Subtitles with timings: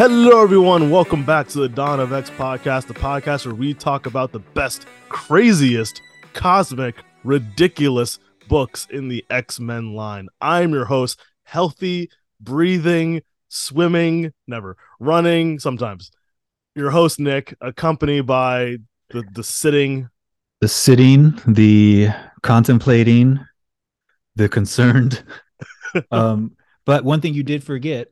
[0.00, 0.88] Hello, everyone.
[0.88, 4.38] Welcome back to the Dawn of X podcast, the podcast where we talk about the
[4.38, 6.00] best, craziest,
[6.32, 10.28] cosmic, ridiculous books in the X Men line.
[10.40, 12.08] I'm your host, healthy,
[12.40, 13.20] breathing,
[13.50, 16.10] swimming, never running, sometimes.
[16.74, 18.78] Your host, Nick, accompanied by
[19.10, 20.08] the, the sitting,
[20.62, 22.08] the sitting, the
[22.40, 23.38] contemplating,
[24.34, 25.22] the concerned.
[26.10, 26.56] um,
[26.86, 28.08] but one thing you did forget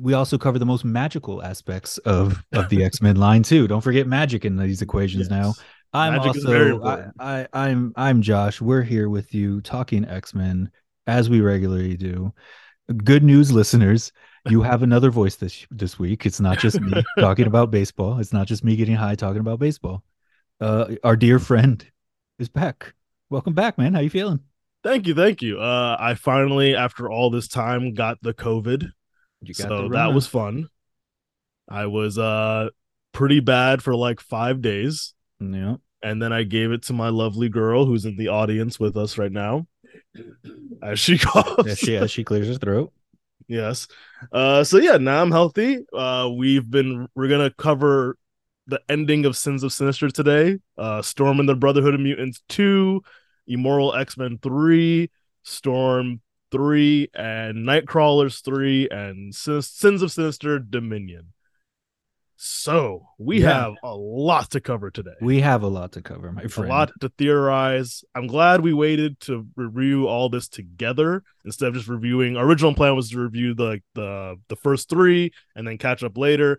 [0.00, 3.66] we also cover the most magical aspects of of the X Men line too.
[3.66, 5.28] Don't forget magic in these equations.
[5.28, 5.30] Yes.
[5.30, 5.54] Now,
[5.92, 8.60] I'm magic also I, I I'm I'm Josh.
[8.60, 10.70] We're here with you talking X Men
[11.06, 12.32] as we regularly do.
[13.04, 14.12] Good news, listeners.
[14.48, 16.24] You have another voice this this week.
[16.24, 18.18] It's not just me talking about baseball.
[18.20, 20.04] It's not just me getting high talking about baseball.
[20.60, 21.84] Uh, our dear friend
[22.38, 22.94] is back.
[23.28, 23.94] Welcome back, man.
[23.94, 24.40] How you feeling?
[24.84, 25.58] Thank you, thank you.
[25.60, 28.92] Uh, I finally, after all this time, got the COVID
[29.52, 30.68] so that was fun.
[31.68, 32.70] I was uh
[33.12, 35.14] pretty bad for like five days.
[35.40, 35.76] Yeah.
[36.02, 39.18] And then I gave it to my lovely girl who's in the audience with us
[39.18, 39.66] right now.
[40.82, 41.66] As she coughs.
[41.66, 42.92] As she, as she clears her throat.
[43.48, 43.88] Yes.
[44.32, 45.84] Uh so yeah, now I'm healthy.
[45.92, 48.16] Uh we've been we're gonna cover
[48.66, 50.58] the ending of Sins of Sinister today.
[50.76, 53.02] Uh Storm and the Brotherhood of Mutants 2,
[53.46, 55.10] Immoral X-Men 3,
[55.44, 61.32] Storm three and Nightcrawlers three and Sins of Sinister Dominion.
[62.38, 63.62] So we yeah.
[63.62, 65.14] have a lot to cover today.
[65.22, 66.70] We have a lot to cover, my friend.
[66.70, 68.04] A lot to theorize.
[68.14, 72.36] I'm glad we waited to review all this together instead of just reviewing.
[72.36, 76.18] Our original plan was to review the the the first three and then catch up
[76.18, 76.58] later.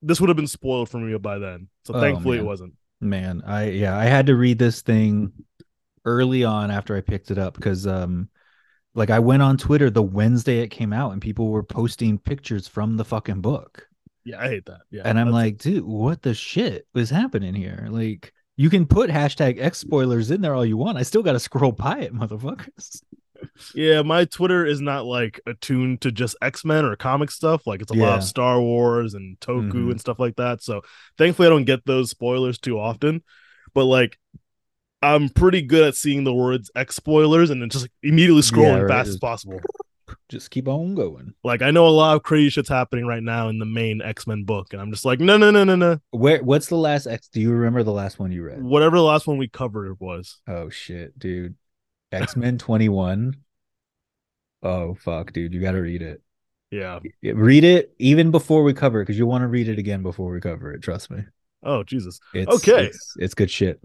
[0.00, 1.68] This would have been spoiled for me by then.
[1.84, 2.46] So oh, thankfully man.
[2.46, 2.74] it wasn't.
[3.00, 5.32] Man, I yeah, I had to read this thing
[6.06, 8.30] early on after I picked it up because um
[8.94, 12.68] like I went on Twitter the Wednesday it came out and people were posting pictures
[12.68, 13.88] from the fucking book.
[14.24, 14.82] Yeah, I hate that.
[14.90, 15.02] Yeah.
[15.04, 17.88] And I'm like, dude, what the shit is happening here?
[17.90, 20.98] Like you can put hashtag X spoilers in there all you want.
[20.98, 23.02] I still gotta scroll by it, motherfuckers.
[23.74, 27.66] Yeah, my Twitter is not like attuned to just X-Men or comic stuff.
[27.66, 28.04] Like it's a yeah.
[28.04, 29.90] lot of Star Wars and Toku mm-hmm.
[29.90, 30.62] and stuff like that.
[30.62, 30.82] So
[31.18, 33.22] thankfully I don't get those spoilers too often.
[33.74, 34.18] But like
[35.02, 38.76] I'm pretty good at seeing the words X spoilers and then just like immediately scrolling
[38.76, 38.88] yeah, right.
[38.88, 39.60] fast as possible.
[40.28, 41.34] Just keep on going.
[41.44, 44.26] Like I know a lot of crazy shit's happening right now in the main X
[44.26, 45.98] Men book, and I'm just like, no, no, no, no, no.
[46.10, 46.42] Where?
[46.42, 47.28] What's the last X?
[47.28, 48.62] Do you remember the last one you read?
[48.62, 50.40] Whatever the last one we covered was.
[50.48, 51.54] Oh shit, dude!
[52.12, 53.36] X Men 21.
[54.62, 56.22] Oh fuck, dude, you got to read it.
[56.70, 60.02] Yeah, read it even before we cover it because you want to read it again
[60.02, 60.80] before we cover it.
[60.80, 61.24] Trust me.
[61.62, 62.20] Oh Jesus.
[62.32, 63.80] It's, okay, it's, it's good shit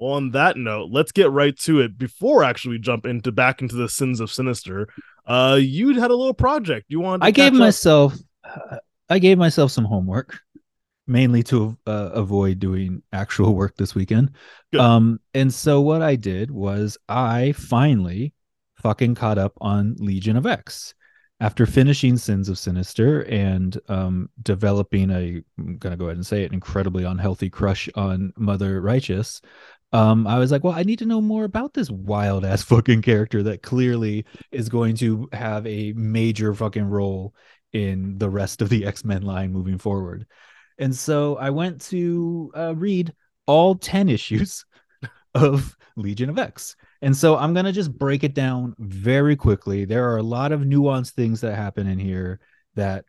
[0.00, 1.98] on that note, let's get right to it.
[1.98, 4.88] Before actually we jump into back into the sins of sinister,
[5.26, 7.24] uh, you had a little project you wanted.
[7.24, 8.78] I gave myself, uh,
[9.08, 10.40] I gave myself some homework,
[11.06, 14.32] mainly to uh, avoid doing actual work this weekend.
[14.72, 14.80] Good.
[14.80, 18.32] Um, and so what I did was I finally
[18.82, 20.94] fucking caught up on Legion of X
[21.40, 26.44] after finishing Sins of Sinister and um, developing a, I'm gonna go ahead and say
[26.44, 29.40] it, incredibly unhealthy crush on Mother Righteous
[29.92, 33.02] um, I was like, well, I need to know more about this wild ass fucking
[33.02, 37.34] character that clearly is going to have a major fucking role
[37.72, 40.26] in the rest of the X Men line moving forward.
[40.78, 43.12] And so I went to uh, read
[43.46, 44.64] all 10 issues
[45.34, 46.76] of Legion of X.
[47.02, 49.84] And so I'm going to just break it down very quickly.
[49.84, 52.40] There are a lot of nuanced things that happen in here
[52.76, 53.04] that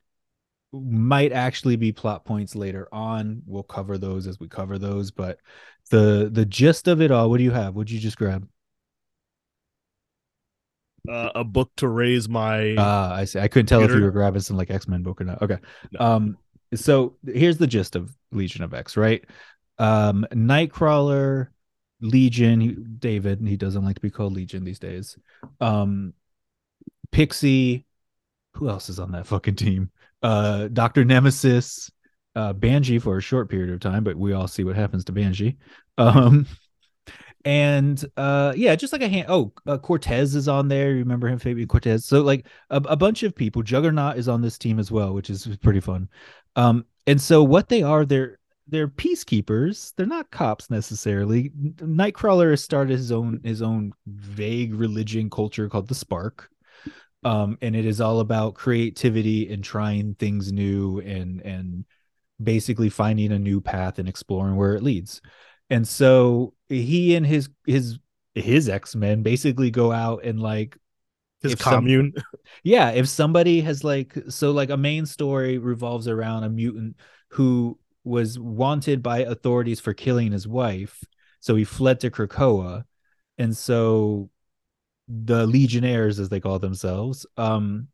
[0.73, 3.41] might actually be plot points later on.
[3.45, 5.37] We'll cover those as we cover those, but
[5.91, 7.75] the the gist of it all, what do you have?
[7.75, 8.47] What'd you just grab?
[11.09, 13.39] Uh, a book to raise my uh I see.
[13.39, 13.97] I couldn't tell computer.
[13.97, 15.41] if you were grabbing some like X-Men book or not.
[15.41, 15.57] Okay.
[15.91, 15.99] No.
[15.99, 16.37] Um
[16.75, 19.25] so here's the gist of Legion of X, right?
[19.79, 21.47] Um Nightcrawler,
[22.01, 25.17] Legion, he, David, he doesn't like to be called Legion these days.
[25.59, 26.13] Um
[27.11, 27.85] Pixie,
[28.53, 29.91] who else is on that fucking team?
[30.23, 31.91] uh, Doctor Nemesis,
[32.35, 32.53] uh,
[32.99, 35.57] for a short period of time, but we all see what happens to Banshee.
[35.97, 36.47] Um,
[37.43, 39.25] and uh, yeah, just like a hand.
[39.29, 40.91] Oh, uh, Cortez is on there.
[40.91, 42.05] You remember him, Fabian Cortez?
[42.05, 43.63] So like a, a bunch of people.
[43.63, 46.07] Juggernaut is on this team as well, which is pretty fun.
[46.55, 48.37] Um, and so what they are, they're
[48.67, 49.93] they're peacekeepers.
[49.95, 51.49] They're not cops necessarily.
[51.77, 56.51] Nightcrawler has started his own his own vague religion culture called the Spark
[57.23, 61.85] um, and it is all about creativity and trying things new and and
[62.43, 65.21] basically finding a new path and exploring where it leads
[65.69, 67.97] and so he and his his
[68.35, 70.77] his x-men basically go out and like
[71.41, 72.13] his commune.
[72.15, 72.23] Some,
[72.63, 76.97] yeah, if somebody has like so like a main story revolves around a mutant
[77.29, 81.03] who was wanted by authorities for killing his wife,
[81.39, 82.83] so he fled to Krakoa,
[83.37, 84.29] and so
[85.07, 87.87] the Legionnaires, as they call themselves, um,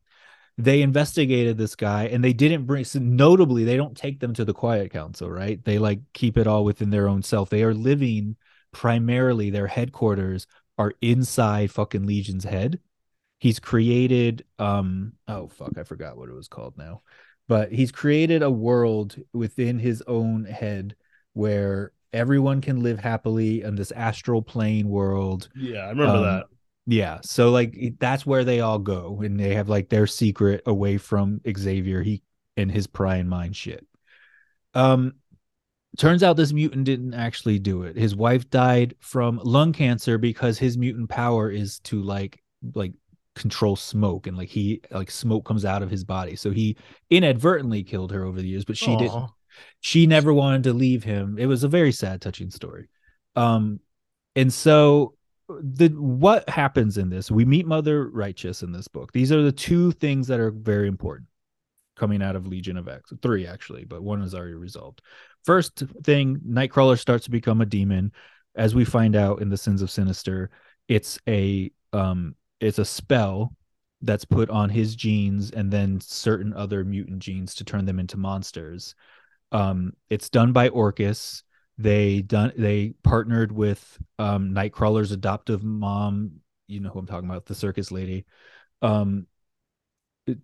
[0.57, 4.44] they investigated this guy and they didn't bring so notably they don't take them to
[4.44, 5.63] the quiet council right?
[5.63, 7.50] They like keep it all within their own self.
[7.50, 8.36] They are living
[8.71, 12.80] primarily their headquarters are inside fucking legion's head.
[13.39, 17.04] He's created um oh fuck i forgot what it was called now.
[17.48, 20.95] But he's created a world within his own head
[21.33, 25.50] where everyone can live happily in this astral plane world.
[25.56, 26.45] Yeah i remember um, that
[26.88, 30.98] yeah so like that's where they all go and they have like their secret away
[30.98, 32.24] from xavier he
[32.57, 33.86] and his prying mind shit.
[34.74, 35.13] Um
[35.98, 37.95] turns out this mutant didn't actually do it.
[37.95, 42.44] His wife died from lung cancer because his mutant power is to like
[42.74, 42.94] like
[43.36, 46.36] control smoke and like he like smoke comes out of his body.
[46.36, 46.75] So he
[47.10, 49.00] inadvertently killed her over the years but she Aww.
[49.00, 49.30] didn't
[49.80, 51.38] she never wanted to leave him.
[51.40, 52.90] It was a very sad touching story.
[53.36, 53.80] Um
[54.36, 55.13] and so
[55.49, 59.51] the what happens in this we meet mother righteous in this book these are the
[59.51, 61.27] two things that are very important
[61.95, 65.01] coming out of legion of x three actually but one is already resolved
[65.45, 68.11] first thing nightcrawler starts to become a demon
[68.55, 70.49] as we find out in the sins of sinister
[70.88, 73.53] it's a um it's a spell
[74.01, 78.17] that's put on his genes and then certain other mutant genes to turn them into
[78.17, 78.95] monsters.
[79.51, 81.44] Um, it's done by Orchis.
[81.77, 86.41] They done they partnered with um, Nightcrawler's adoptive mom.
[86.68, 88.25] You know who I'm talking about, the circus lady.
[88.81, 89.27] Um,
[90.25, 90.38] it,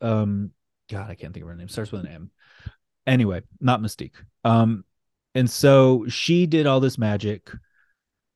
[0.00, 0.50] um,
[0.90, 1.68] God, I can't think of her name.
[1.68, 2.30] Starts with an M.
[3.06, 4.14] Anyway, not Mystique.
[4.44, 4.84] Um,
[5.34, 7.50] and so she did all this magic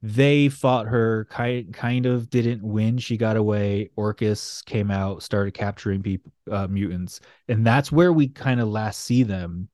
[0.02, 5.52] they fought her kind kind of didn't win she got away orchis came out started
[5.52, 9.68] capturing people uh, mutants and that's where we kind of last see them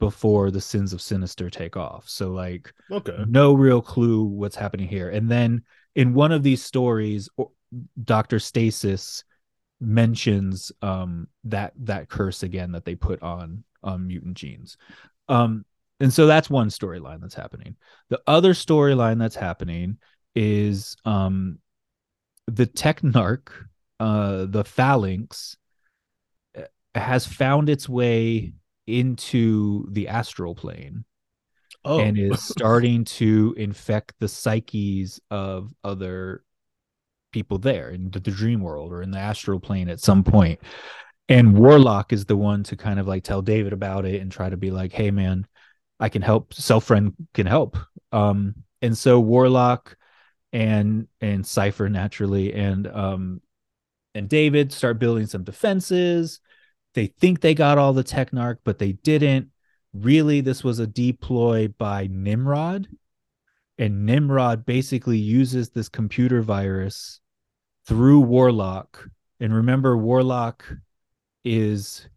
[0.00, 2.08] before the sins of sinister take off.
[2.08, 3.24] So like okay.
[3.28, 5.10] no real clue what's happening here.
[5.10, 5.62] And then
[5.94, 7.28] in one of these stories
[8.02, 9.22] dr stasis
[9.80, 14.76] mentions um that that curse again that they put on on mutant genes.
[15.28, 15.64] Um
[16.00, 17.76] and so that's one storyline that's happening.
[18.08, 19.98] The other storyline that's happening
[20.34, 21.58] is um
[22.46, 23.48] the technarch
[24.00, 25.56] uh the phalanx
[26.56, 26.62] uh,
[26.94, 28.54] has found its way
[28.86, 31.04] into the astral plane
[31.84, 32.00] oh.
[32.00, 36.42] and is starting to infect the psyches of other
[37.32, 40.60] people there in the dream world or in the astral plane at some point.
[40.60, 40.72] point
[41.28, 44.50] and warlock is the one to kind of like tell david about it and try
[44.50, 45.46] to be like hey man
[46.00, 46.54] I can help.
[46.54, 47.76] Self friend can help.
[48.10, 49.96] Um, and so Warlock
[50.52, 53.40] and and Cypher naturally and um
[54.16, 56.40] and David start building some defenses.
[56.94, 59.50] They think they got all the Technarch, but they didn't.
[59.92, 62.88] Really, this was a deploy by Nimrod.
[63.78, 67.20] And Nimrod basically uses this computer virus
[67.86, 69.08] through Warlock.
[69.40, 70.64] And remember, Warlock
[71.44, 72.08] is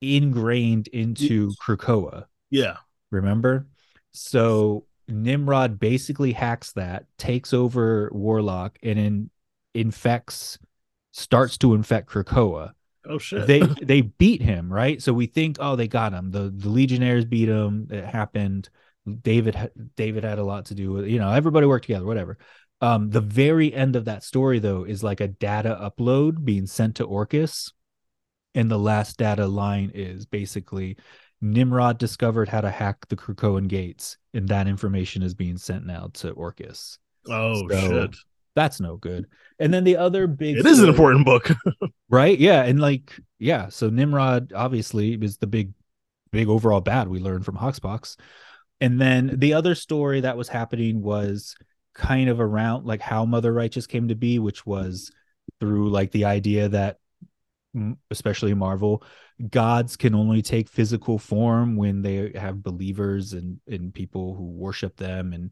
[0.00, 2.24] ingrained into Krakoa.
[2.50, 2.76] Yeah.
[3.10, 3.68] Remember?
[4.12, 9.30] So Nimrod basically hacks that, takes over Warlock, and in,
[9.74, 10.58] infects,
[11.12, 12.72] starts to infect Krakoa.
[13.06, 13.46] Oh shit!
[13.46, 15.02] They they beat him, right?
[15.02, 16.30] So we think, oh, they got him.
[16.30, 17.88] The the Legionnaires beat him.
[17.90, 18.68] It happened.
[19.22, 22.38] David David had a lot to do with you know everybody worked together, whatever.
[22.80, 26.96] Um, the very end of that story though is like a data upload being sent
[26.96, 27.72] to Orchis,
[28.54, 30.96] and the last data line is basically
[31.40, 36.10] Nimrod discovered how to hack the Krakoan gates, and that information is being sent now
[36.14, 36.98] to Orchis.
[37.28, 38.16] Oh so, shit.
[38.54, 39.26] That's no good.
[39.58, 41.50] And then the other big It story, is an important book.
[42.10, 42.38] right?
[42.38, 42.62] Yeah.
[42.62, 43.68] And like, yeah.
[43.68, 45.72] So Nimrod obviously is the big,
[46.30, 48.16] big overall bad we learned from Hoxpox.
[48.80, 51.54] And then the other story that was happening was
[51.94, 55.10] kind of around like how Mother Righteous came to be, which was
[55.60, 56.98] through like the idea that
[58.10, 59.02] especially Marvel,
[59.50, 64.96] gods can only take physical form when they have believers and and people who worship
[64.96, 65.50] them and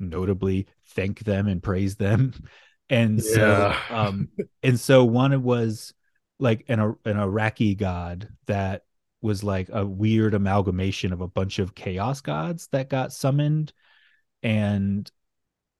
[0.00, 2.32] notably thank them and praise them.
[2.92, 3.76] And yeah.
[3.88, 4.28] so um
[4.64, 5.94] and so one was
[6.40, 8.82] like an an Iraqi god that
[9.22, 13.72] was like a weird amalgamation of a bunch of chaos gods that got summoned
[14.42, 15.08] and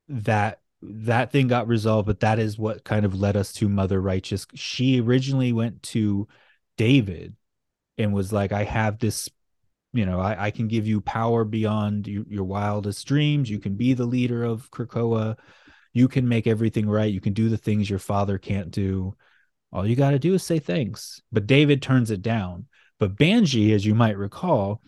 [0.08, 4.00] that that thing got resolved, but that is what kind of led us to Mother
[4.00, 4.46] Righteous.
[4.54, 6.26] She originally went to
[6.76, 7.36] David
[7.98, 9.28] and was like, I have this,
[9.92, 13.50] you know, I, I can give you power beyond you, your wildest dreams.
[13.50, 15.36] You can be the leader of Krakoa.
[15.92, 17.12] you can make everything right.
[17.12, 19.16] You can do the things your father can't do.
[19.72, 21.20] All you got to do is say thanks.
[21.32, 22.66] But David turns it down.
[22.98, 24.82] But Banshee, as you might recall,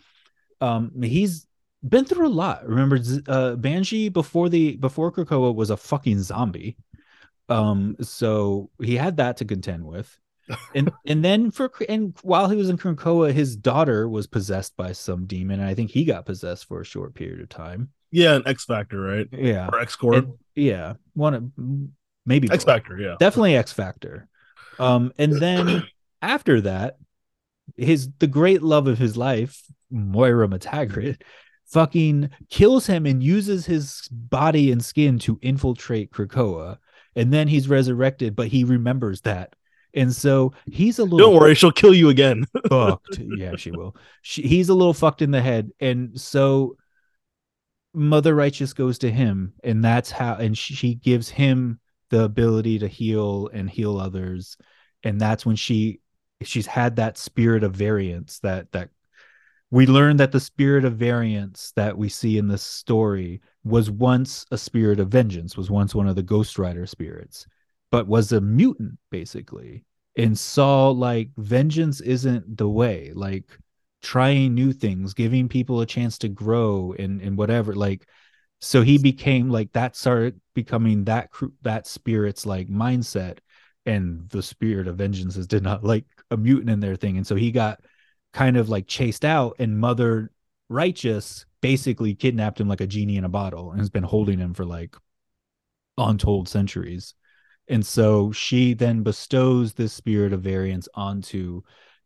[0.61, 1.47] um, he's
[1.87, 2.65] been through a lot.
[2.67, 6.77] Remember, uh, Banshee before the before Krakoa was a fucking zombie.
[7.49, 10.17] Um, so he had that to contend with.
[10.75, 14.91] And and then for and while he was in Krakoa, his daughter was possessed by
[14.91, 17.89] some demon, and I think he got possessed for a short period of time.
[18.11, 19.27] Yeah, an X Factor, right?
[19.31, 20.27] Yeah, or X Corp.
[20.55, 21.51] Yeah, one of
[22.25, 22.99] maybe X Factor.
[22.99, 24.27] Yeah, definitely X Factor.
[24.79, 25.83] Um, and then
[26.21, 26.97] after that,
[27.77, 31.21] his the great love of his life, Moira MacTaggert,
[31.65, 36.77] fucking kills him and uses his body and skin to infiltrate Krakoa.
[37.15, 39.55] And then he's resurrected, but he remembers that.
[39.93, 41.19] And so he's a little.
[41.19, 42.45] Don't worry, she'll kill you again.
[42.69, 43.19] fucked.
[43.19, 43.95] Yeah, she will.
[44.21, 46.77] She, he's a little fucked in the head, and so
[47.93, 50.35] Mother Righteous goes to him, and that's how.
[50.35, 54.57] And she gives him the ability to heal and heal others,
[55.03, 55.99] and that's when she
[56.41, 58.89] she's had that spirit of variance that that
[59.73, 64.45] we learned that the spirit of variance that we see in this story was once
[64.51, 67.47] a spirit of vengeance, was once one of the Ghost Rider spirits,
[67.93, 69.85] but was a mutant basically,
[70.17, 73.11] and saw like vengeance isn't the way.
[73.13, 73.45] Like
[74.01, 77.75] trying new things, giving people a chance to grow and and whatever.
[77.75, 78.07] Like,
[78.59, 79.95] so he became like that.
[79.95, 81.29] Started becoming that
[81.61, 83.37] that spirit's like mindset,
[83.85, 87.27] and the spirit of vengeance is did not like a mutant in their thing, and
[87.27, 87.79] so he got
[88.33, 90.31] kind of like chased out and mother
[90.67, 94.55] righteous basically kidnapped him like a genie in a bottle and has been holding him
[94.55, 94.95] for like
[95.99, 97.13] untold centuries
[97.67, 101.61] and so she then bestows this spirit of variance onto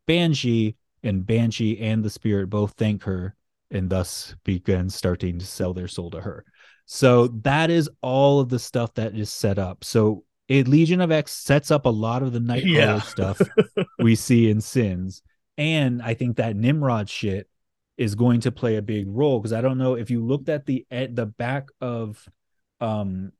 [0.05, 3.35] banshee and banshee and the spirit both thank her
[3.71, 6.45] and thus begin starting to sell their soul to her.
[6.85, 9.83] So that is all of the stuff that is set up.
[9.83, 12.99] So it legion of x sets up a lot of the nightcrawler yeah.
[13.01, 13.41] stuff
[13.99, 15.21] we see in sins.
[15.57, 17.49] And I think that Nimrod shit
[17.97, 20.65] is going to play a big role because I don't know if you looked at
[20.65, 22.23] the at the back of
[22.79, 23.31] um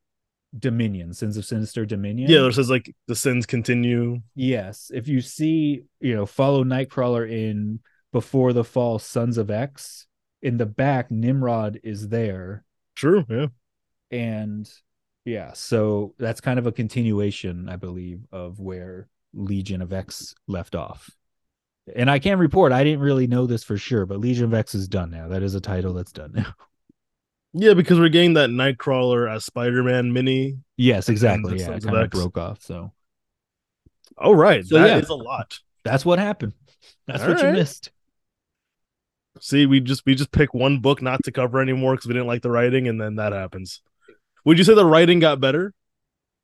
[0.56, 2.30] Dominion, Sins of Sinister Dominion.
[2.30, 4.20] Yeah, it says like the sins continue.
[4.34, 4.90] Yes.
[4.94, 7.80] If you see, you know, follow Nightcrawler in
[8.12, 10.06] Before the Fall, Sons of X,
[10.42, 12.64] in the back, Nimrod is there.
[12.94, 13.46] True, yeah.
[14.10, 14.70] And
[15.24, 20.74] yeah, so that's kind of a continuation, I believe, of where Legion of X left
[20.74, 21.10] off
[21.94, 24.74] and I can report I didn't really know this for sure, but Legion of X
[24.74, 25.28] is done now.
[25.28, 26.54] That is a title that's done now.
[27.54, 30.58] Yeah, because we're getting that Nightcrawler as Spider-Man mini.
[30.76, 31.58] Yes, exactly.
[31.58, 32.62] Yeah, it kind of broke off.
[32.62, 32.92] So,
[34.16, 35.58] all right, so, that yeah, is a lot.
[35.82, 36.52] That's what happened.
[37.06, 37.46] That's all what right.
[37.46, 37.90] you missed.
[39.40, 42.26] See, we just we just pick one book not to cover anymore because we didn't
[42.26, 43.80] like the writing, and then that happens.
[44.44, 45.72] Would you say the writing got better?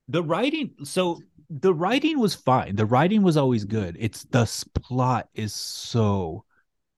[0.08, 0.72] The writing.
[0.84, 1.20] So
[1.50, 2.76] the writing was fine.
[2.76, 3.96] The writing was always good.
[3.98, 4.48] It's the
[4.80, 6.44] plot is so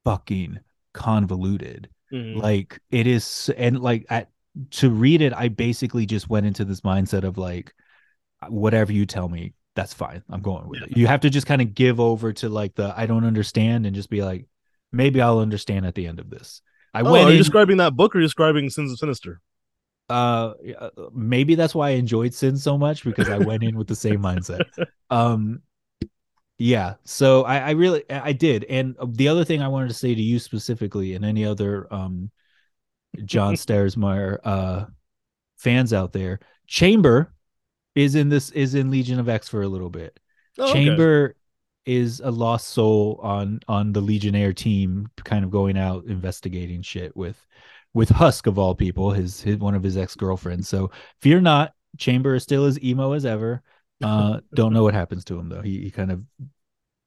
[0.04, 0.60] fucking
[0.92, 1.88] convoluted.
[2.12, 2.40] Mm-hmm.
[2.40, 4.30] Like it is, and like at
[4.72, 7.74] to read it, I basically just went into this mindset of like,
[8.48, 10.22] whatever you tell me, that's fine.
[10.30, 10.86] I'm going with yeah.
[10.90, 10.96] it.
[10.96, 13.94] You have to just kind of give over to like the I don't understand and
[13.94, 14.46] just be like,
[14.92, 16.62] maybe I'll understand at the end of this.
[16.94, 17.26] I oh, went.
[17.26, 19.40] Are you in, describing that book or are you describing Sins of Sinister?
[20.08, 20.52] uh
[21.12, 24.20] maybe that's why I enjoyed Sin so much because I went in with the same
[24.20, 24.64] mindset.
[25.08, 25.62] Um
[26.58, 28.64] yeah, so I, I really I did.
[28.64, 32.30] And the other thing I wanted to say to you specifically and any other um
[33.24, 34.86] John Stersmeyer uh
[35.56, 37.32] fans out there, Chamber
[37.94, 40.18] is in this is in Legion of X for a little bit.
[40.58, 41.30] Oh, Chamber
[41.86, 41.94] okay.
[41.98, 47.14] is a lost soul on on the Legionnaire team, kind of going out investigating shit
[47.16, 47.46] with
[47.96, 50.68] with Husk of all people, his, his one of his ex girlfriends.
[50.68, 50.90] So
[51.22, 53.62] fear not, Chamber is still as emo as ever.
[54.02, 55.62] Uh, don't know what happens to him though.
[55.62, 56.22] He, he kind of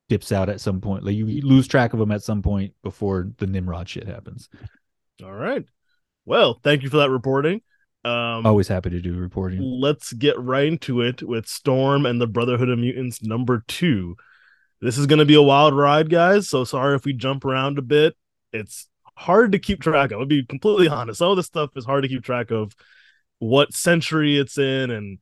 [0.08, 1.03] dips out at some point.
[1.03, 4.50] Like you, you lose track of him at some point before the Nimrod shit happens.
[5.24, 5.65] All right.
[6.25, 7.62] Well, thank you for that reporting.
[8.05, 9.62] Um, Always happy to do reporting.
[9.62, 14.15] Let's get right into it with Storm and the Brotherhood of Mutants number two.
[14.81, 16.48] This is going to be a wild ride, guys.
[16.48, 18.15] So sorry if we jump around a bit.
[18.53, 20.19] It's hard to keep track of.
[20.22, 21.19] I'll be completely honest.
[21.19, 22.74] Some of this stuff is hard to keep track of
[23.39, 25.19] what century it's in and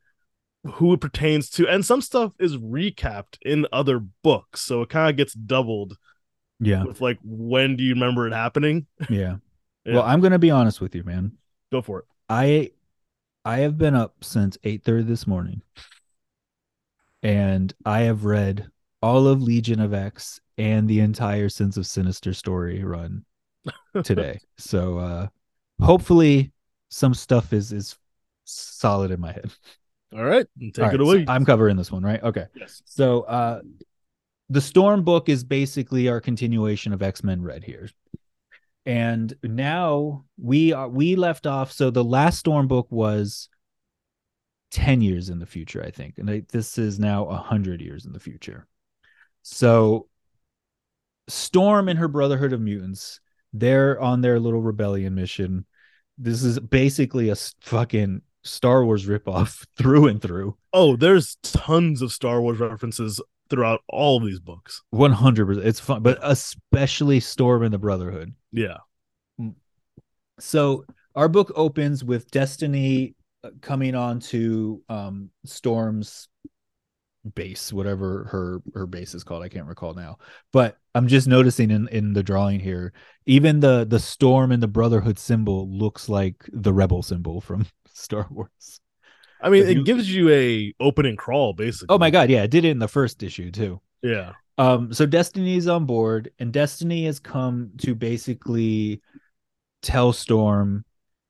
[0.73, 1.67] who it pertains to.
[1.67, 4.61] And some stuff is recapped in other books.
[4.61, 5.97] So it kind of gets doubled.
[6.59, 6.83] Yeah.
[6.83, 8.87] With like, when do you remember it happening?
[9.09, 9.37] Yeah.
[9.85, 9.93] yeah.
[9.95, 11.33] Well, I'm to be honest with you, man.
[11.71, 12.05] Go for it.
[12.29, 12.71] I
[13.45, 15.61] I have been up since 8:30 this morning.
[17.23, 18.67] And I have read
[19.01, 23.25] all of Legion of X and the entire Sins of Sinister story run
[24.03, 24.39] today.
[24.57, 25.27] so uh
[25.81, 26.51] hopefully
[26.89, 27.97] some stuff is is
[28.45, 29.51] solid in my head.
[30.13, 31.25] All right, take All it away.
[31.25, 32.21] so I'm covering this one, right?
[32.23, 32.45] Okay.
[32.55, 32.81] yes.
[32.85, 33.61] So uh
[34.49, 37.89] the Storm book is basically our continuation of X-Men Red here.
[38.85, 43.49] And now we are we left off so the last Storm book was
[44.71, 46.17] 10 years in the future, I think.
[46.17, 48.67] And I, this is now 100 years in the future.
[49.43, 50.07] So
[51.27, 53.19] Storm and her Brotherhood of Mutants,
[53.53, 55.65] they're on their little rebellion mission.
[56.17, 60.57] This is basically a fucking Star Wars ripoff through and through.
[60.73, 64.83] Oh, there's tons of Star Wars references throughout all of these books.
[64.89, 65.67] One hundred percent.
[65.67, 68.33] It's fun, but especially Storm and the Brotherhood.
[68.51, 68.77] Yeah.
[70.39, 70.85] So
[71.15, 76.27] our book opens with Destiny uh, coming on to um, Storm's
[77.35, 79.43] base, whatever her her base is called.
[79.43, 80.17] I can't recall now.
[80.53, 82.93] But I'm just noticing in in the drawing here,
[83.25, 87.65] even the the Storm and the Brotherhood symbol looks like the Rebel symbol from
[87.97, 88.79] Star Wars.
[89.41, 91.93] I mean, If it you- gives you a open and crawl basically.
[91.93, 93.81] Oh my god, yeah, it did it in the first issue too.
[94.01, 94.33] Yeah.
[94.57, 99.01] Um, so Destiny's on board, and Destiny has come to basically
[99.83, 100.83] tell Storm,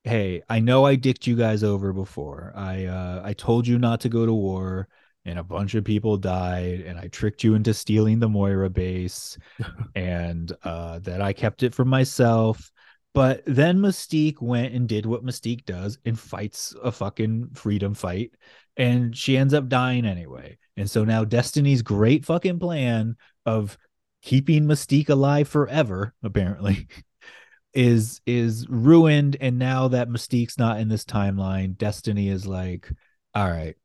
[0.06, 2.54] "Hey, I know I dicked you guys over before.
[2.56, 4.88] I uh, I told you not to go to war,
[5.26, 9.38] and a bunch of people died, and I tricked you into stealing the Moira base,
[9.96, 12.72] and uh, that I kept it for myself."
[13.18, 18.36] But then Mystique went and did what Mystique does and fights a fucking freedom fight,
[18.78, 20.60] and she ends up dying anyway.
[20.76, 23.76] And so now Destiny's great fucking plan of
[24.22, 26.90] keeping Mystique alive forever, apparently,
[27.74, 29.36] is is ruined.
[29.42, 32.88] And now that Mystique's not in this timeline, Destiny is like,
[33.34, 33.78] all right,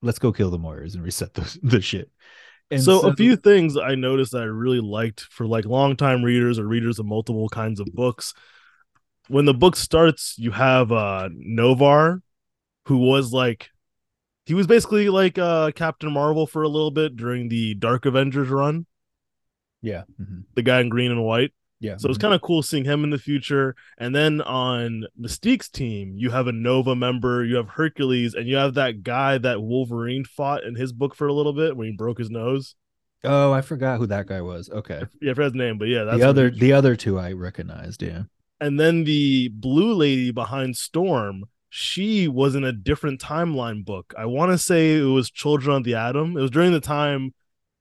[0.00, 2.10] let's go kill the Moiras and reset the, the shit.
[2.70, 6.58] And so, a few things I noticed that I really liked for like longtime readers
[6.58, 8.34] or readers of multiple kinds of books.
[9.28, 12.22] When the book starts, you have uh Noh-Varr,
[12.86, 13.70] who was like
[14.46, 18.48] he was basically like uh Captain Marvel for a little bit during the Dark Avengers
[18.48, 18.86] run,
[19.82, 20.44] yeah, mhm.
[20.54, 21.52] the guy in green and white.
[21.80, 21.96] Yeah.
[21.98, 22.22] So it's mhm.
[22.22, 23.74] kind of cool seeing him in the future.
[23.98, 28.56] And then on Mystique's team, you have a Nova member, you have Hercules, and you
[28.56, 31.96] have that guy that Wolverine fought in his book for a little bit when he
[31.96, 32.74] broke his nose.
[33.24, 34.70] oh, I forgot who that guy was.
[34.70, 37.32] Okay, Yeah, I forgot his name, but yeah, that's the other the other two I
[37.32, 38.02] recognized.
[38.02, 38.22] Yeah.
[38.60, 44.14] and then the blue lady behind Storm, she was in a different timeline book.
[44.16, 46.36] I want to say it was Children of the Atom.
[46.36, 47.34] It was during the time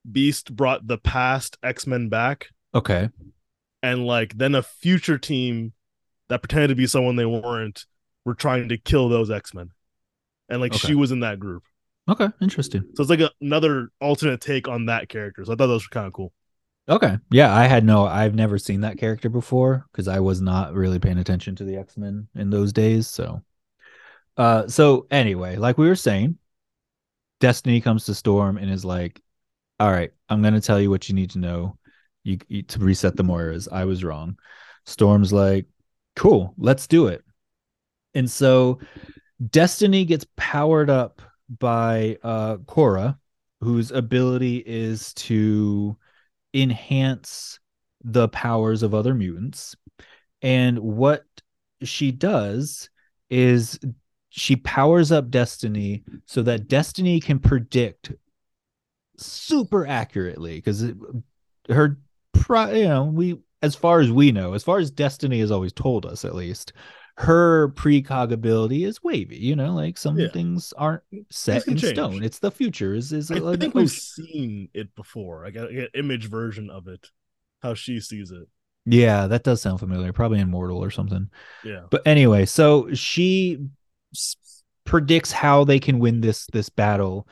[0.10, 3.10] Beast brought the past X-Men back, Okay.
[3.84, 5.74] And like then a future team
[6.30, 7.86] that pretended to be someone they weren't
[8.26, 9.72] were trying to kill those X-Men.
[10.50, 10.88] And like Okay.
[10.88, 11.64] she was in that group.
[12.08, 12.30] Okay.
[12.42, 12.84] Interesting.
[12.96, 15.44] So it's like a, another alternate take on that character.
[15.46, 16.32] So I thought those were kind of cool.
[16.88, 17.18] Okay.
[17.32, 21.00] Yeah, I had no I've never seen that character before because I was not really
[21.00, 23.08] paying attention to the X-Men in those days.
[23.08, 23.42] So
[24.38, 26.38] uh so anyway, like we were saying,
[27.40, 29.22] Destiny comes to Storm and is like,
[29.80, 31.78] All right, I'm gonna tell you what you need to know.
[32.26, 33.70] You, you to reset the Moiras.
[33.72, 34.38] I was wrong.
[34.86, 35.68] Storm's like,
[36.16, 37.24] cool, let's do it.
[38.14, 38.80] And so
[39.50, 41.22] Destiny gets powered up
[41.60, 43.18] by uh Cora,
[43.62, 45.96] whose ability is to
[46.54, 47.60] enhance
[48.04, 49.76] the powers of other mutants.
[50.42, 51.26] And what
[51.84, 52.90] she does
[53.30, 53.80] is
[54.30, 58.14] she powers up Destiny so that Destiny can predict
[59.18, 60.92] super accurately because
[61.70, 61.98] her,
[62.41, 65.74] pro, you know, we, as far as we know, as far as Destiny has always
[65.74, 66.74] told us at least,
[67.17, 69.38] her precog ability is wavy.
[69.38, 70.28] You know, like some Yeah.
[70.34, 71.93] things aren't set in change.
[71.95, 72.24] stone.
[72.24, 72.93] It's the future.
[72.93, 75.45] Is is I like think we've seen it before.
[75.45, 77.10] I got an image version of it,
[77.62, 78.48] how she sees it.
[78.86, 80.13] Yeah, that does sound familiar.
[80.13, 81.30] Probably Immortal or something.
[81.63, 81.86] Yeah.
[81.89, 83.60] But anyway, so she
[84.13, 84.36] s-
[84.84, 87.28] predicts how they can win this this battle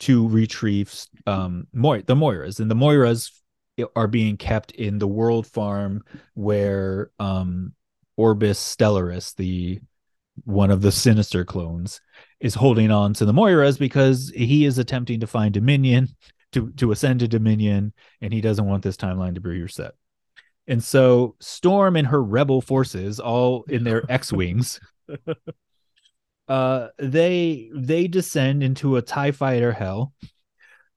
[0.00, 0.92] to retrieve
[1.26, 3.30] um the Moiras, and the Moiras
[3.94, 6.02] are being kept in the World Farm
[6.34, 7.72] where um
[8.16, 9.80] Orbis Stellaris, the
[10.44, 12.00] one of the Sinister clones,
[12.40, 16.08] is holding on to the Moiras because he is attempting to find Dominion
[16.52, 19.92] to to ascend to Dominion, and he doesn't want this timeline to be reset.
[20.66, 24.80] And so Storm and her rebel forces, all in their X-wings,
[26.48, 30.12] uh, they they descend into a Tie Fighter hell,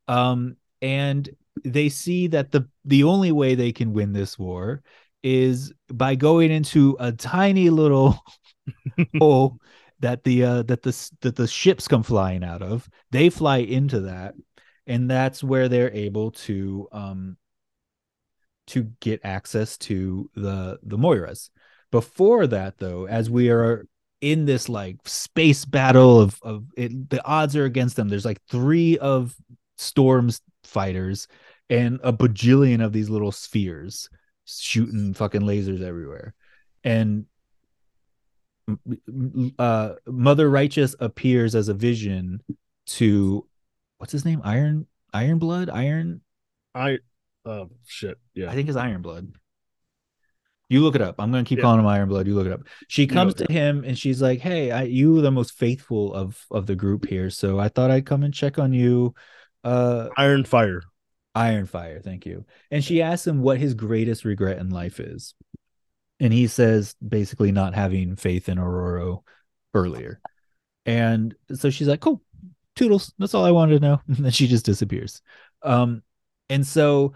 [0.08, 1.30] um, and
[1.64, 4.82] they see that the the only way they can win this war
[5.24, 8.20] is by going into a tiny little
[9.20, 9.58] hole
[10.00, 12.88] that the uh, that the that the ships come flying out of.
[13.12, 14.36] They fly into that,
[14.88, 17.38] and that's where they're able to um
[18.68, 21.50] to get access to the the Moiras.
[21.92, 23.86] Before that, though, as we are
[24.22, 28.10] in this like space battle of of it, the odds are against them.
[28.10, 29.36] There's like three of
[29.78, 31.28] Storm's fighters
[31.70, 34.10] and a bajillion of these little spheres
[34.46, 36.34] shooting fucking lasers everywhere.
[36.84, 37.26] And
[39.58, 42.42] uh Mother Righteous appears as a vision
[42.86, 43.48] to
[43.98, 44.42] what's his name?
[44.44, 45.70] Iron Iron Blood?
[45.70, 46.22] Iron
[46.76, 47.00] I
[47.46, 48.18] oh shit.
[48.34, 48.50] Yeah.
[48.50, 49.34] I think it's Iron Blood.
[50.70, 51.16] You look it up.
[51.18, 51.64] I'm gonna keep yeah.
[51.64, 52.28] calling him Iron Blood.
[52.28, 52.62] You look it up.
[52.88, 56.68] She comes to him and she's like, "Hey, I, you the most faithful of of
[56.68, 59.16] the group here, so I thought I'd come and check on you."
[59.64, 60.84] Uh, Iron Fire.
[61.36, 62.02] Iron Fire.
[62.02, 62.46] Thank you.
[62.72, 65.36] And she asks him what his greatest regret in life is,
[66.20, 69.18] and he says basically not having faith in Aurora
[69.74, 70.20] earlier.
[70.86, 72.22] And so she's like, "Cool,
[72.76, 73.14] toodles.
[73.20, 75.22] That's all I wanted to know." And then she just disappears.
[75.62, 76.04] Um,
[76.50, 77.14] and so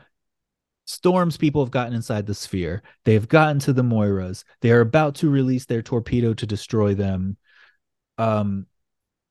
[0.85, 2.83] Storm's people have gotten inside the sphere.
[3.05, 4.43] They have gotten to the Moiras.
[4.61, 7.37] They are about to release their torpedo to destroy them.
[8.17, 8.67] Um,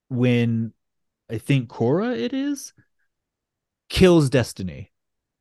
[0.08, 0.72] when
[1.30, 2.72] I think Cora it is
[3.92, 4.90] kills Destiny.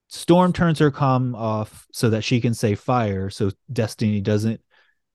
[0.09, 4.59] Storm turns her com off so that she can say fire, so Destiny doesn't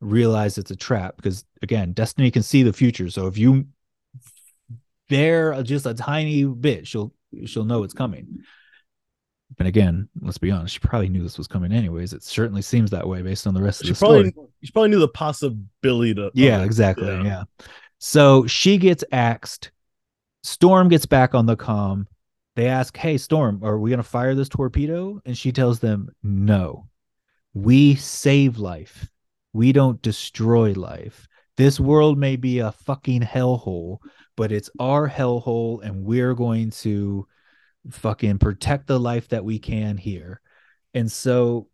[0.00, 1.16] realize it's a trap.
[1.16, 3.10] Because again, Destiny can see the future.
[3.10, 3.66] So if you
[5.10, 7.12] there just a tiny bit, she'll
[7.44, 8.38] she'll know it's coming.
[9.58, 12.14] And again, let's be honest, she probably knew this was coming anyways.
[12.14, 14.48] It certainly seems that way based on the rest she of the probably, story.
[14.62, 16.30] She probably knew the possibility to.
[16.32, 17.06] Yeah, exactly.
[17.06, 17.22] Yeah.
[17.22, 17.44] yeah.
[17.98, 19.72] So she gets axed.
[20.42, 22.08] Storm gets back on the com.
[22.56, 25.20] They ask, Hey, Storm, are we going to fire this torpedo?
[25.24, 26.88] And she tells them, No,
[27.54, 29.08] we save life.
[29.52, 31.28] We don't destroy life.
[31.56, 33.98] This world may be a fucking hellhole,
[34.36, 37.26] but it's our hellhole, and we're going to
[37.90, 40.40] fucking protect the life that we can here.
[40.92, 41.68] And so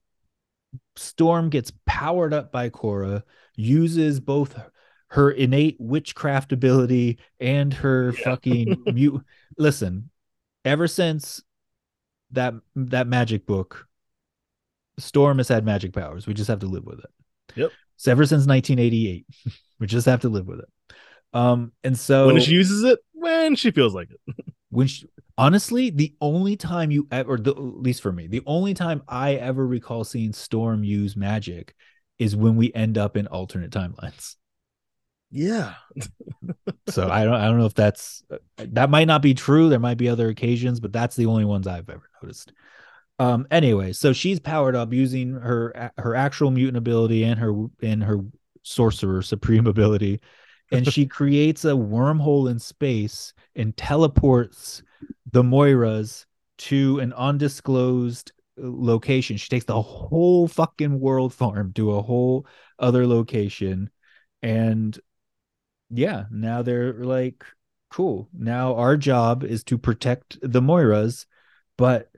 [0.96, 3.24] Storm gets powered up by Kora,
[3.56, 4.58] uses both
[5.08, 8.24] her innate witchcraft ability and her yeah.
[8.24, 9.22] fucking mute.
[9.58, 10.10] Listen,
[10.64, 11.42] ever since
[12.32, 13.86] that that magic book,
[14.98, 16.26] Storm has had magic powers.
[16.26, 17.10] We just have to live with it.
[17.56, 17.70] Yep.
[17.96, 19.26] So ever since 1988,
[19.80, 20.96] we just have to live with it.
[21.32, 24.44] Um, and so when she uses it, when she feels like it.
[24.70, 25.06] when she
[25.38, 29.34] honestly, the only time you ever, the, at least for me, the only time I
[29.34, 31.74] ever recall seeing Storm use magic
[32.18, 34.36] is when we end up in alternate timelines.
[35.32, 35.74] Yeah.
[36.88, 38.22] so I don't, I don't know if that's
[38.58, 39.70] that might not be true.
[39.70, 42.52] There might be other occasions, but that's the only ones I've ever noticed.
[43.18, 43.46] Um.
[43.50, 48.20] Anyway, so she's powered up using her her actual mutant ability and her and her
[48.62, 50.20] sorcerer supreme ability,
[50.70, 54.82] and she creates a wormhole in space and teleports
[55.30, 56.26] the Moiras
[56.58, 59.36] to an undisclosed uh, location.
[59.36, 62.46] She takes the whole fucking world farm to a whole
[62.78, 63.90] other location.
[64.42, 64.98] And
[65.92, 67.44] yeah, now they're like,
[67.90, 68.28] cool.
[68.32, 71.26] Now our job is to protect the Moiras,
[71.76, 72.10] but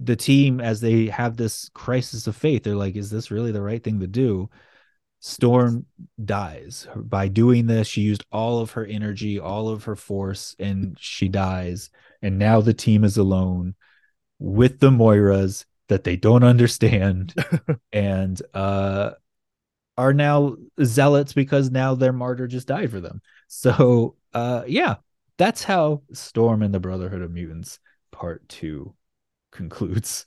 [0.00, 3.62] the team, as they have this crisis of faith, they're like, is this really the
[3.62, 4.48] right thing to do?
[5.20, 5.86] Storm
[6.22, 6.86] dies.
[6.96, 11.28] By doing this, she used all of her energy, all of her force, and she
[11.28, 11.90] dies.
[12.22, 13.74] And now the team is alone
[14.38, 17.34] with the Moiras that they don't understand
[17.92, 19.12] and uh,
[19.96, 23.20] are now zealots because now their martyr just died for them.
[23.46, 24.96] So, uh, yeah,
[25.38, 27.78] that's how Storm and the Brotherhood of Mutants
[28.10, 28.94] part two
[29.52, 30.26] concludes.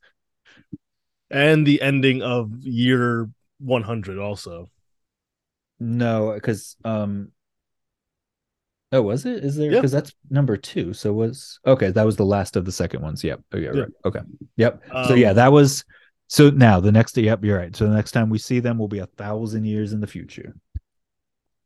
[1.30, 4.70] And the ending of year 100 also.
[5.80, 7.32] No, because um
[8.94, 9.44] Oh, was it?
[9.44, 10.94] Is there because that's number two.
[10.94, 13.24] So was okay, that was the last of the second ones.
[13.24, 13.42] Yep.
[13.54, 13.82] Okay, yeah.
[13.82, 13.90] right.
[14.06, 14.22] Okay.
[14.56, 14.82] Yep.
[14.92, 15.84] Um, so yeah, that was
[16.28, 17.76] so now the next yep, you're right.
[17.76, 20.56] So the next time we see them will be a thousand years in the future.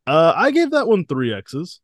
[0.06, 1.80] Uh I gave that one three X's.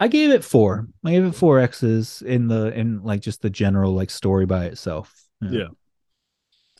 [0.00, 0.88] I gave it four.
[1.04, 4.66] I gave it four X's in the in like just the general like story by
[4.66, 5.14] itself.
[5.40, 5.50] Yeah.
[5.50, 5.68] yeah.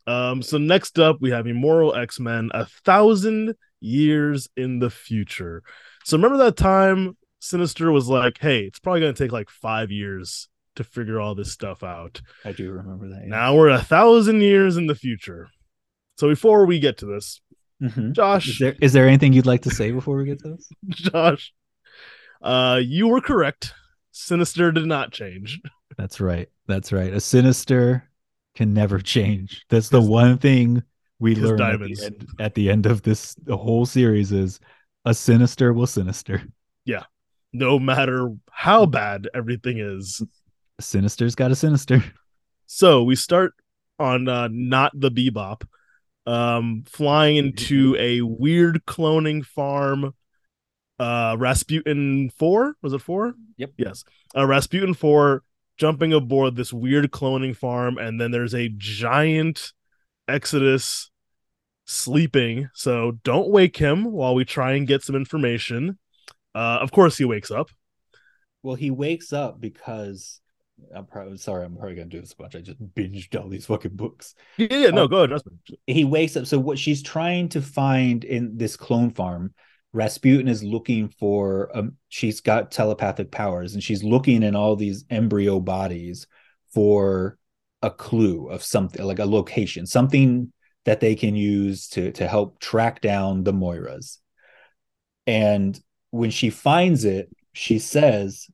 [0.06, 5.62] Um, so next up we have Immoral X-Men, a thousand years in the future.
[6.04, 10.48] So remember that time Sinister was like, hey, it's probably gonna take like five years
[10.76, 12.20] to figure all this stuff out.
[12.44, 13.22] I do remember that.
[13.22, 13.30] Yeah.
[13.30, 15.48] Now we're a thousand years in the future.
[16.16, 17.40] So before we get to this,
[17.82, 18.12] mm-hmm.
[18.12, 20.68] Josh, is there, is there anything you'd like to say before we get to this?
[20.88, 21.52] Josh,
[22.42, 23.74] uh, you were correct.
[24.12, 25.60] Sinister did not change.
[25.96, 26.48] That's right.
[26.66, 27.12] That's right.
[27.12, 28.08] A sinister
[28.54, 29.64] can never change.
[29.68, 30.82] That's the one thing
[31.18, 34.60] we learn at the, end, at the, end, of this the whole series is
[35.04, 36.42] a sinister will sinister.
[36.84, 37.04] Yeah.
[37.52, 40.22] No matter how bad everything is.
[40.78, 42.02] A sinister's got a sinister.
[42.66, 43.52] So we start
[43.98, 45.64] on uh, not the bebop.
[46.26, 50.14] um, flying into a weird cloning farm.
[50.98, 53.34] Uh, Rasputin four was it four?
[53.58, 53.72] Yep.
[53.76, 54.04] Yes.
[54.34, 55.42] Uh, Rasputin four
[55.76, 59.72] jumping aboard this weird cloning farm, and then there's a giant
[60.26, 61.10] Exodus
[61.84, 62.70] sleeping.
[62.74, 65.98] So don't wake him while we try and get some information.
[66.54, 67.68] Uh, of course, he wakes up.
[68.62, 70.40] Well, he wakes up because
[70.94, 71.64] I'm probably sorry.
[71.64, 72.56] I'm probably gonna do this a bunch.
[72.56, 74.34] I just binged all these fucking books.
[74.56, 75.40] Yeah, yeah no, um, go ahead.
[75.86, 76.46] He wakes up.
[76.46, 79.54] So what she's trying to find in this clone farm,
[79.92, 81.70] Rasputin is looking for.
[81.74, 86.26] Um, she's got telepathic powers, and she's looking in all these embryo bodies
[86.72, 87.38] for
[87.82, 90.52] a clue of something, like a location, something
[90.84, 94.18] that they can use to to help track down the Moiras.
[95.26, 95.78] And
[96.10, 98.48] when she finds it, she says,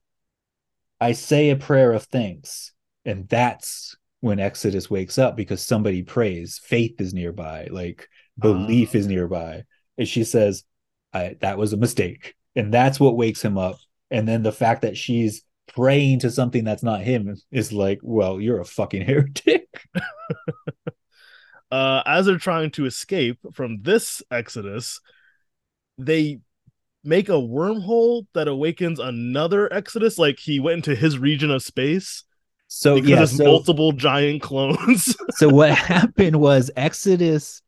[1.01, 2.71] I say a prayer of thanks.
[3.05, 6.61] And that's when Exodus wakes up because somebody prays.
[6.63, 9.63] Faith is nearby, like belief uh, is nearby.
[9.97, 10.63] And she says,
[11.11, 12.35] I, that was a mistake.
[12.55, 13.77] And that's what wakes him up.
[14.11, 18.39] And then the fact that she's praying to something that's not him is like, well,
[18.39, 19.67] you're a fucking heretic.
[21.71, 24.99] uh, as they're trying to escape from this Exodus,
[25.97, 26.41] they
[27.03, 30.17] make a wormhole that awakens another Exodus?
[30.17, 32.23] Like he went into his region of space.
[32.67, 35.15] So because yeah, so, multiple giant clones.
[35.31, 37.61] so what happened was Exodus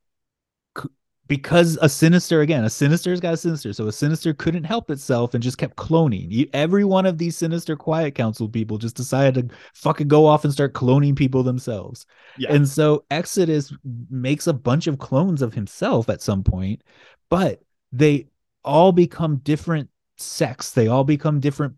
[1.27, 5.33] because a sinister again a sinister's got a sinister so a sinister couldn't help itself
[5.33, 9.55] and just kept cloning every one of these sinister quiet council people just decided to
[9.73, 12.05] fucking go off and start cloning people themselves
[12.37, 12.51] yeah.
[12.51, 13.73] and so exodus
[14.09, 16.81] makes a bunch of clones of himself at some point
[17.29, 18.27] but they
[18.63, 20.71] all become different sects.
[20.71, 21.75] They all become different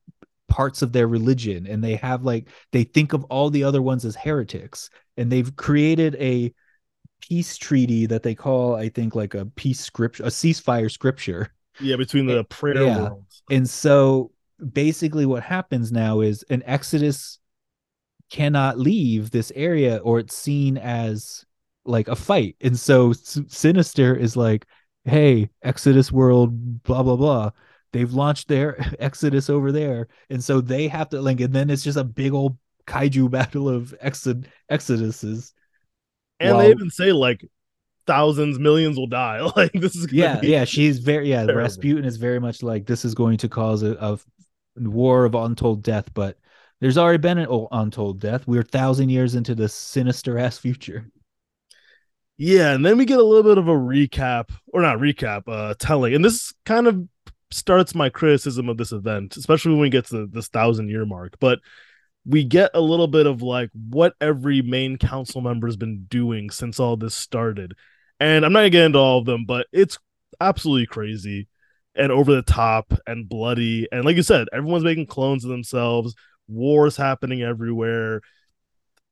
[0.48, 4.06] parts of their religion and they have like they think of all the other ones
[4.06, 6.54] as heretics and they've created a
[7.20, 11.52] peace treaty that they call i think like a peace scripture a ceasefire scripture.
[11.80, 13.02] Yeah between the prayer yeah.
[13.02, 13.44] worlds.
[13.50, 14.32] And so
[14.72, 17.40] basically what happens now is an exodus
[18.30, 21.44] cannot leave this area or it's seen as
[21.86, 22.56] like a fight.
[22.62, 24.66] And so sinister is like
[25.06, 27.52] hey, Exodus World, blah blah blah.
[27.94, 31.84] They've launched their Exodus over there, and so they have to like, and then it's
[31.84, 35.54] just a big old kaiju battle of exod exoduses.
[36.40, 37.46] And they even say like
[38.06, 39.40] thousands, millions will die.
[39.56, 40.66] Like this is yeah, yeah.
[40.66, 41.46] She's very yeah.
[41.46, 41.62] Terrible.
[41.62, 44.20] Rasputin is very much like this is going to cause a, a
[44.78, 46.38] war of untold death, but
[46.82, 48.46] there's already been an oh, untold death.
[48.48, 51.10] We're thousand years into the sinister ass future.
[52.38, 55.74] Yeah, and then we get a little bit of a recap, or not recap, uh,
[55.80, 57.08] telling, and this kind of
[57.52, 61.38] starts my criticism of this event, especially when we get to this thousand year mark.
[61.40, 61.60] But
[62.26, 66.50] we get a little bit of like what every main council member has been doing
[66.50, 67.74] since all this started.
[68.20, 69.98] And I'm not gonna get into all of them, but it's
[70.42, 71.48] absolutely crazy
[71.96, 73.88] and over the top and bloody.
[73.92, 76.16] And like you said, everyone's making clones of themselves,
[76.48, 78.22] wars happening everywhere.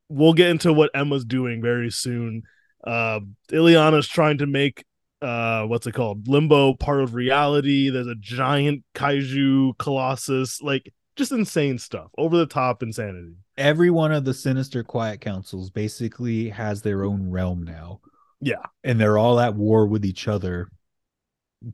[0.10, 2.44] We'll get into what Emma's doing very soon
[2.84, 3.20] uh,
[3.52, 4.86] Illyana's trying to make
[5.24, 6.28] uh, what's it called?
[6.28, 7.90] Limbo part of reality.
[7.90, 13.36] There's a giant kaiju colossus, like just insane stuff, over the top insanity.
[13.58, 18.02] Every one of the sinister quiet councils basically has their own realm now.
[18.42, 18.64] Yeah.
[18.84, 20.70] And they're all at war with each other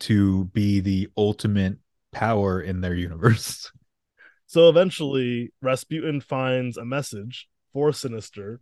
[0.01, 1.77] to be the ultimate
[2.11, 3.71] power in their universe.
[4.45, 8.59] So eventually, Rasputin finds a message for Sinister,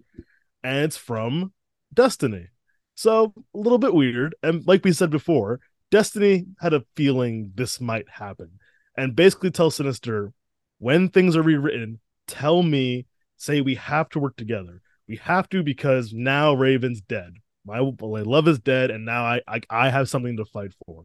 [0.62, 1.54] and it's from
[1.94, 2.48] Destiny.
[2.96, 4.36] So a little bit weird.
[4.44, 5.60] And like we said before,
[5.92, 8.60] Destiny had a feeling this might happen
[8.98, 10.34] and basically tell Sinister
[10.80, 13.06] when things are rewritten, tell me,
[13.38, 14.82] say we have to work together.
[15.08, 17.36] We have to because now Raven's dead.
[17.66, 21.04] My, love is dead, and now I, I I have something to fight for.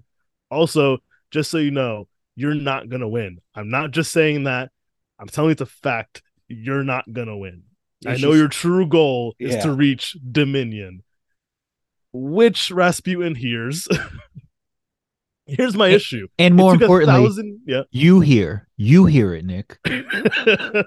[0.50, 0.98] Also,
[1.30, 3.38] just so you know, you're not gonna win.
[3.54, 4.70] I'm not just saying that.
[5.18, 6.22] I'm telling you it's a fact.
[6.48, 7.64] You're not gonna win.
[8.06, 9.62] I know your true goal is yeah.
[9.62, 11.02] to reach Dominion,
[12.12, 13.88] which Rasputin hears.
[15.46, 16.28] Here's my and, issue.
[16.38, 17.60] And more importantly, thousand...
[17.66, 17.82] yeah.
[17.90, 18.68] you hear.
[18.76, 19.78] You hear it, Nick.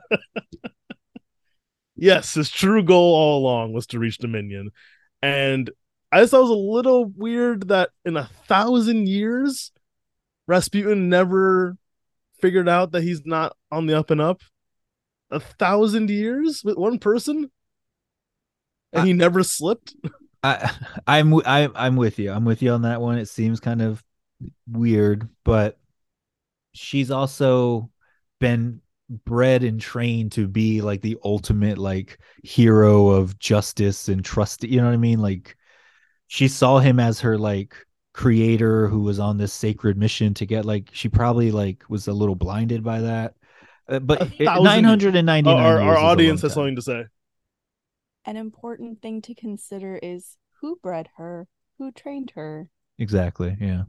[1.96, 4.72] yes, his true goal all along was to reach Dominion.
[5.22, 5.70] And
[6.12, 9.72] I just thought it was a little weird that in a thousand years,
[10.48, 11.78] Rasputin never
[12.40, 14.42] figured out that he's not on the up and up
[15.36, 17.52] a thousand years with one person,
[18.94, 19.96] and I, he never slipped.
[20.44, 20.72] I,
[21.08, 22.32] I'm I, I'm with you.
[22.32, 23.18] I'm with you on that one.
[23.18, 24.04] It seems kind of
[24.70, 25.78] weird, but
[26.74, 27.90] she's also
[28.40, 34.64] been bred and trained to be like the ultimate like hero of justice and trust.
[34.64, 35.20] You know what I mean?
[35.20, 35.56] Like
[36.28, 37.76] she saw him as her like
[38.14, 42.14] creator who was on this sacred mission to get like she probably like was a
[42.14, 43.36] little blinded by that.
[43.88, 47.06] Uh, but 999 our, our audience has something to say.
[48.26, 52.70] An important thing to consider is who bred her, who trained her.
[52.98, 53.56] Exactly.
[53.60, 53.84] Yeah.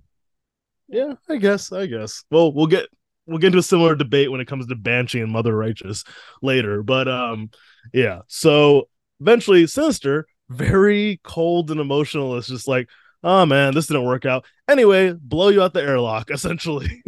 [0.89, 1.73] Yeah, I guess.
[1.73, 2.25] I guess.
[2.31, 2.87] Well, we'll get
[3.27, 6.05] we'll get into a similar debate when it comes to Banshee and Mother Righteous
[6.43, 6.83] later.
[6.83, 7.51] But um,
[7.93, 8.21] yeah.
[8.29, 8.89] So
[9.21, 12.89] eventually, Sinister, very cold and emotional, is just like,
[13.25, 14.45] oh man, this didn't work out.
[14.69, 17.03] Anyway, blow you out the airlock, essentially.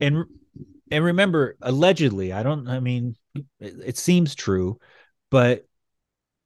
[0.00, 0.24] and
[0.90, 2.68] and remember, allegedly, I don't.
[2.68, 3.16] I mean,
[3.60, 4.78] it, it seems true,
[5.30, 5.66] but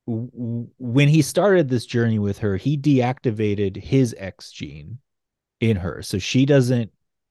[0.06, 4.98] w- when he started this journey with her, he deactivated his X gene
[5.60, 6.90] in her, so she doesn't.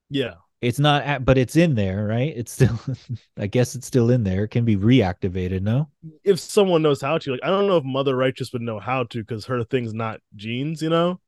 [0.10, 2.34] Yeah, it's not, at, but it's in there, right?
[2.36, 2.80] It's still,
[3.38, 4.44] I guess it's still in there.
[4.44, 5.90] It can be reactivated, no?
[6.24, 9.04] If someone knows how to, like, I don't know if Mother Righteous would know how
[9.06, 11.20] to because her thing's not genes, you know.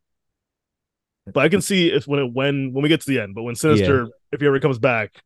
[1.25, 3.43] But I can see if when it when when we get to the end, but
[3.43, 4.09] when Sinister, yeah.
[4.33, 5.23] if he ever comes back,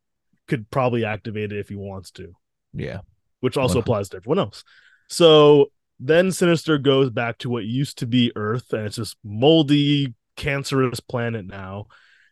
[0.48, 2.34] could probably activate it if he wants to.
[2.74, 3.00] Yeah,
[3.40, 4.64] which also applies to everyone else.
[5.10, 10.14] So then Sinister goes back to what used to be Earth, and it's this moldy,
[10.36, 11.88] cancerous planet now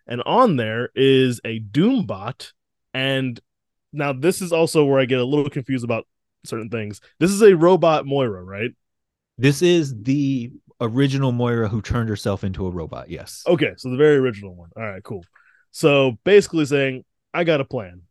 [0.08, 2.52] and on there is a Doombot.
[2.94, 3.40] And
[3.92, 6.08] now this is also where I get a little confused about
[6.46, 7.02] certain things.
[7.20, 8.72] This is a robot Moira, right?
[9.38, 13.10] This is the original Moira who turned herself into a robot.
[13.10, 13.44] Yes.
[13.48, 14.70] Okay, so the very original one.
[14.78, 15.26] All right, cool.
[15.72, 17.04] So basically saying,
[17.36, 18.04] I got a plan.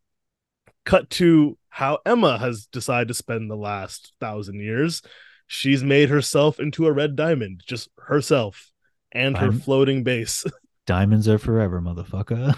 [0.85, 5.01] Cut to how Emma has decided to spend the last thousand years.
[5.47, 8.71] She's made herself into a red diamond, just herself
[9.11, 10.45] and her floating base.
[10.85, 12.55] Diamonds are forever, motherfucker.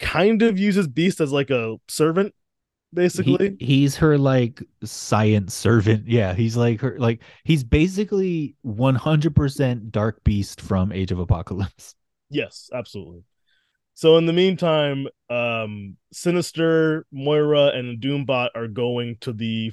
[0.00, 2.34] Kind of uses Beast as like a servant,
[2.92, 3.56] basically.
[3.58, 6.08] He, he's her like science servant.
[6.08, 11.94] Yeah, he's like her like he's basically 100% Dark Beast from Age of Apocalypse.
[12.30, 13.22] Yes, absolutely.
[14.00, 19.72] So in the meantime, um Sinister, Moira, and Doombot are going to the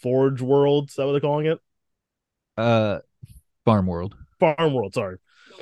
[0.00, 0.88] Forge World.
[0.88, 1.60] Is that what they're calling it?
[2.56, 2.98] Uh
[3.64, 4.16] Farm World.
[4.40, 5.18] Farm World, sorry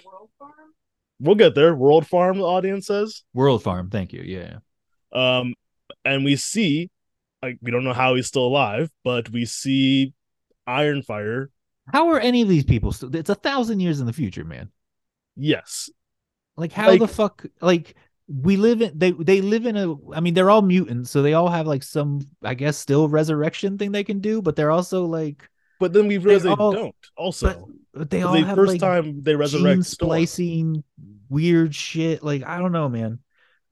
[0.07, 0.52] World Farm.
[1.20, 1.74] we'll get there.
[1.74, 3.24] World Farm, the audience says.
[3.35, 4.22] World Farm, thank you.
[4.22, 4.61] Yeah.
[5.12, 5.52] Um,
[6.02, 6.90] and we see,
[7.42, 10.14] like, we don't know how he's still alive, but we see
[10.66, 11.48] Ironfire.
[11.92, 13.14] How are any of these people still?
[13.14, 14.70] It's a thousand years in the future, man.
[15.37, 15.90] Yes.
[16.56, 17.44] Like, how like, the fuck?
[17.60, 17.96] Like,
[18.28, 21.34] we live in they they live in a i mean they're all mutants so they
[21.34, 25.04] all have like some i guess still resurrection thing they can do but they're also
[25.04, 28.72] like but then we realize they, all, don't also but they all the have first
[28.74, 30.82] like time they resurrect splicing
[31.32, 32.22] weird shit.
[32.22, 33.18] Like I don't know, man.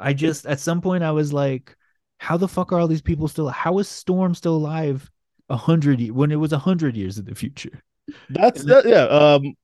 [0.00, 1.76] I just at some point I was like,
[2.18, 3.48] how the fuck are all these people still?
[3.48, 5.08] How is Storm still alive?
[5.50, 7.82] A hundred when it was a hundred years in the future.
[8.30, 8.86] That's that.
[8.86, 9.04] Yeah.
[9.04, 9.54] Um,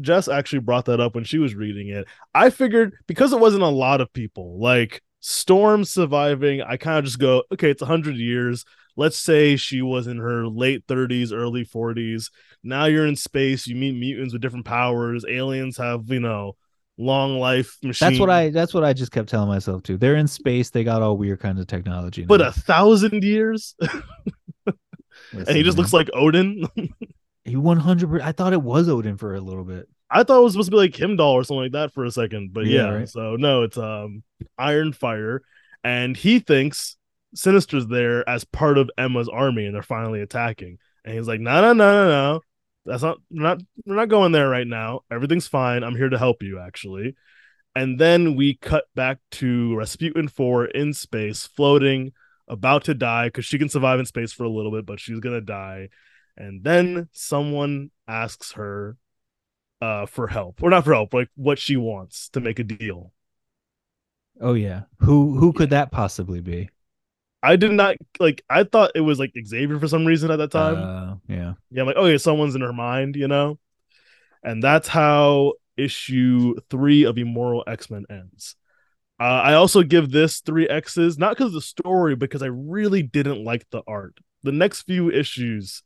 [0.00, 2.06] Jess actually brought that up when she was reading it.
[2.34, 7.06] I figured because it wasn't a lot of people, like Storm surviving, I kind of
[7.06, 8.66] just go, okay, it's a hundred years.
[8.94, 12.30] Let's say she was in her late 30s, early 40s.
[12.62, 16.56] Now you're in space, you meet mutants with different powers, aliens have, you know,
[16.98, 18.10] long life machine.
[18.10, 19.96] That's what I that's what I just kept telling myself too.
[19.96, 22.20] They're in space, they got all weird kinds of technology.
[22.20, 22.28] Now.
[22.28, 23.74] But a thousand years?
[24.66, 25.82] and he just man.
[25.82, 26.66] looks like Odin.
[27.44, 29.88] he 100 I thought it was Odin for a little bit.
[30.10, 32.10] I thought it was supposed to be like Heimdall or something like that for a
[32.10, 33.08] second, but yeah, yeah right.
[33.08, 34.22] so no, it's um
[34.58, 35.42] Iron Fire,
[35.82, 36.96] and he thinks
[37.34, 40.78] Sinister's there as part of Emma's army, and they're finally attacking.
[41.04, 42.40] And he's like, no, no, no, no, no.
[42.86, 45.00] That's not we're not we're not going there right now.
[45.10, 45.82] Everything's fine.
[45.82, 47.14] I'm here to help you actually.
[47.74, 52.12] And then we cut back to Rasputin 4 in space, floating,
[52.46, 55.18] about to die because she can survive in space for a little bit, but she's
[55.20, 55.88] gonna die.
[56.36, 58.96] And then someone asks her
[59.80, 60.62] uh for help.
[60.62, 63.12] Or not for help, like what she wants to make a deal.
[64.40, 64.82] Oh yeah.
[64.98, 66.70] Who who could that possibly be?
[67.44, 68.42] I did not like.
[68.48, 70.76] I thought it was like Xavier for some reason at that time.
[70.76, 71.82] Uh, yeah, yeah.
[71.82, 73.58] I'm like, okay, someone's in her mind, you know,
[74.42, 78.56] and that's how issue three of Immoral X Men ends.
[79.20, 83.02] Uh, I also give this three X's not because of the story, because I really
[83.02, 84.16] didn't like the art.
[84.42, 85.82] The next few issues,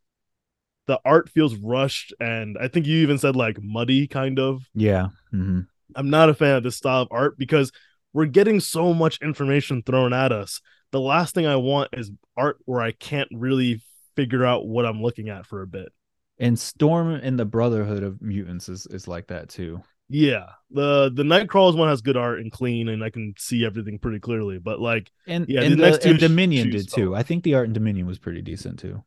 [0.89, 4.63] the art feels rushed, and I think you even said like muddy, kind of.
[4.75, 5.09] Yeah.
[5.33, 5.61] Mm-hmm.
[5.95, 7.71] I'm not a fan of this style of art because
[8.13, 10.61] we're getting so much information thrown at us
[10.91, 13.83] the last thing I want is art where I can't really
[14.17, 15.93] figure out what I'm looking at for a bit.
[16.39, 19.83] And Storm and the Brotherhood of Mutants is, is like that too.
[20.09, 20.47] Yeah.
[20.71, 24.21] The the Nightcrawlers one has good art and clean and I can see everything pretty
[24.21, 24.59] clearly.
[24.59, 27.15] But like and yeah, and, the, the next two and Dominion did too.
[27.15, 29.03] I think the art in Dominion was pretty decent too.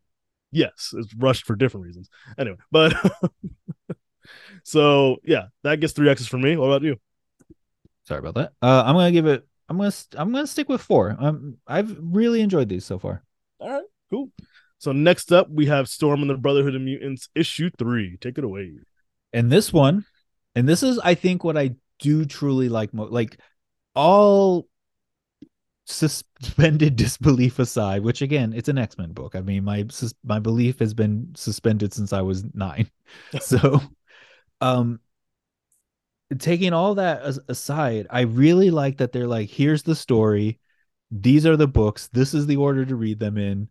[0.51, 2.09] Yes, it's rushed for different reasons.
[2.37, 2.93] Anyway, but
[4.63, 6.55] So yeah, that gets three X's for me.
[6.57, 6.97] What about you?
[8.07, 8.53] Sorry about that.
[8.61, 9.47] Uh, I'm gonna give it.
[9.69, 9.93] I'm gonna.
[10.15, 11.15] I'm gonna stick with four.
[11.19, 13.23] Um, I've really enjoyed these so far.
[13.59, 14.31] All right, cool.
[14.79, 18.17] So next up, we have Storm and the Brotherhood of Mutants, issue three.
[18.17, 18.73] Take it away.
[19.31, 20.05] And this one,
[20.55, 22.93] and this is, I think, what I do truly like.
[22.93, 23.39] Mo- like
[23.95, 24.67] all
[25.91, 29.35] suspended disbelief aside, which again, it's an X Men book.
[29.35, 29.85] I mean, my
[30.23, 32.89] my belief has been suspended since I was nine.
[33.39, 33.81] so,
[34.61, 34.99] um,
[36.39, 40.59] taking all that as, aside, I really like that they're like, here's the story,
[41.11, 43.69] these are the books, this is the order to read them in,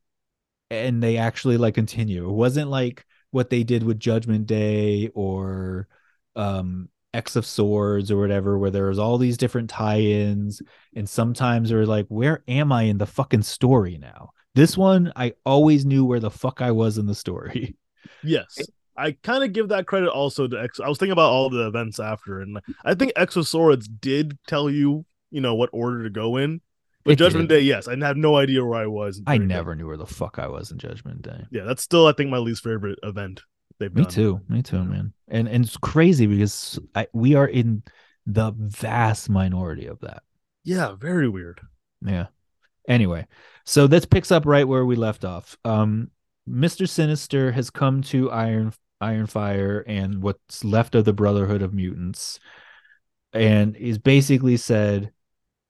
[0.70, 2.28] and they actually like continue.
[2.28, 5.88] It wasn't like what they did with Judgment Day or
[6.36, 10.62] um X of Swords or whatever, where there was all these different tie-ins,
[10.94, 14.30] and sometimes they're like, where am I in the fucking story now?
[14.54, 17.76] This one, I always knew where the fuck I was in the story.
[18.22, 18.58] Yes.
[18.96, 20.78] I kind of give that credit also to X.
[20.78, 24.38] I was thinking about all the events after, and I think X of Swords did
[24.46, 26.60] tell you, you know, what order to go in.
[27.02, 27.56] But It Judgment did.
[27.56, 29.22] Day, yes, I had no idea where I was.
[29.26, 31.46] I never knew where the fuck I was in Judgment Day.
[31.50, 33.40] Yeah, that's still I think my least favorite event
[33.80, 34.12] they've Me done.
[34.12, 34.40] too.
[34.48, 35.12] Me too, man.
[35.26, 37.82] And and it's crazy because I, we are in
[38.26, 40.22] the vast minority of that.
[40.62, 41.60] Yeah, very weird.
[42.04, 42.26] Yeah.
[42.88, 43.26] Anyway,
[43.64, 45.56] so this picks up right where we left off.
[45.64, 46.10] Um,
[46.48, 46.88] Mr.
[46.88, 48.72] Sinister has come to Iron
[49.02, 52.38] Ironfire and what's left of the Brotherhood of Mutants,
[53.32, 55.12] and he's basically said,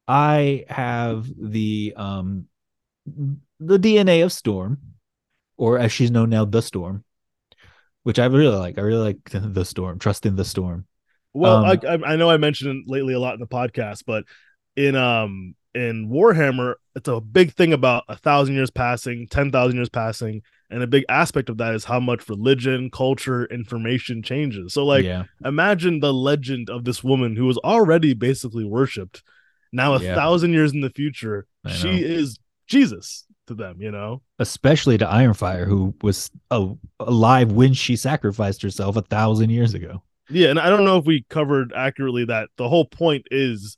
[0.09, 2.47] "I have the um
[3.07, 4.79] the DNA of Storm,
[5.57, 7.05] or as she's known now, the Storm."
[8.03, 8.79] Which I really like.
[8.79, 9.99] I really like the, storm.
[9.99, 10.87] Trust in the storm.
[11.33, 14.25] Well, Um, I, I I know I mentioned lately a lot in the podcast, but
[14.77, 19.77] in um in Warhammer, it's a big thing about a thousand years passing, ten thousand
[19.77, 24.73] years passing, and a big aspect of that is how much religion, culture, information changes.
[24.75, 29.23] So, like, yeah, imagine the legend of this woman who was already basically worshipped.
[29.73, 30.17] Now, a Yeah.
[30.17, 33.81] thousand years in the future, she is Jesus to them.
[33.81, 34.23] You know.
[34.39, 36.31] especially to Ironfire, who was
[36.99, 40.03] alive when she sacrificed herself a thousand years ago.
[40.31, 43.77] Yeah, and I don't know if we covered accurately that the whole point is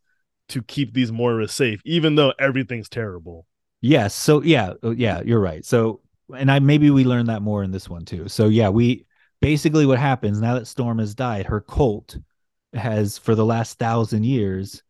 [0.51, 3.47] to keep these Moiras safe, even though everything's terrible.
[3.81, 4.15] Yes.
[4.15, 5.65] So yeah, uh, yeah, you're right.
[5.65, 6.01] So
[6.37, 8.29] and I maybe we learned that more in this one too.
[8.29, 9.07] So yeah, we
[9.41, 12.17] basically what happens now that Storm has died, her cult
[12.75, 14.83] has for the last thousand years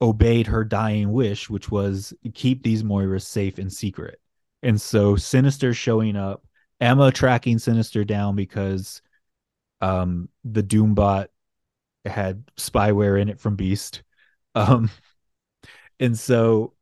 [0.00, 4.20] obeyed her dying wish, which was keep these Moiras safe and secret.
[4.62, 6.44] And so Sinister showing up,
[6.80, 9.02] Emma tracking Sinister down because
[9.80, 11.28] um the Doombot
[12.04, 14.02] had spyware in it from Beast.
[14.54, 14.90] Um
[16.00, 16.74] and so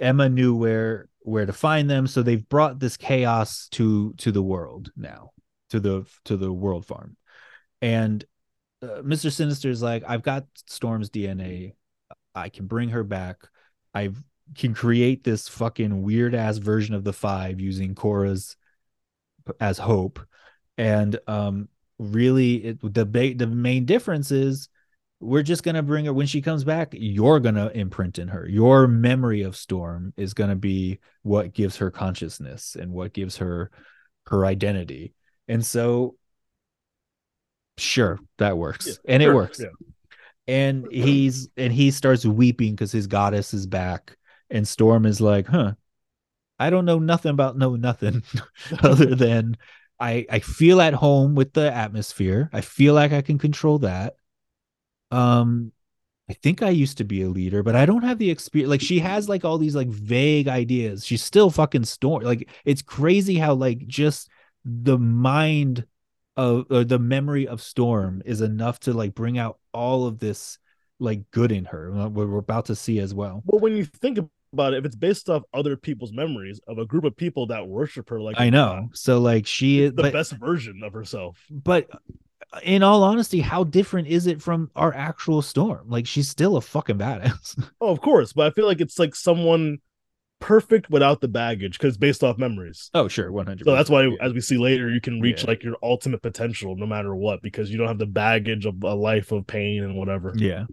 [0.00, 4.42] Emma knew where where to find them so they've brought this chaos to to the
[4.42, 5.32] world now
[5.70, 7.16] to the to the world farm
[7.82, 8.24] and
[8.82, 9.30] uh, Mr.
[9.30, 11.74] Sinister is like I've got Storm's DNA
[12.34, 13.36] I can bring her back
[13.94, 14.10] I
[14.56, 18.56] can create this fucking weird ass version of the 5 using Cora's
[19.60, 20.20] as hope.
[20.78, 24.68] And um really it, the ba- the main difference is
[25.20, 28.48] we're just gonna bring her when she comes back you're gonna imprint in her.
[28.48, 33.70] Your memory of storm is gonna be what gives her consciousness and what gives her
[34.26, 35.12] her identity.
[35.48, 36.16] And so
[37.76, 38.86] sure that works.
[38.86, 39.60] Yeah, and it works.
[39.60, 39.68] yeah.
[40.46, 44.16] and he's and he starts weeping because his goddess is back
[44.50, 45.72] and storm is like huh
[46.58, 48.22] i don't know nothing about no nothing
[48.82, 49.56] other than
[49.98, 52.50] i i feel at home with the atmosphere.
[52.52, 54.14] I feel like i can control that.
[55.10, 55.72] Um
[56.28, 58.80] i think i used to be a leader but i don't have the experience like
[58.80, 61.04] she has like all these like vague ideas.
[61.04, 64.28] She's still fucking storm like it's crazy how like just
[64.64, 65.86] the mind
[66.36, 70.58] of or the memory of storm is enough to like bring out all of this
[70.98, 73.42] like good in her what we're about to see as well.
[73.44, 74.18] But when you think
[74.52, 77.66] about it, if it's based off other people's memories of a group of people that
[77.66, 81.38] worship her, like i know so like she is the but, best version of herself.
[81.50, 81.88] but
[82.52, 86.56] uh, in all honesty how different is it from our actual storm like she's still
[86.56, 89.78] a fucking badass Oh, of course, but I feel like it's like someone
[90.40, 92.90] perfect without the baggage because based off memories.
[92.94, 95.50] oh sure 100 So that's why, as we see later, you can reach Yeah.
[95.50, 98.94] like your ultimate potential no matter what because you don't have the baggage of a
[98.94, 100.32] life of pain and whatever.
[100.36, 100.64] Yeah.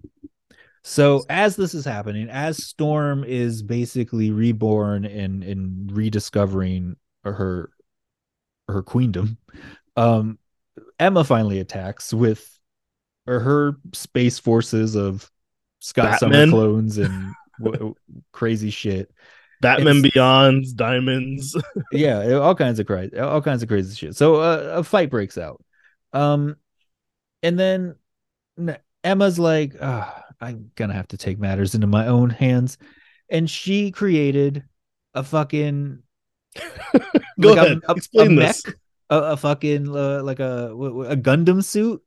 [0.88, 7.70] So as this is happening, as Storm is basically reborn and and rediscovering her
[8.70, 9.38] her queendom,
[9.98, 10.40] um,
[10.98, 12.58] Emma finally attacks with
[13.28, 15.30] or her space forces of
[15.80, 17.94] Scott Summer clones and w-
[18.32, 19.12] crazy shit.
[19.60, 21.54] Batman It's- Beyond's diamonds.
[21.92, 24.16] Yeah, all kinds of crazy, all kinds of crazy shit.
[24.16, 25.62] So uh, a fight breaks out.
[26.14, 26.56] Um,
[27.44, 27.96] and then
[29.04, 32.78] Emma's like, oh, I'm gonna have to take matters into my own hands,
[33.30, 34.64] and she created
[35.14, 36.04] a fucking
[37.40, 38.64] Go like ahead, a, a, explain a this.
[38.66, 38.76] mech,
[39.10, 42.02] a, a fucking uh, like a a Gundam suit,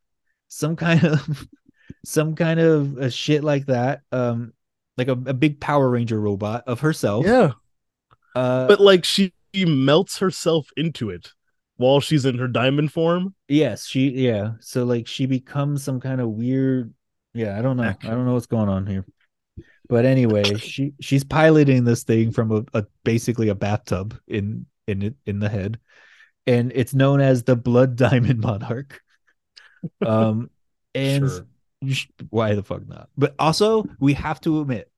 [0.49, 1.47] some kind of
[2.05, 4.03] some kind of a shit like that.
[4.13, 4.53] Um,
[4.97, 7.27] like a, a big Power Ranger robot of herself.
[7.27, 7.53] Yeah,
[8.35, 11.33] Uh, but like she, she melts herself into it
[11.77, 13.35] while she's in her diamond form.
[13.49, 14.53] yes, she yeah.
[14.61, 16.93] So like she becomes some kind of weird.
[17.35, 17.85] Yeah, I don't know.
[17.85, 18.05] Mech.
[18.05, 19.05] I don't know what's going on here.
[19.89, 25.15] But anyway, she she's piloting this thing from a, a basically a bathtub in in
[25.27, 25.79] in the head,
[26.47, 29.01] and it's known as the Blood Diamond Monarch.
[30.05, 30.51] Um,
[30.95, 31.47] and Sure.
[32.31, 33.09] why the fuck not?
[33.17, 34.91] But also, we have to admit,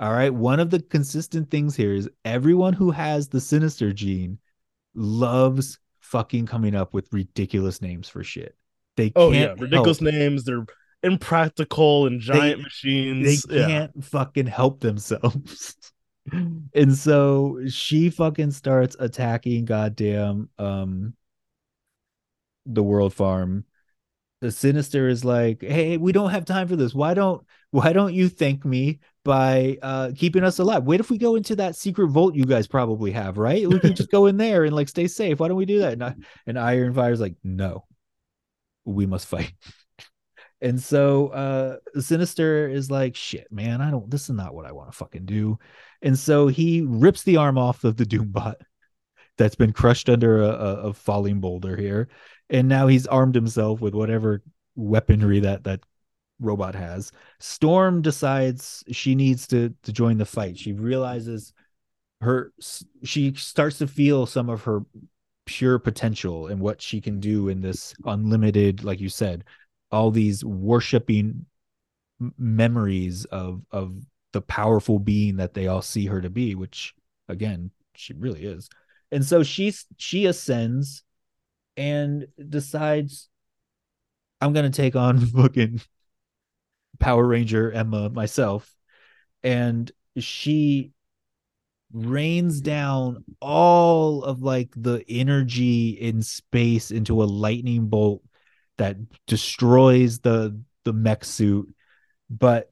[0.00, 4.38] all right, one of the consistent things here is everyone who has the Sinister gene
[4.94, 8.56] loves fucking coming up with ridiculous names for shit.
[8.96, 10.44] They Oh can't yeah, ridiculous help names.
[10.44, 10.64] They're
[11.02, 13.46] impractical and giant they machines.
[13.50, 13.66] yeah.
[13.66, 15.76] can't fucking help themselves.
[16.32, 21.14] and so she fucking starts attacking goddamn um
[22.66, 23.64] the world farm.
[24.40, 26.94] The sinister is like, "Hey, we don't have time for this.
[26.94, 30.84] Why don't why don't you thank me by uh keeping us alive?
[30.84, 33.68] What if we go into that secret vault you guys probably have, right?
[33.68, 35.40] We can just go in there and like stay safe.
[35.40, 36.14] Why don't we do that?" And, I,
[36.46, 37.84] and Iron Fire's like, "No.
[38.84, 39.52] We must fight."
[40.62, 44.72] And so uh Sinister is like, shit, man, I don't this is not what I
[44.72, 45.58] want to fucking do.
[46.00, 48.54] And so he rips the arm off of the Doombot
[49.38, 52.08] that's been crushed under a, a, falling boulder here.
[52.50, 54.42] And now he's armed himself with whatever
[54.76, 55.80] weaponry that that
[56.38, 57.12] robot has.
[57.40, 60.58] Storm decides she needs to to join the fight.
[60.58, 61.52] She realizes
[62.20, 62.52] her
[63.02, 64.82] she starts to feel some of her
[65.44, 69.42] pure potential and what she can do in this unlimited like you said
[69.92, 71.46] all these worshiping
[72.38, 73.94] memories of of
[74.32, 76.94] the powerful being that they all see her to be which
[77.28, 78.68] again she really is.
[79.10, 81.04] And so she's she ascends
[81.76, 83.28] and decides
[84.40, 85.80] i'm gonna take on fucking
[86.98, 88.74] power ranger emma myself.
[89.42, 90.92] And she
[91.92, 98.22] rains down all of like the energy in space into a lightning bolt
[98.82, 101.72] that destroys the the mech suit
[102.28, 102.70] but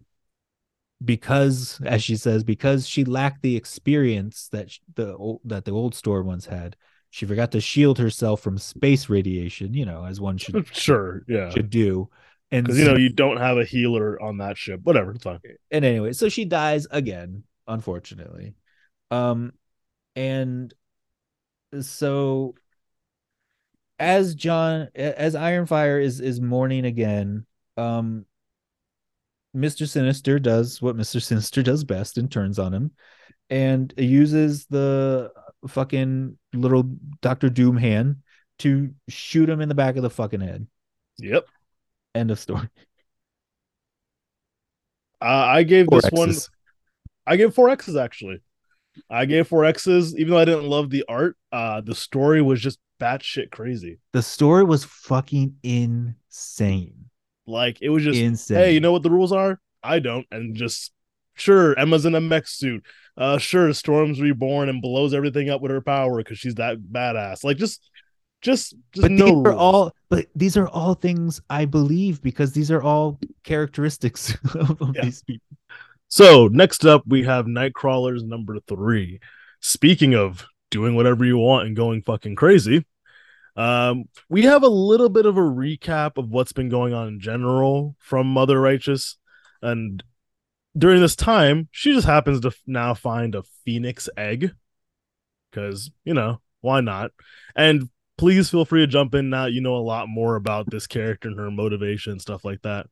[1.05, 5.95] because as she says because she lacked the experience that the old, that the old
[5.95, 6.77] store once had
[7.11, 11.51] she forgot to shield herself from space radiation you know as one should Sure, yeah.
[11.51, 12.09] should do
[12.51, 14.81] and Because you know you don't have a healer on that ship.
[14.83, 15.39] Whatever, it's fine.
[15.71, 18.55] and anyway, so she dies again, unfortunately.
[19.11, 19.53] Um,
[20.17, 20.73] and
[21.81, 22.55] so
[24.01, 27.47] as John, as Ironfire is is mourning again,
[27.77, 28.25] um,
[29.53, 32.93] Mister Sinister does what Mister Sinister does best and turns on him,
[33.51, 35.31] and uses the
[35.69, 36.91] fucking little
[37.21, 38.17] Doctor Doom hand
[38.61, 40.67] to shoot him in the back of the fucking head.
[41.19, 41.47] Yep.
[42.15, 42.69] End of story.
[45.23, 46.35] Uh, I gave Four this one.
[47.27, 48.41] I gave four X's actually.
[49.11, 51.37] I gave four X's, even though I didn't love the art.
[51.53, 53.99] Uh, the story was just batshit crazy.
[54.13, 57.07] The story was fucking insane.
[57.47, 58.57] Like it was just, insane.
[58.59, 59.59] hey, you know what the rules are?
[59.83, 60.93] I don't, and just
[61.35, 62.85] sure, Emma's in a mech suit.
[63.17, 67.43] Uh, sure, Storm's reborn and blows everything up with her power because she's that badass.
[67.43, 67.91] Like just,
[68.41, 72.53] just, just but no these are all but these are all things I believe because
[72.53, 75.05] these are all characteristics of, of Yeah.
[75.05, 75.57] these people.
[76.09, 79.21] So next up, we have Nightcrawlers number three.
[79.61, 82.85] Speaking of doing whatever you want and going fucking crazy,
[83.57, 87.21] um, we have a little bit of a recap of what's been going on in
[87.21, 89.19] general from Mother Righteous,
[89.61, 90.03] and
[90.79, 94.53] during this time, she just happens to now find a phoenix egg,
[95.51, 97.11] because you know why not?
[97.57, 99.47] And please feel free to jump in now.
[99.47, 102.87] You know a lot more about this character and her motivation and stuff like that.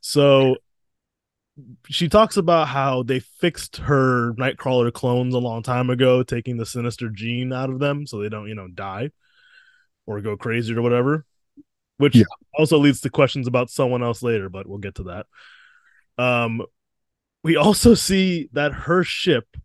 [0.00, 0.56] So
[1.88, 6.66] she talks about how they fixed her Nightcrawler clones a long time ago, taking the
[6.66, 9.10] sinister gene out of them so they don't, you know, die
[10.06, 11.24] or go crazy or whatever.
[11.98, 12.24] Which Yeah.
[12.58, 15.26] also leads to questions about someone else later, but we'll get to that.
[16.18, 16.62] Um,
[17.44, 19.56] we also see that her ship,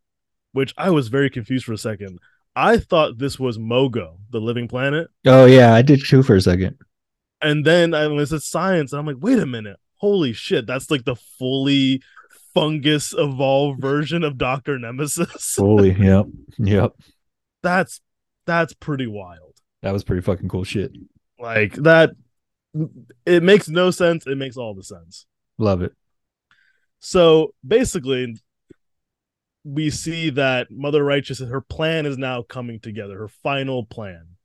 [0.52, 2.20] which I was very confused for a second.
[2.56, 5.10] I thought this was Mogo, the living planet.
[5.26, 6.78] Oh yeah, I did too for a second.
[7.42, 10.90] And then I was at science, and I'm like, wait a minute, holy shit, that's
[10.90, 12.02] like the fully
[12.54, 15.56] fungus evolved version of Doctor Nemesis.
[15.58, 16.26] Holy, yep,
[16.58, 16.94] yep.
[17.62, 18.02] that's
[18.46, 19.56] that's pretty wild.
[19.82, 20.92] That was pretty fucking cool shit.
[21.40, 22.12] Like that
[23.26, 24.26] it makes no sense.
[24.28, 25.26] It makes all the sense.
[25.58, 25.94] Love it.
[27.00, 28.36] So basically,
[29.64, 34.37] we see that Mother Righteous, her plan is now coming together, her final plan.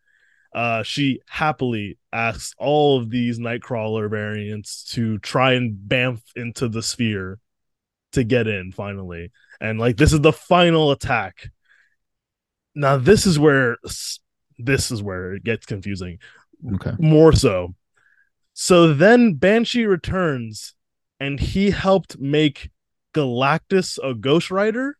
[0.55, 6.83] Uh, she happily asks all of these Nightcrawler variants to try and bamf into the
[6.83, 7.39] sphere
[8.13, 9.31] to get in finally.
[9.61, 11.51] And like, this is the final attack.
[12.75, 13.77] Now, this is where
[14.59, 16.19] this is where it gets confusing.
[16.75, 16.93] Okay.
[16.99, 17.75] More so.
[18.55, 20.75] So then Banshee returns
[21.19, 22.71] and he helped make
[23.15, 24.97] Galactus a Ghost Rider.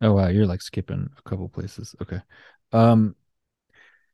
[0.00, 1.94] Oh wow, you're like skipping a couple places.
[2.02, 2.20] Okay.
[2.72, 3.14] Um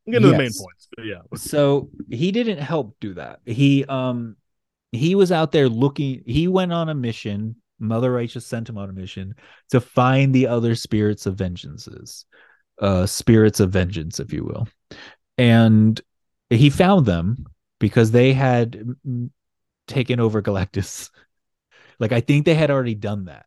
[0.09, 0.33] I'm getting yes.
[0.33, 0.89] to the main points.
[1.05, 1.21] yeah.
[1.39, 3.41] so he didn't help do that.
[3.45, 4.37] He um
[4.93, 7.57] he was out there looking he went on a mission.
[7.79, 9.35] Mother Righteous sent him on a mission
[9.71, 12.25] to find the other spirits of vengeances.
[12.81, 14.69] Uh spirits of vengeance, if you will.
[15.37, 16.01] And
[16.51, 17.47] he found them
[17.79, 18.97] because they had
[19.87, 21.11] taken over Galactus.
[21.99, 23.45] like I think they had already done that.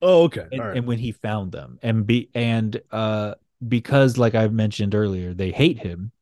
[0.00, 0.46] Oh, okay.
[0.52, 3.34] And, and, when he found them, and be and uh
[3.68, 6.12] because like I've mentioned earlier, they hate him.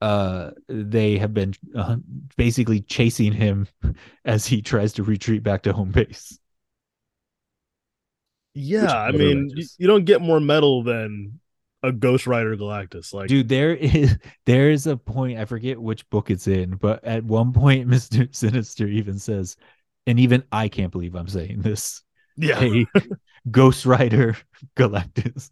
[0.00, 1.96] Uh, they have been uh,
[2.36, 3.66] basically chasing him
[4.24, 6.38] as he tries to retreat back to home base.
[8.54, 11.40] Yeah, I mean, you, you don't get more metal than
[11.82, 13.12] a Ghost Rider Galactus.
[13.12, 17.04] Like, dude, there is there is a point I forget which book it's in, but
[17.04, 19.56] at one point, Mister Sinister even says,
[20.06, 22.02] and even I can't believe I'm saying this.
[22.36, 22.86] Yeah, hey,
[23.50, 24.36] Ghost Rider
[24.76, 25.50] Galactus.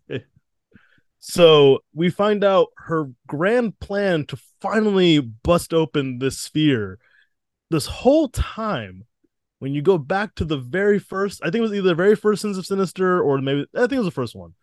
[1.27, 6.99] So we find out her grand plan to finally bust open this sphere.
[7.71, 9.05] This whole time,
[9.59, 12.15] when you go back to the very first, I think it was either the very
[12.15, 14.55] first Sins of Sinister or maybe I think it was the first one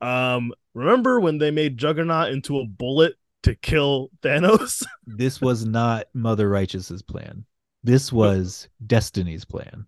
[0.00, 4.82] um, remember when they made Juggernaut into a bullet to kill Thanos?
[5.06, 7.44] this was not Mother Righteous's plan.
[7.82, 9.86] This was Destiny's plan.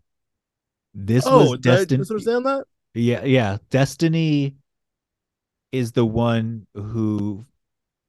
[0.94, 2.00] This oh, was Destiny.
[2.00, 2.64] Understand that?
[2.94, 3.58] Yeah, yeah.
[3.70, 4.56] Destiny
[5.72, 7.44] is the one who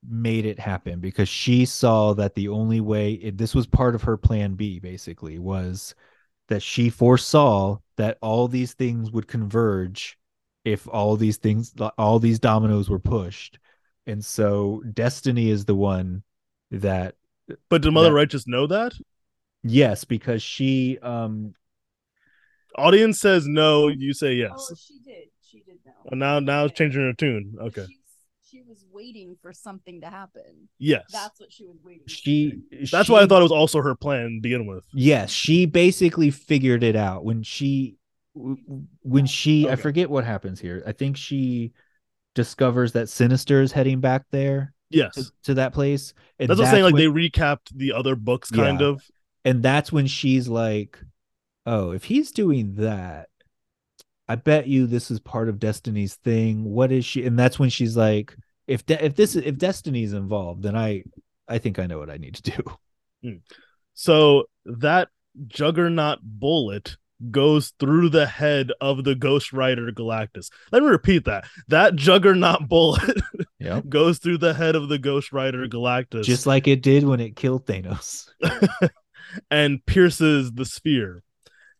[0.08, 4.04] made it happen because she saw that the only way it, this was part of
[4.04, 5.96] her plan B basically was
[6.50, 10.18] that she foresaw that all these things would converge
[10.66, 13.60] if all these things all these dominoes were pushed.
[14.06, 16.24] And so destiny is the one
[16.72, 17.16] that
[17.70, 18.94] but did mother that, righteous know that?
[19.64, 21.54] Yes because she um
[22.76, 24.52] audience says no you say yes.
[24.54, 27.86] Oh she did she did know well, now now it's changing her tune okay
[28.50, 33.06] she was waiting for something to happen yes that's what she was waiting she that's
[33.06, 36.30] she, why i thought it was also her plan to begin with yes she basically
[36.32, 37.98] figured it out when she
[38.34, 39.74] when she okay.
[39.74, 40.84] I forget what happens here.
[40.86, 41.74] I think she
[42.36, 44.74] discovers that Sinister is heading back there.
[44.90, 45.16] Yes.
[45.16, 46.14] To, to that place.
[46.40, 46.84] And that's, what I'm saying.
[46.84, 48.88] Like when, they recapped the other books, kind yeah.
[48.88, 49.04] of.
[49.46, 51.00] And that's when she's like,
[51.66, 53.30] "Oh, if he's doing that,
[54.28, 56.64] I bet you this is part of Destiny's thing.
[56.64, 58.36] What is she?" And that's when she's like,
[58.68, 61.04] "If de- if this if Destiny's involved, then I
[61.48, 62.64] I think I know what I need to do."
[63.24, 63.38] Hmm.
[63.94, 65.10] So that
[65.48, 66.98] Juggernaut bullet
[67.32, 70.50] goes through the head of the Ghost Rider Galactus.
[70.72, 71.46] Let me repeat that.
[71.68, 73.22] That juggernaut bullet
[73.60, 73.88] yep.
[73.88, 76.24] goes through the head of the Ghost Rider Galactus.
[76.24, 78.30] Just like it did when it killed Thanos.
[79.52, 81.24] and pierces the sphere.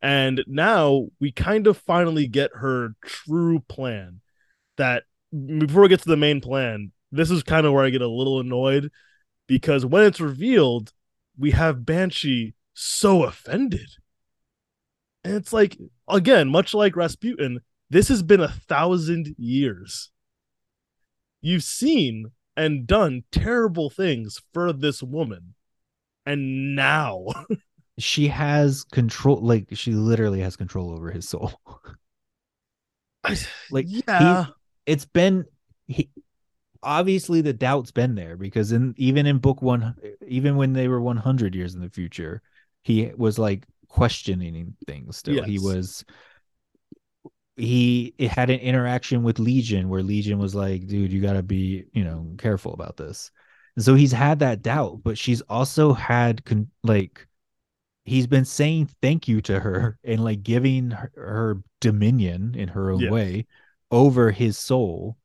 [0.04, 4.20] And now we kind of finally get her true plan.
[4.76, 8.02] That before we get to the main plan, this is kind of where I get
[8.02, 8.90] a little annoyed
[9.46, 10.92] because when it's revealed,
[11.38, 13.88] we have Banshee so offended
[15.24, 20.10] and it's like, again, much like Rasputin, this has been a thousand years.
[21.40, 25.54] You've seen and done terrible things for this woman.
[26.26, 27.26] And now
[27.98, 31.52] she has control, like, she literally has control over his soul.
[33.70, 34.46] like, yeah,
[34.86, 35.44] it's been,
[35.86, 36.10] he,
[36.82, 39.94] obviously the doubt's been there because in even in book one
[40.28, 42.42] even when they were 100 years in the future
[42.82, 45.34] he was like questioning things still.
[45.34, 45.46] Yes.
[45.46, 46.04] He was
[47.56, 51.42] he it had an interaction with Legion where Legion was like, dude, you got to
[51.42, 53.30] be, you know, careful about this.
[53.76, 57.26] And so he's had that doubt, but she's also had con- like
[58.04, 62.90] he's been saying thank you to her and like giving her, her dominion in her
[62.90, 63.10] own yes.
[63.10, 63.46] way
[63.90, 65.16] over his soul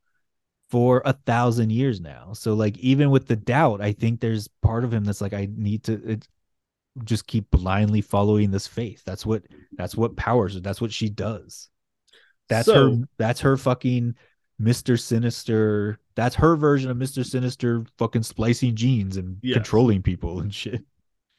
[0.70, 2.32] for a thousand years now.
[2.32, 5.48] So like even with the doubt, I think there's part of him that's like I
[5.50, 6.16] need to uh,
[7.04, 9.02] just keep blindly following this faith.
[9.04, 10.60] That's what that's what powers her.
[10.60, 11.68] That's what she does.
[12.48, 14.14] That's so, her that's her fucking
[14.60, 14.98] Mr.
[14.98, 15.98] Sinister.
[16.14, 17.24] That's her version of Mr.
[17.24, 19.54] Sinister fucking splicing genes and yes.
[19.54, 20.82] controlling people and shit.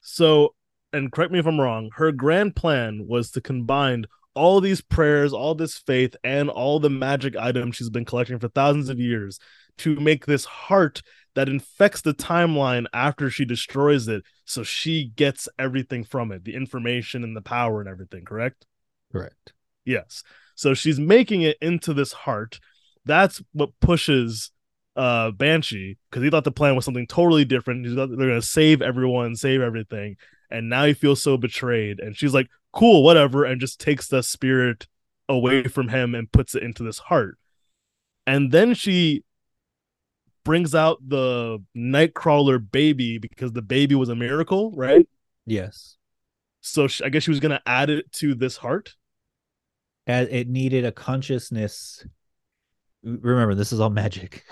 [0.02, 0.56] So,
[0.94, 5.34] and correct me if I'm wrong, her grand plan was to combine all these prayers,
[5.34, 9.40] all this faith, and all the magic items she's been collecting for thousands of years
[9.80, 11.02] to make this heart
[11.36, 14.24] that infects the timeline after she destroys it.
[14.46, 18.66] So she gets everything from it the information and the power and everything, correct?
[19.12, 19.54] Correct.
[19.86, 20.24] Yes.
[20.56, 22.60] So she's making it into this heart.
[23.06, 24.52] That's what pushes
[24.98, 27.86] uh Banshee because he thought the plan was something totally different.
[27.86, 30.18] He's thought they're gonna save everyone, save everything,
[30.52, 32.00] and now he feels so betrayed.
[32.00, 34.88] And she's like, "Cool, whatever," and just takes the spirit
[35.30, 37.38] away from him and puts it into this heart.
[38.28, 39.24] And then she
[40.44, 45.08] brings out the Nightcrawler baby because the baby was a miracle, right?
[45.46, 45.98] Yes.
[46.62, 48.96] So she, I guess she was gonna add it to this heart.
[50.08, 52.06] As it needed a consciousness.
[53.04, 54.44] Remember, this is all magic.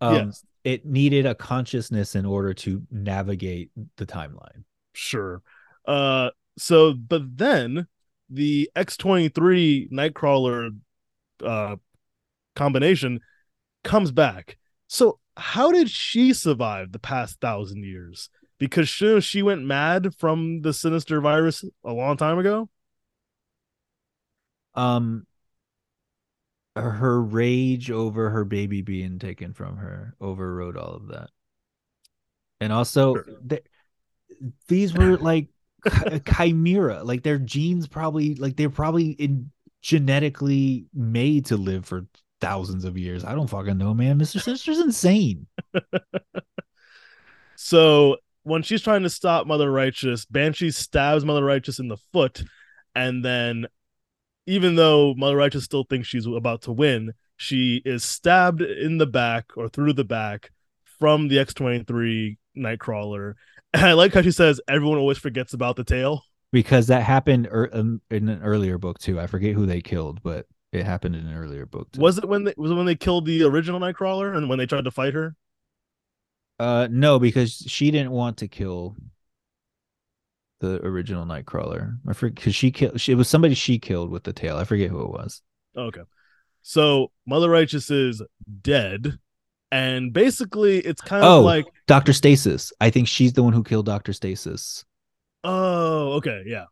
[0.00, 0.44] Um, Yes.
[0.62, 4.64] It needed a consciousness in order to navigate the timeline.
[4.92, 5.42] Sure.
[5.86, 7.86] Uh so but then
[8.28, 10.76] the X23 Nightcrawler
[11.42, 11.76] uh
[12.56, 13.20] combination
[13.84, 14.58] comes back.
[14.88, 18.30] So how did she survive the past thousand years?
[18.58, 22.68] Because she, she went mad from the sinister virus a long time ago?
[24.74, 25.26] Um,
[26.76, 31.30] her rage over her baby being taken from her overrode all of that,
[32.60, 33.24] and also Sure.
[34.68, 35.48] These were like
[35.86, 39.50] chi- uh, chimera, like their genes probably like they're probably in
[39.82, 42.06] genetically made to live for
[42.40, 43.24] thousands of years.
[43.24, 44.18] I don't fucking know, man.
[44.18, 45.46] Mister Sinister's insane.
[47.62, 52.42] So when she's trying to stop Mother Righteous, Banshee stabs Mother Righteous in the foot,
[52.94, 53.66] and then
[54.46, 59.06] even though Mother Righteous still thinks she's about to win, she is stabbed in the
[59.06, 60.52] back or through the back
[60.98, 63.34] from the X23 Nightcrawler.
[63.72, 66.24] And I like how she says everyone always forgets about the tail.
[66.52, 69.20] because that happened er- um, in an earlier book too.
[69.20, 72.00] I forget who they killed, but it happened in an earlier book too.
[72.00, 74.66] Was it when they was it when they killed the original Nightcrawler and when they
[74.66, 75.36] tried to fight her?
[76.58, 78.96] Uh, no, because she didn't want to kill
[80.60, 81.96] the original Nightcrawler.
[82.06, 83.00] I forget because she killed.
[83.00, 84.56] She, it was somebody she killed with the tail.
[84.56, 85.42] I forget who it was.
[85.76, 86.02] Okay.
[86.62, 88.22] So Mother Righteous is
[88.60, 89.18] dead.
[89.72, 91.40] And basically it's kind of Oh.
[91.42, 92.72] like Doctor Stasis.
[92.80, 94.84] I think she's the one who killed Doctor Stasis.
[95.44, 96.64] Oh, okay, yeah.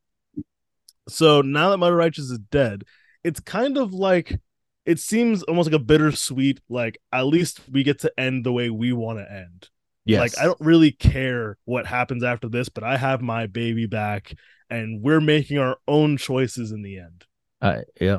[1.08, 2.82] So now that Mother Righteous is dead,
[3.24, 4.38] it's kind of like
[4.84, 8.70] it seems almost like a bittersweet, like at least we get to end the way
[8.70, 9.68] we want to end.
[10.04, 10.20] Yes.
[10.20, 14.34] Like I don't really care what happens after this, but I have my baby back
[14.70, 17.24] and we're making our own choices in the end.
[17.60, 18.18] Uh, yeah.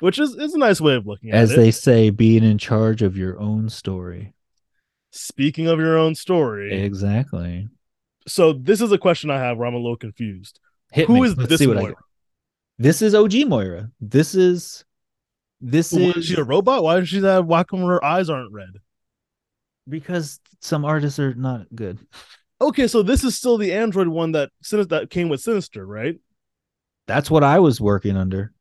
[0.00, 1.42] Which is, is a nice way of looking at it.
[1.42, 4.34] As they say, being in charge of your own story.
[5.12, 6.82] Speaking of your own story.
[6.82, 7.68] Exactly.
[8.26, 10.60] so this is a question I have where I'm a little confused.
[10.92, 11.26] Hit Who me.
[11.28, 11.94] is Let's this see what I Moira?
[12.78, 13.90] This is OG Moira.
[14.00, 14.84] This is.
[15.60, 16.82] This Why is is she a robot?
[16.82, 18.70] Why does she have why come her eyes aren't red?
[19.88, 21.98] because some artists are not good.
[22.60, 24.50] Okay, so this is still the Android one that
[24.88, 26.18] that came with Sinister, right?
[27.06, 28.52] That's what I was working under.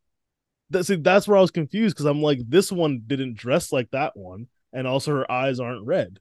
[0.72, 3.90] That, see, that's where I was confused because I'm like, this one didn't dress like
[3.92, 6.20] that one, and also her eyes aren't red.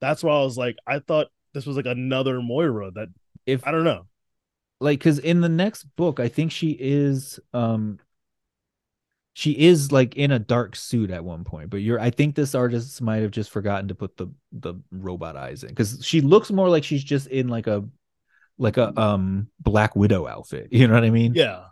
[0.00, 3.08] That's why I was like, I thought this was like another Moira that
[3.46, 4.06] If I don't know.
[4.80, 7.98] like because in the next book i think she is um
[9.32, 12.54] she is like in a dark suit at one point but you're i think this
[12.54, 16.50] artist might have just forgotten to put the the robot eyes in because she looks
[16.50, 17.84] more like she's just in like a
[18.58, 21.64] like a um black widow outfit you know what i mean Yeah,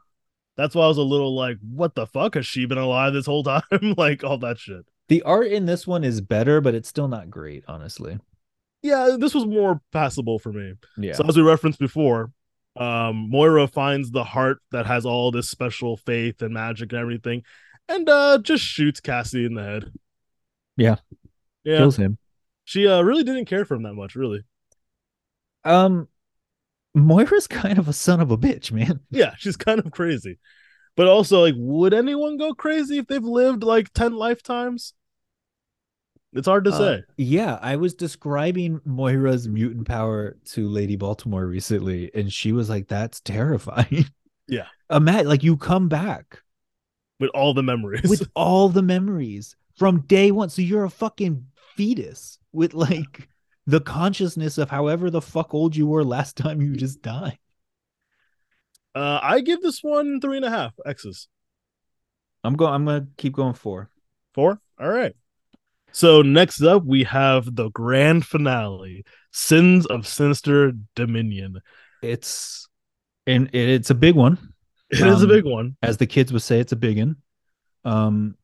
[0.58, 3.24] that's why I was a little like, what the fuck has she been alive this
[3.24, 3.62] whole time?
[3.96, 4.84] like all that shit.
[5.08, 8.18] the art in this one is better but it's still not great honestly
[8.82, 10.74] Yeah, this was more passable for me.
[10.98, 12.30] yeah So as we referenced before,
[12.76, 17.42] um, Moira finds the heart that has all this special faith and magic and everything,
[17.88, 19.92] and uh, just shoots Cassie in the head.
[20.76, 20.96] Yeah.
[21.64, 21.78] yeah.
[21.78, 22.18] kills him
[22.64, 24.42] She uh, really didn't care for him that much, really.
[25.64, 26.06] um
[26.94, 30.38] moira's kind of a son of a bitch man Yeah, she's kind of crazy,
[30.96, 34.94] but also like, would anyone go crazy if they've lived like ten lifetimes?
[36.32, 37.02] It's hard to Uh, say.
[37.16, 42.88] yeah, I was describing Moira's mutant power to Lady Baltimore recently, and she was like,
[42.88, 44.06] "That's terrifying."
[44.50, 44.68] Yeah.
[44.90, 46.42] imagine like you come back
[47.20, 51.46] With all the memories, with all the memories from day one, so you're a fucking
[51.76, 53.28] fetus with like
[53.68, 57.38] the consciousness of however the fuck old you were last time you just died.
[58.94, 61.28] uh, I give this one three and a half X's.
[62.44, 62.72] I'm going.
[62.72, 63.90] I'm gonna keep going four.
[64.34, 64.60] Four.
[64.80, 65.14] All right.
[65.92, 71.60] So next up, we have the grand finale, Sins of Sinister Dominion.
[72.02, 72.68] it's
[73.26, 74.38] and it, it's a big one.
[74.90, 75.76] It is a Um, big one.
[75.82, 77.16] as the kids would say, it's a big one.
[77.84, 78.36] Um,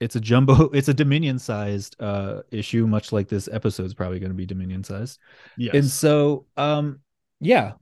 [0.00, 4.18] it's a jumbo, it's a Dominion sized uh issue, much like this episode is probably
[4.18, 5.18] going to be Dominion sized.
[5.56, 5.74] Yes.
[5.74, 7.00] And so, um,
[7.40, 7.72] yeah,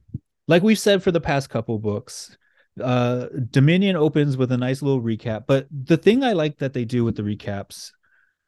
[0.48, 2.36] like we've said for the past couple books,
[2.82, 5.44] uh, Dominion opens with a nice little recap.
[5.46, 7.90] But the thing I like that they do with the recaps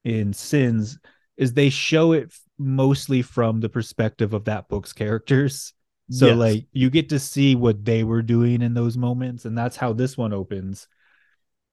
[0.05, 0.99] in Sins
[1.37, 5.73] is they show it mostly from the perspective of that book's characters.
[6.11, 6.37] So Yes.
[6.39, 9.93] like you get to see what they were doing in those moments, and that's how
[9.93, 10.89] this one opens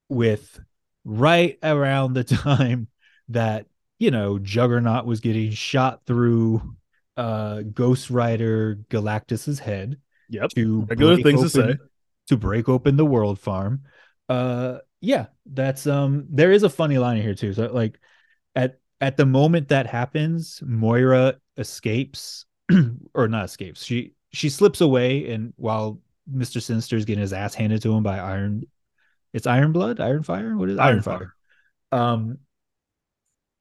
[0.08, 0.60] with
[1.06, 2.88] right around the time
[3.28, 3.66] that
[3.98, 6.74] you know Juggernaut was getting shot through
[7.16, 9.98] uh Ghost Rider Galactus's head
[10.28, 10.50] Yep.
[10.56, 11.84] to Regular things to open- say.
[12.28, 13.82] to break open the world farm.
[14.28, 17.52] Uh yeah, that's um there is a funny line here too.
[17.52, 17.98] So like
[18.56, 22.44] at at the moment that happens, Moira escapes
[23.14, 23.84] or not escapes.
[23.84, 26.00] She she slips away and while
[26.30, 26.60] Mr.
[26.60, 28.64] Sinister is getting his ass handed to him by Iron
[29.36, 30.80] it's Iron Blood, Iron Fire, what is it?
[30.80, 31.34] Iron Iron Fire.
[31.92, 32.38] Um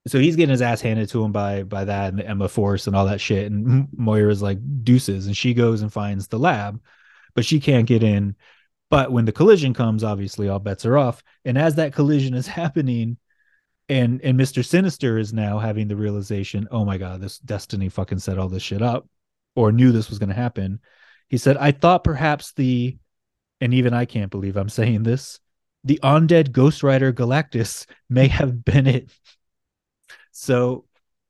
[0.07, 2.87] so he's getting his ass handed to him by by that and the Emma Force
[2.87, 3.51] and all that shit.
[3.51, 6.79] And Moira's like deuces, and she goes and finds the lab,
[7.33, 8.35] but she can't get in.
[8.89, 11.23] But when the collision comes, obviously all bets are off.
[11.43, 13.17] And as that collision is happening,
[13.89, 14.63] and and Mr.
[14.63, 18.63] Sinister is now having the realization, oh my god, this destiny fucking set all this
[18.63, 19.07] shit up,
[19.55, 20.79] or knew this was gonna happen.
[21.29, 22.97] He said, I thought perhaps the
[23.61, 25.39] and even I can't believe I'm saying this,
[25.85, 29.09] the undead Ghost Rider Galactus may have been it.
[30.31, 30.85] So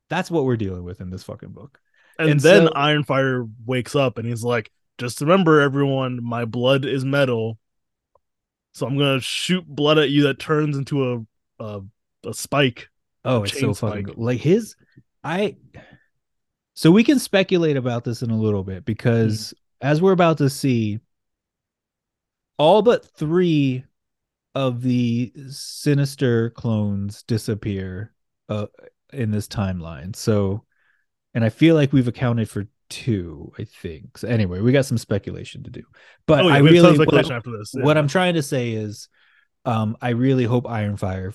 [0.10, 1.80] that's what we're dealing with in this fucking book.
[2.18, 6.86] And, And then so- Ironfire wakes up and he's like, just remember, everyone, my blood
[6.86, 7.60] is metal.
[8.74, 11.82] So I'm gonna shoot blood at you that turns into a a,
[12.26, 12.90] a spike.
[13.24, 14.76] Oh, it's so Chain fucking like his
[15.24, 15.56] I
[16.76, 19.88] so we can speculate about this in a little bit because mm-hmm.
[19.88, 21.00] as we're about to see
[22.58, 23.84] all but 3
[24.56, 28.14] of the sinister clones disappear
[28.50, 28.68] uh
[29.14, 30.16] in this timeline.
[30.16, 30.64] So
[31.34, 34.18] and I feel like we've accounted for two, I think.
[34.18, 35.84] So anyway, we got some speculation to do.
[36.26, 37.74] But oh, yeah, I really what I- this.
[37.74, 38.00] what yeah.
[38.00, 39.10] I'm trying to say is,
[39.66, 41.34] um, I really hope Ironfire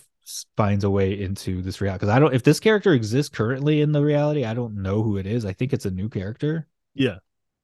[0.57, 2.35] finds a way into this reality because I don't.
[2.35, 5.45] If this character exists currently in the reality, I don't know who it is.
[5.45, 6.67] I think it's a new character.
[6.95, 7.17] Yeah.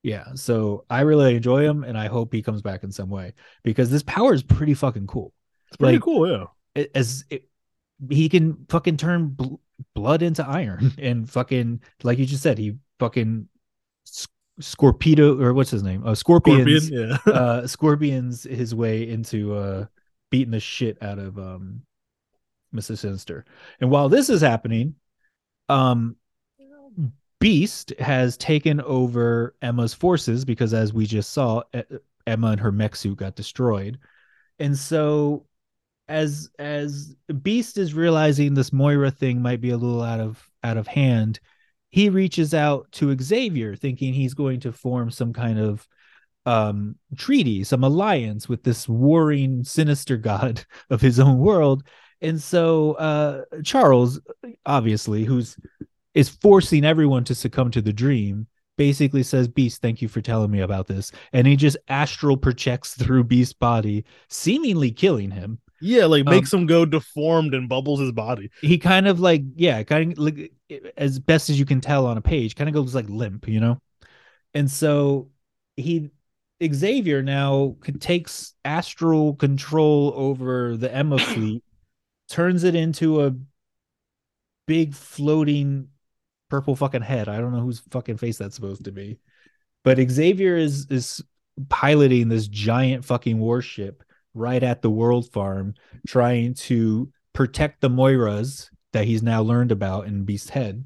[0.03, 0.27] Yeah.
[0.35, 3.91] So I really enjoy him, and I hope he comes back in some way because
[3.91, 5.33] this power is pretty fucking cool.
[5.69, 6.85] It's pretty like- cool, yeah.
[6.95, 7.49] As it,
[8.11, 9.55] he can fucking turn bl-
[9.95, 13.49] blood into iron, and fucking like you just said, he fucking
[14.07, 14.29] s-
[14.61, 16.07] Scorpedo or what's his name?
[16.07, 17.33] Uh, Scorpions Scorpion, yeah.
[17.33, 19.87] uh scorpions his way into uh
[20.31, 21.83] beating the shit out of um
[22.75, 23.45] mr sinister
[23.81, 24.95] and while this is happening
[25.69, 26.17] um
[27.39, 31.63] beast has taken over emma's forces because as we just saw
[32.27, 33.99] emma and her mech suit got destroyed
[34.59, 35.47] and so
[36.09, 40.77] as as beast is realizing this moira thing might be a little out of out
[40.77, 41.41] of hand
[41.91, 45.87] he reaches out to xavier thinking he's going to form some kind of
[46.47, 51.83] um treaty some alliance with this warring sinister god of his own world.
[52.23, 54.21] And so uh charles
[54.65, 55.57] obviously who's
[56.15, 58.47] is forcing everyone to succumb to the dream
[58.79, 61.11] basically says beast thank you for telling me about this.
[61.33, 66.53] And he just astral projects through beast's body seemingly killing him yeah, like Um, makes
[66.53, 68.51] him go deformed and bubbles his body.
[68.61, 70.53] he kind of like yeah kind of like
[70.97, 73.61] as best as you can tell on a page kind of goes like limp you
[73.61, 73.81] know?
[74.55, 75.31] And so
[75.77, 76.11] he
[76.73, 81.63] xavier now takes astral control over the emma fleet
[82.29, 83.35] turns it into a
[84.67, 85.89] big floating
[86.49, 87.29] purple fucking head.
[87.29, 89.19] I don't know whose fucking face that's supposed to be.
[89.85, 91.23] But xavier is is
[91.69, 94.03] piloting this giant fucking warship
[94.37, 95.75] right at the world farm
[96.07, 100.85] trying to protect the Moiras that he's now learned about in Beast head.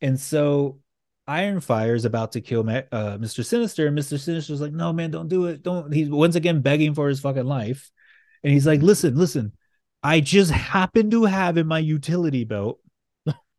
[0.00, 0.80] And so
[1.28, 2.82] Ironfire is about to kill uh,
[3.18, 3.44] Mr.
[3.44, 4.18] Sinister, and Mr.
[4.18, 5.62] Sinister's like, "No, man, don't do it.
[5.62, 7.90] Don't." He's once again begging for his fucking life,
[8.42, 9.52] and he's like, "Listen, listen.
[10.02, 12.78] I just happen to have in my utility belt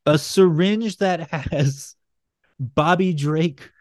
[0.05, 1.95] a syringe that has
[2.59, 3.71] Bobby Drake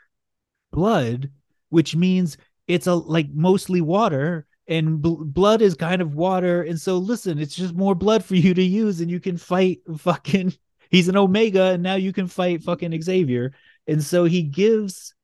[0.72, 1.30] blood,
[1.68, 6.80] which means it's a like mostly water and bl- blood is kind of water and
[6.80, 10.52] so listen it's just more blood for you to use and you can fight fucking
[10.90, 13.52] he's an omega and now you can fight fucking xavier
[13.86, 15.14] and so he gives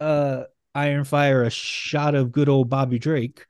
[0.00, 0.42] uh
[0.74, 3.46] iron fire a shot of good old bobby drake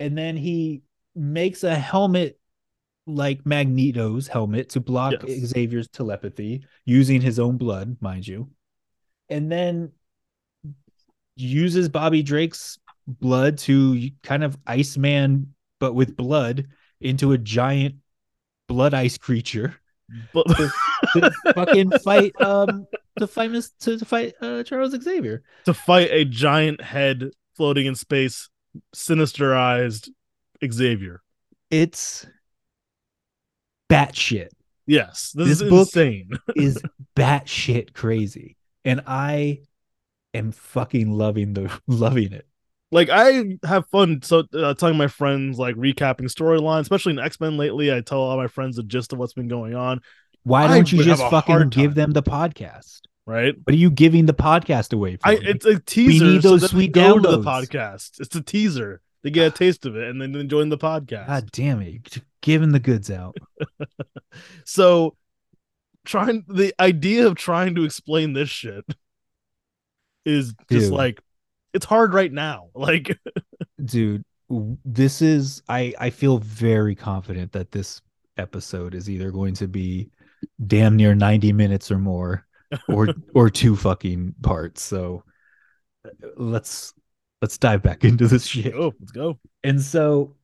[0.00, 0.82] and then he
[1.14, 2.38] makes a helmet
[3.06, 5.50] like magneto's helmet to block Yes.
[5.50, 8.50] xavier's telepathy using his own blood mind you
[9.30, 9.92] and then
[11.36, 12.78] uses Bobby Drake's
[13.08, 16.66] blood to kind of Iceman, but with blood,
[17.00, 17.96] into a giant
[18.68, 19.74] blood ice creature.
[20.32, 20.70] But to,
[21.14, 22.86] to fucking fight um
[23.18, 23.50] to fight
[23.80, 25.42] to, to fight uh Charles Xavier.
[25.66, 28.48] to fight a giant head floating in space,
[28.94, 30.08] sinisterized
[30.64, 31.22] Xavier.
[31.70, 32.26] It's
[33.90, 34.48] batshit.
[34.86, 36.30] Yes, this, This is book- insane.
[36.56, 36.80] Is
[37.14, 38.56] batshit crazy.
[38.84, 39.60] And I
[40.32, 42.46] am fucking loving the loving it.
[42.90, 47.40] Like I have fun so uh, telling my friends like recapping storylines, especially in X
[47.40, 47.92] Men lately.
[47.92, 50.00] I tell all my friends the gist of what's been going on.
[50.44, 53.00] Why don't you just fucking give them the podcast?
[53.26, 53.54] Right?
[53.62, 55.28] What are you giving the podcast away for?
[55.28, 56.24] I it's a teaser.
[56.24, 58.20] We need so those they sweet go to the podcast.
[58.20, 59.02] It's a teaser.
[59.22, 61.26] They get a taste of it and then then join the podcast.
[61.26, 62.16] God damn it.
[62.16, 63.36] You're Giving the goods out.
[64.64, 65.16] So
[66.04, 68.84] trying the idea of trying to explain this shit
[70.24, 70.92] is just Dude.
[70.92, 71.20] like
[71.78, 72.68] it's hard right now.
[72.74, 73.18] Like
[73.84, 74.24] dude
[74.84, 78.00] this is i i feel very confident that this
[78.38, 80.08] episode is either going to be
[80.66, 82.46] damn near 90 minutes or more
[82.88, 85.22] or or two fucking parts so
[86.06, 86.94] uh, let's
[87.42, 89.38] let's dive back into this shit oh, let's go.
[89.64, 90.34] and so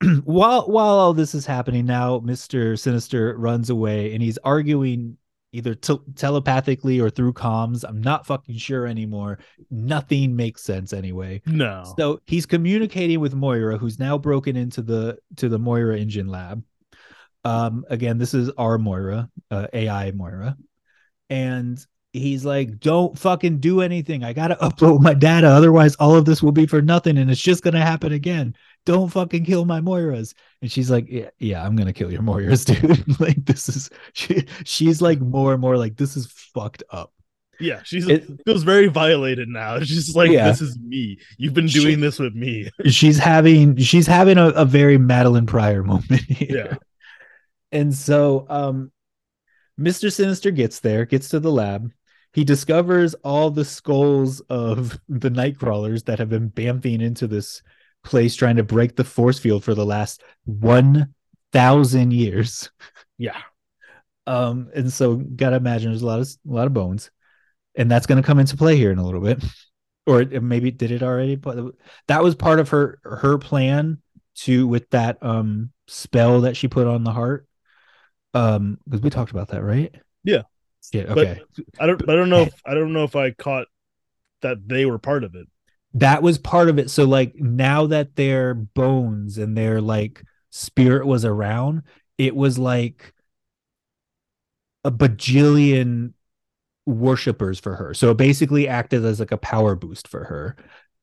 [0.24, 5.16] while while all this is happening now mr sinister runs away and he's arguing
[5.52, 9.38] either tel- telepathically or through comms i'm not fucking sure anymore
[9.70, 11.82] nothing makes sense anyway No.
[11.98, 16.62] so he's communicating with Moira, who's now broken into the to the Moira engine lab.
[17.44, 20.56] Um, again, this is our Moira, uh, AI Moira,
[21.30, 21.78] and
[22.12, 24.24] he's like, "Don't fucking do anything.
[24.24, 27.40] I gotta upload my data, otherwise all of this will be for nothing, and it's
[27.40, 28.54] just gonna happen again.
[28.86, 32.64] Don't fucking kill my Moiras." And she's like, "Yeah, yeah, I'm gonna kill your Moiras,
[33.08, 33.20] dude.
[33.20, 37.12] like this is she, she's like more and more like this is fucked up."
[37.60, 39.74] Yeah, she's It- feels very violated now.
[39.76, 40.48] It's just like Yeah.
[40.48, 41.18] this is me.
[41.36, 42.70] You've been She- doing this with me.
[42.86, 46.68] she's having she's having a, a very Madelyne Pryor moment here.
[46.70, 46.76] Yeah.
[47.70, 48.90] And so um
[49.78, 50.12] Mr.
[50.12, 51.90] Sinister gets there, gets to the lab.
[52.32, 57.62] He discovers all the skulls of the Nightcrawlers that have been bamfing into this
[58.04, 62.70] place trying to break the force field for the last 1000 years.
[63.18, 63.36] Yeah.
[64.26, 67.10] Um and so got to imagine there's a lot of a lot of bones.
[67.76, 69.42] And that's going to come into play here in a little bit.
[70.06, 71.74] Or it- maybe did it already, but
[72.08, 74.00] that was part of her her plan
[74.36, 77.46] to with that um spell that she put on the heart.
[78.34, 79.94] Um because we talked about that, right?
[80.24, 80.42] Yeah.
[80.92, 81.40] Yeah, But- okay.
[81.78, 83.66] I don't I don't know if I don't know if I caught
[84.42, 85.46] that they were part of it.
[85.94, 86.90] That was part of it.
[86.90, 91.82] So like now that their bones and their like spirit was around,
[92.18, 93.12] it was like
[94.84, 96.12] a bajillion
[96.86, 97.94] worshippers for her.
[97.94, 100.56] So it basically acted as like a power boost for her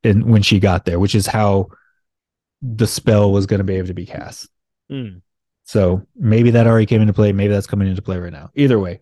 [0.04, 1.68] and when she got there, which is how
[2.62, 4.48] the spell was going to be able to be cast.
[4.88, 5.18] Hmm.
[5.64, 7.32] So maybe that already came into play.
[7.32, 8.50] Maybe that's coming into play right now.
[8.54, 9.00] Either way,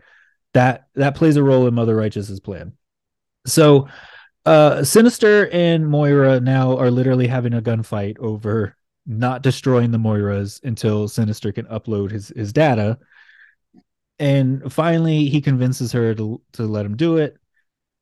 [0.53, 2.73] that that plays a role in Mother Righteous's plan.
[3.47, 3.89] So
[4.47, 8.77] uh Sinister and Moira now are literally having a gunfight over
[9.07, 12.99] not destroying the Moiras until Sinister can upload his his data.
[14.19, 17.37] And finally he convinces her to to let him do it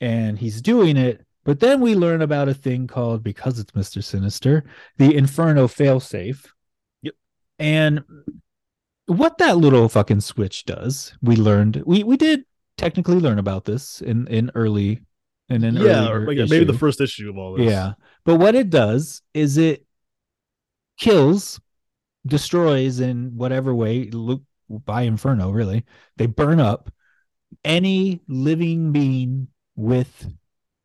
[0.00, 1.24] and he's doing it.
[1.44, 4.02] But then we learn about a thing called because it's Mr.
[4.02, 4.64] Sinister,
[4.96, 6.46] the Inferno failsafe.
[7.02, 7.14] Yep.
[7.58, 8.04] And
[9.06, 12.44] what that little fucking switch does, we learned we we did
[12.76, 15.00] technically learn about this in in early
[15.48, 17.70] in an yeah, earlier or like, maybe the first issue of all this.
[17.70, 17.92] Yeah.
[18.24, 19.86] But what it does is it
[20.98, 21.60] kills,
[22.26, 25.84] destroys in whatever way, look by Inferno, really.
[26.16, 26.90] They burn up
[27.64, 30.32] any living being with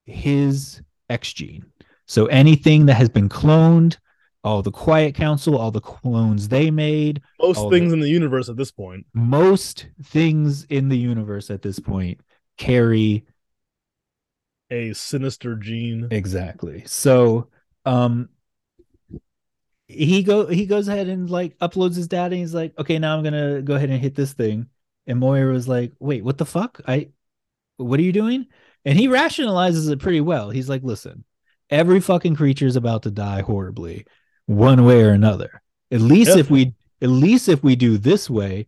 [0.06, 1.66] his X gene.
[2.06, 3.98] So anything that has been cloned,
[4.44, 8.50] all the Quiet Council, all the clones they made, Most things the- in the universe
[8.50, 9.06] at this point.
[9.14, 12.20] most things in the universe at this point
[12.58, 13.26] carry
[14.72, 16.08] A sinister gene.
[16.12, 16.84] Exactly.
[16.86, 17.48] So,
[17.86, 18.30] um,
[19.88, 22.36] he go he goes ahead and like uploads his data.
[22.36, 24.68] And he's like, okay, now I'm gonna go ahead and hit this thing.
[25.08, 26.80] And Moira was like, wait, what the fuck?
[26.88, 27.10] I,
[27.78, 28.46] what are you doing?
[28.86, 30.52] And he rationalizes it pretty well.
[30.52, 31.24] He's like, listen,
[31.70, 34.06] every fucking creature is about to die horribly,
[34.46, 35.64] one way or another.
[35.92, 36.38] At least Yep.
[36.38, 38.68] if we, at least if we do this way,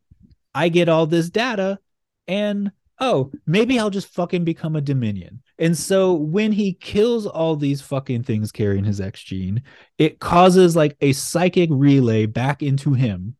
[0.55, 1.79] I get all this data,
[2.27, 5.43] and oh, maybe I'll just fucking become a Dominion.
[5.61, 9.61] And so when he kills all these fucking things carrying his X gene,
[9.99, 13.35] it causes like a psychic relay back into him.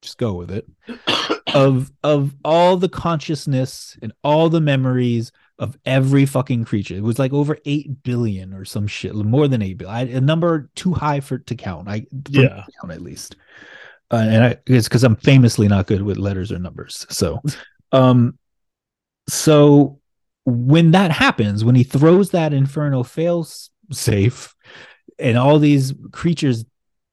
[0.00, 0.66] Just go with it.
[1.54, 6.96] Of of all the consciousness and all the memories of every fucking creature.
[6.96, 9.96] It was like over eight billion or some shit, more than eight billion.
[9.96, 11.88] I, a number too high for to count.
[11.88, 13.36] I yeah, count at least.
[14.10, 17.06] Uh, and I, it's because I'm famously not good with letters or numbers.
[17.08, 17.40] So,
[17.92, 18.38] um,
[19.30, 20.00] so
[20.46, 23.46] when that happens, when he throws that inferno fail
[23.90, 24.54] safe,
[25.18, 26.64] and all these creatures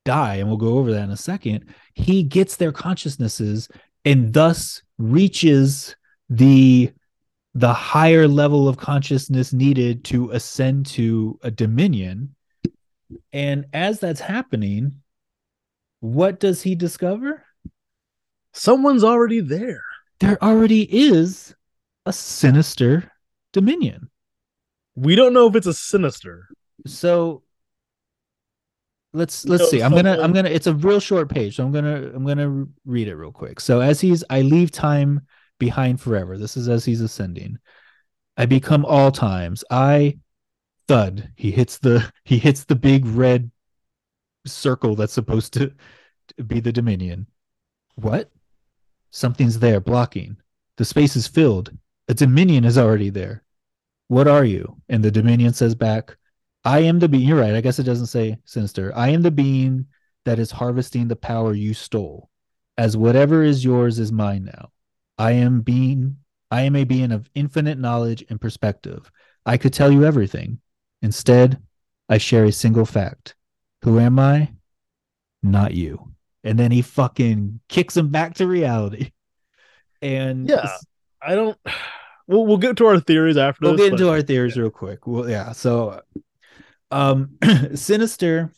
[0.06, 3.68] die, and we'll go over that in a second, he gets their consciousnesses
[4.06, 5.96] and thus reaches
[6.30, 6.92] the
[7.56, 12.36] the higher level of consciousness needed to ascend to a dominion.
[13.32, 14.96] And as that's happening,
[16.00, 17.46] what does he discover?
[18.54, 19.84] Someone's already there.
[20.20, 21.54] There already is
[22.08, 23.13] a sinister
[23.54, 24.10] dominion.
[24.96, 26.50] We don't know if it's a sinister.
[26.86, 27.44] So
[29.14, 29.82] let's let's see.
[29.82, 33.08] I'm gonna I'm gonna it's a real short page, so I'm gonna I'm gonna read
[33.08, 33.60] it real quick.
[33.60, 35.22] So as he's I leave time
[35.60, 36.38] behind forever.
[36.38, 37.58] This is as he's ascending.
[38.36, 39.64] I become all times.
[39.70, 40.18] I
[40.88, 41.32] thud.
[41.36, 43.50] He hits the he hits the big red
[44.46, 45.72] circle that's supposed to,
[46.38, 47.28] to be the Dominion.
[47.96, 48.30] What?
[49.12, 50.38] Something's there blocking.
[50.78, 51.72] The space is filled.
[52.08, 53.44] A Dominion is already there.
[54.08, 54.82] What are you?
[54.90, 56.18] And the Dominion says back,
[56.66, 57.28] I am the being.
[57.28, 57.56] You're right.
[57.56, 58.92] I guess it doesn't say sinister.
[58.96, 59.88] I am the being
[60.26, 62.30] that is harvesting the power you stole,
[62.78, 64.72] as whatever is yours is mine now.
[65.18, 66.18] I am being
[66.54, 69.12] I am a being of infinite knowledge and perspective.
[69.46, 70.60] I could tell you everything.
[71.02, 71.60] Instead,
[72.08, 73.36] I share a single fact.
[73.82, 74.54] Who am I?
[75.42, 76.14] Not you.
[76.44, 79.12] And then he fucking kicks him back to reality.
[80.02, 80.76] And yeah,
[81.26, 81.58] I don't.
[82.26, 83.66] We'll we'll get to our theories after.
[83.66, 85.06] We'll this, get into our theories real quick.
[85.06, 85.52] Well, yeah.
[85.52, 86.00] So,
[86.90, 87.38] um,
[87.76, 88.50] Sinister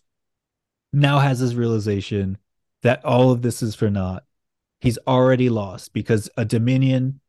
[0.93, 2.37] now has this realization
[2.83, 4.23] that all of this is for naught
[4.85, 7.19] he's already lost because a dominion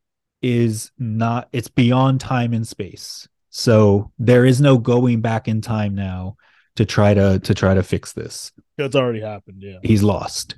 [0.41, 5.95] is not it's beyond time and space so there is no going back in time
[5.95, 6.37] now
[6.75, 10.55] to try to to try to fix this it's already happened yeah he's lost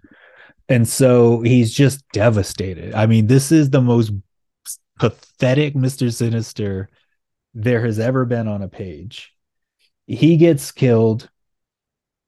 [0.68, 4.12] and so he's just devastated i mean this is the most
[5.00, 6.90] pathetic mr sinister
[7.54, 9.34] there has ever been on a page
[10.06, 11.30] he gets killed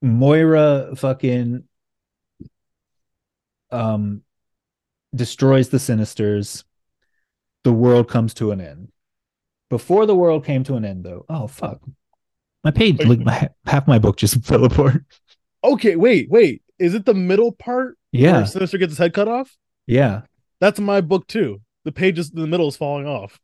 [0.01, 1.63] moira fucking
[3.71, 4.23] um
[5.13, 6.63] destroys the Sinisters.
[7.63, 8.91] The world comes to an end.
[9.69, 11.79] Before the world came to an end, though, oh fuck,
[12.63, 15.03] my page, like my, half my book just fell apart.
[15.63, 16.63] Okay, wait, wait.
[16.79, 17.97] Is it the middle part?
[18.11, 18.43] Yeah.
[18.43, 19.55] Sinister gets his head cut off.
[19.85, 20.21] Yeah.
[20.59, 21.61] That's my book too.
[21.83, 23.39] The pages in the middle is falling off.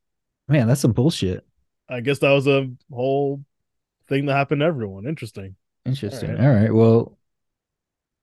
[0.48, 1.46] Man, that's some bullshit.
[1.90, 3.44] I guess that was a whole
[4.08, 5.08] thing that happened to everyone.
[5.08, 5.56] Interesting.
[5.86, 6.32] Interesting.
[6.32, 6.46] All right.
[6.46, 6.74] All right.
[6.74, 7.18] Well,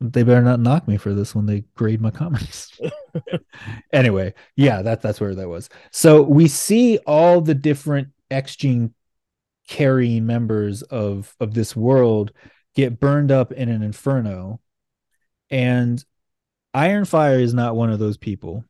[0.01, 2.79] they better not knock me for this when they grade my comments.
[3.93, 5.69] anyway, yeah, that that's where that was.
[5.91, 8.95] So we see all the different X gene
[9.69, 12.33] carrying members of of this world
[12.75, 14.61] get burned up in an inferno,
[15.49, 16.05] and
[16.75, 18.65] Ironfire is not one of those people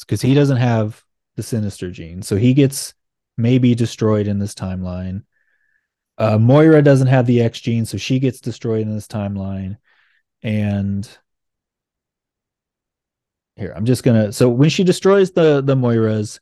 [0.00, 1.02] because he doesn't have
[1.36, 2.94] the Sinister gene, so he gets
[3.36, 5.22] maybe destroyed in this timeline.
[6.18, 9.76] Uh, Moira doesn't have the X gene, so she gets destroyed in this timeline
[10.42, 11.18] and
[13.56, 16.40] here i'm just gonna so when she destroys the the moiras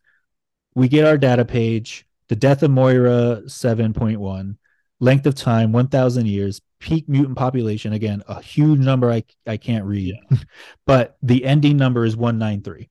[0.75, 4.57] we get our data page the death of moira 7.1
[5.01, 9.85] length of time 1000 years peak mutant population again a huge number i i can't
[9.85, 10.39] read yeah.
[10.87, 12.89] but the ending number is 193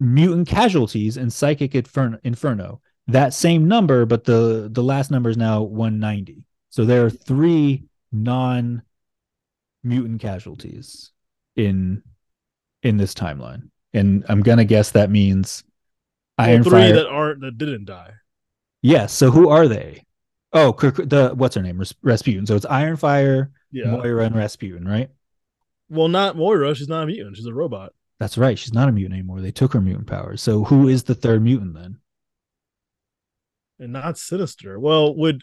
[0.00, 5.36] mutant casualties in psychic inferno, inferno that same number but the the last number is
[5.36, 8.82] now 190 so there are three non
[9.82, 11.12] mutant casualties
[11.56, 12.02] in
[12.82, 15.64] in this timeline, and I'm gonna guess that means
[16.38, 16.92] well, Iron three Fire...
[16.94, 18.12] that aren't that didn't die.
[18.82, 19.12] Yes.
[19.12, 20.04] So who are they?
[20.52, 21.82] Oh, the what's her name?
[22.02, 22.46] Rasputin.
[22.46, 23.90] So it's Ironfire, yeah.
[23.90, 25.10] Moira, and Rasputin, right?
[25.90, 26.74] Well, not Moira.
[26.74, 27.36] She's not a mutant.
[27.36, 27.92] She's a robot.
[28.18, 28.58] That's right.
[28.58, 29.40] She's not a mutant anymore.
[29.40, 30.42] They took her mutant powers.
[30.42, 31.98] So who is the third mutant then?
[33.78, 34.80] And not Sinister.
[34.80, 35.42] Well, would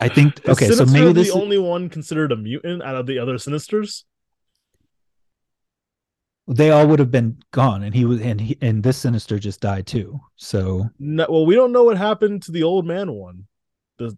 [0.00, 3.06] I think okay, Sinister so maybe this the only one considered a mutant out of
[3.06, 4.04] the other Sinisters.
[6.46, 9.60] They all would have been gone, and he was, and he, and this Sinister just
[9.60, 10.18] died too.
[10.36, 13.46] So, no, well, we don't know what happened to the old man one,
[13.98, 14.16] the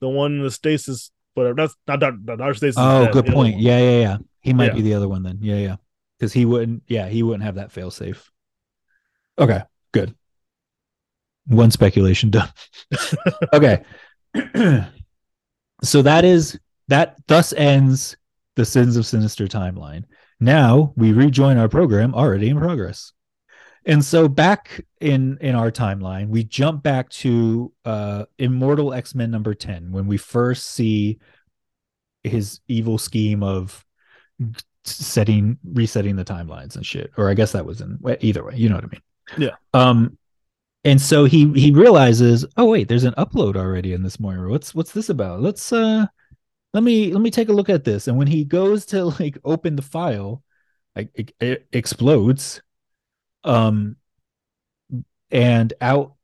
[0.00, 1.54] the one in the stasis, whatever.
[1.54, 2.76] That's not that our stasis.
[2.78, 3.58] Oh, good point.
[3.58, 4.16] Yeah, yeah, yeah.
[4.42, 4.74] He might yeah.
[4.74, 5.38] be the other one then.
[5.40, 5.76] Yeah, yeah.
[6.18, 6.82] Because he wouldn't.
[6.86, 8.30] Yeah, he wouldn't have that fail safe.
[9.38, 9.62] Okay,
[9.92, 10.14] good.
[11.46, 12.50] One speculation done.
[13.52, 13.82] okay.
[15.82, 16.58] so that is
[16.88, 18.16] that thus ends
[18.56, 20.04] the Sins of Sinister timeline.
[20.40, 23.12] Now we rejoin our program already in progress.
[23.84, 29.54] And so back in in our timeline, we jump back to uh Immortal X-Men number
[29.54, 31.18] 10 when we first see
[32.22, 33.84] his evil scheme of
[34.84, 37.12] setting resetting the timelines and shit.
[37.16, 39.02] Or I guess that was in either way, you know what I mean?
[39.38, 39.56] Yeah.
[39.74, 40.18] Um
[40.84, 44.50] and so he he realizes, oh wait, there's an upload already in this Moira.
[44.50, 45.40] What's what's this about?
[45.40, 46.06] Let's uh
[46.74, 48.08] let me let me take a look at this.
[48.08, 50.42] And when he goes to like open the file,
[50.96, 52.62] like it, it explodes.
[53.44, 53.96] Um
[55.30, 56.14] and out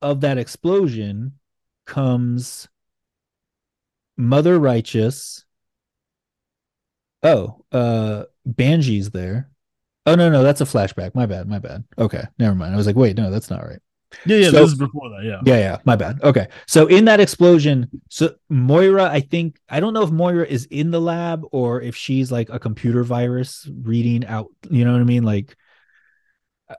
[0.00, 1.38] of that explosion
[1.86, 2.68] comes
[4.16, 5.44] Mother Righteous.
[7.22, 9.50] Oh, uh Banshee there.
[10.04, 11.14] Oh no, no, that's a flashback.
[11.14, 11.84] My bad, my bad.
[11.96, 12.74] Okay, never mind.
[12.74, 13.78] I was like, wait, no, that's not right.
[14.26, 15.24] Yeah, yeah, so, this is before that.
[15.24, 15.40] Yeah.
[15.44, 15.78] Yeah, yeah.
[15.84, 16.22] My bad.
[16.22, 16.48] Okay.
[16.66, 20.90] So in that explosion, so Moira, I think I don't know if Moira is in
[20.90, 25.04] the lab or if she's like a computer virus reading out, you know what I
[25.04, 25.22] mean?
[25.22, 25.56] Like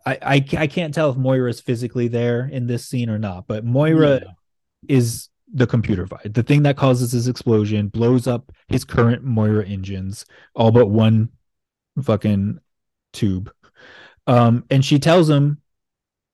[0.05, 3.47] I I, I can't tell if Moira is physically there in this scene or not,
[3.47, 4.31] but Moira yeah.
[4.87, 6.31] is the computer virus.
[6.33, 10.25] The thing that causes this explosion blows up his current Moira engines,
[10.55, 11.29] all but one
[12.01, 12.59] fucking
[13.13, 13.51] tube.
[14.25, 15.59] Um, and she tells him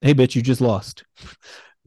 [0.01, 1.03] hey bitch you just lost.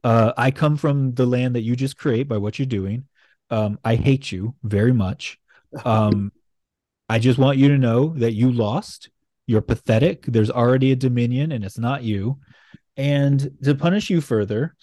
[0.05, 3.07] Uh i come from the land that you just create by what you're doing.
[3.51, 5.39] Um i hate you very much.
[5.85, 6.33] Um
[7.09, 9.11] i just want you to know that you lost.
[9.47, 10.25] You're pathetic.
[10.27, 12.39] There's already a dominion and it's not you.
[12.97, 14.77] And to punish you further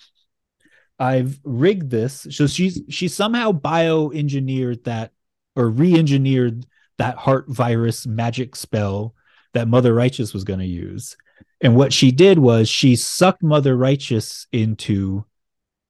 [1.00, 5.12] i've rigged this so she's she somehow bioengineered that
[5.56, 6.66] or re-engineered
[6.98, 9.14] that heart virus magic spell
[9.54, 11.16] that mother righteous was going to use
[11.62, 15.26] and what she did was she sucked Mother Righteous into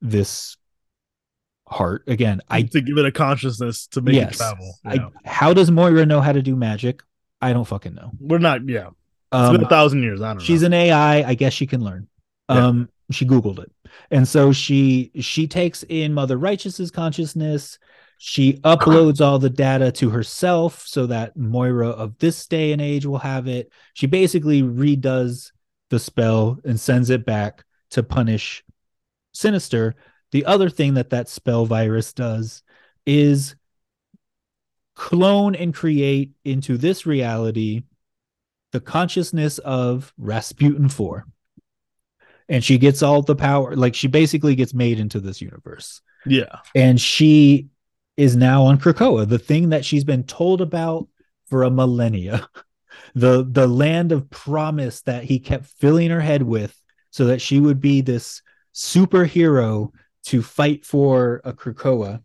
[0.02, 0.58] this
[1.68, 2.42] heart again.
[2.50, 4.74] I to give it a consciousness to make yes, it travel.
[4.84, 7.04] I, how does Moira know how to do magic?
[7.42, 8.12] I don't fucking know.
[8.20, 8.68] We're not.
[8.68, 8.96] Yeah, it's
[9.32, 10.22] um, been a thousand years.
[10.22, 10.38] I don't.
[10.38, 10.44] Know.
[10.44, 10.68] She's know.
[10.68, 11.24] an AI.
[11.24, 12.08] I guess she can learn.
[12.50, 12.68] Yeah.
[12.68, 13.72] Um, she googled it,
[14.12, 17.80] and so she she takes in Mother Righteous's consciousness.
[18.22, 23.06] She uploads all the data to herself so that Moira of this day and age
[23.06, 23.72] will have it.
[23.94, 25.52] She basically redoes
[25.90, 28.64] the spell and sends it back to punish
[29.34, 29.96] Sinister.
[30.32, 32.62] The other thing that that spell virus does
[33.06, 33.56] is
[34.96, 37.84] clone and create into this reality
[38.72, 41.26] the consciousness of Rasputin 4.
[42.50, 46.02] And she gets all the power, like she basically gets made into this universe.
[46.26, 46.60] Yeah.
[46.76, 47.68] And she
[48.18, 51.08] is now on Krakoa, the thing that she's been told about
[51.48, 52.50] for a millennia.
[53.16, 56.76] the the land of promise that he kept filling her head with
[57.12, 58.42] so that she would be this
[58.74, 59.92] superhero
[60.26, 62.24] to fight for a Krakoa.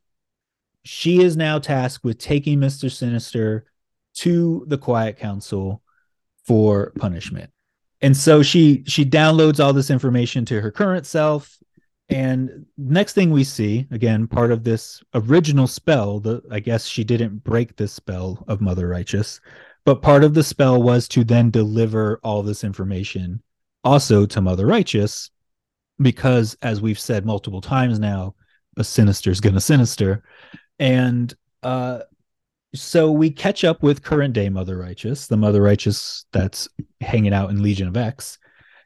[0.85, 2.91] She is now tasked with taking Mr.
[2.91, 3.65] Sinister
[4.17, 5.83] to the Quiet Council
[6.45, 7.51] for punishment.
[8.05, 11.59] And so she she downloads all this information to her current self
[12.11, 17.03] and next thing we see again part of this original spell the i guess she
[17.03, 19.41] didn't break this spell of mother righteous
[19.87, 23.43] but part of the spell was to then deliver all this information
[23.85, 25.31] also to Mother Righteous,
[26.01, 28.35] because as we've said multiple times now,
[28.77, 30.25] a sinister is going to sinister.
[30.79, 31.33] And
[31.63, 32.01] uh,
[32.75, 36.69] so we catch up with current day Mother Righteous, the Mother Righteous that's
[37.01, 38.39] hanging out in Legion of X.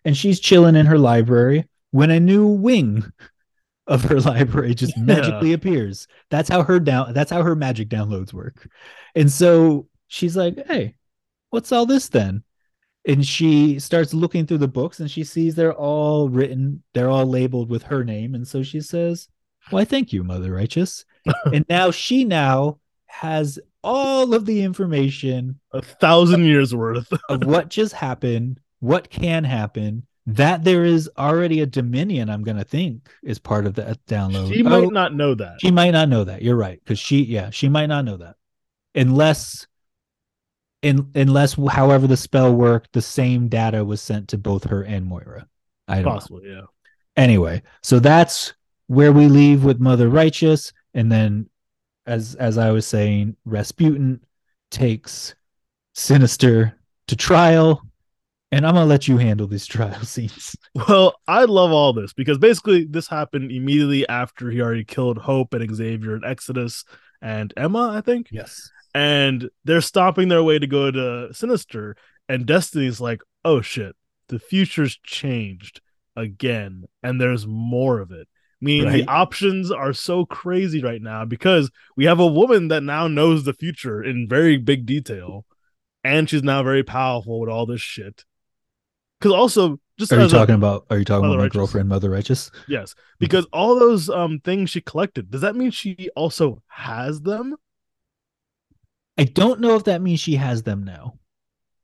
[0.04, 3.10] And she's chilling in her library when a new wing
[3.86, 5.02] of her library just yeah.
[5.04, 6.06] magically appears.
[6.30, 8.68] That's how her down that's how her magic downloads work.
[9.14, 10.94] And so she's like, Hey,
[11.50, 12.44] what's all this then?
[13.06, 17.26] And she starts looking through the books and she sees they're all written, they're all
[17.26, 18.34] labeled with her name.
[18.34, 19.28] And so she says,
[19.70, 21.06] Why, thank you, Mother Righteous.
[21.52, 27.12] and now she now has all of the information a thousand years worth.
[27.28, 32.56] of what just happened, what can happen, that there is already a dominion i'm going
[32.56, 34.52] to think is part of that uh, download.
[34.52, 35.56] She might oh, not know that.
[35.58, 36.42] She might not know that.
[36.42, 38.36] You're right because she yeah she might not know that.
[38.94, 39.66] Unless
[40.82, 45.06] in, unless however the spell worked the same data was sent to both her and
[45.06, 45.48] moira.
[45.88, 46.54] I don't possibly know.
[46.54, 46.62] yeah.
[47.16, 48.52] Anyway so that's
[48.86, 51.48] where we leave with mother righteous and then
[52.08, 54.20] as as i was saying rasputin
[54.70, 55.34] takes
[55.94, 56.74] sinister
[57.06, 57.82] to trial
[58.50, 60.56] and i'm gonna let you handle these trial scenes.
[60.74, 65.54] Well i love all this because basically this happened immediately after he already killed hope
[65.54, 66.84] and xavier and exodus
[67.22, 68.28] and emma i think.
[68.30, 68.70] Yes.
[68.94, 71.94] And they're stopping their way to go to Sinister,
[72.28, 73.94] and Destiny's like, oh shit,
[74.28, 75.82] the future's changed
[76.16, 78.28] again, and there's more of it.
[78.60, 78.92] I mean, right.
[79.04, 83.44] the options are so crazy right now because we have a woman that now knows
[83.44, 85.44] the future in very big detail,
[86.02, 88.24] and she's now very powerful with all this shit.
[89.20, 90.86] Because also, Just Are you as a- talking about?
[90.90, 91.56] Are you talking Mother about my Righteous.
[91.56, 92.50] girlfriend, Mother Righteous?
[92.68, 95.30] yes, because all those um things she collected.
[95.30, 97.54] Does that mean she also has them?
[99.16, 101.14] I don't know if that means she has them now.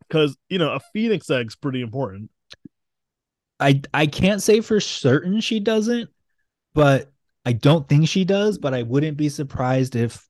[0.07, 2.31] Because you know a phoenix egg's pretty important.
[3.61, 6.11] I I can't say for certain she doesn't,
[6.75, 7.13] but
[7.47, 8.59] I don't think she does.
[8.59, 10.29] But I wouldn't be surprised if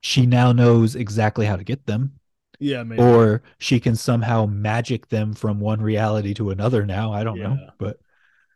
[0.00, 2.12] she now knows exactly how to get them,
[2.60, 3.02] Yeah, maybe.
[3.02, 6.86] or she can somehow magic them from one reality to another.
[6.86, 7.70] Now I don't know, Yeah.
[7.78, 7.98] but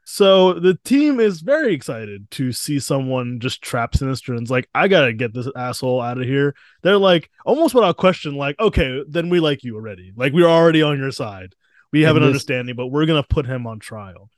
[0.05, 4.89] So the team is very excited to see someone just trap Sinister and's like, I
[4.89, 6.55] gotta get this asshole out of here.
[6.83, 10.13] They're like almost without question, like, okay, then we like you already.
[10.17, 11.55] Like we're already on your side.
[11.93, 14.29] We have And an this- understanding, but we're gonna put him on trial.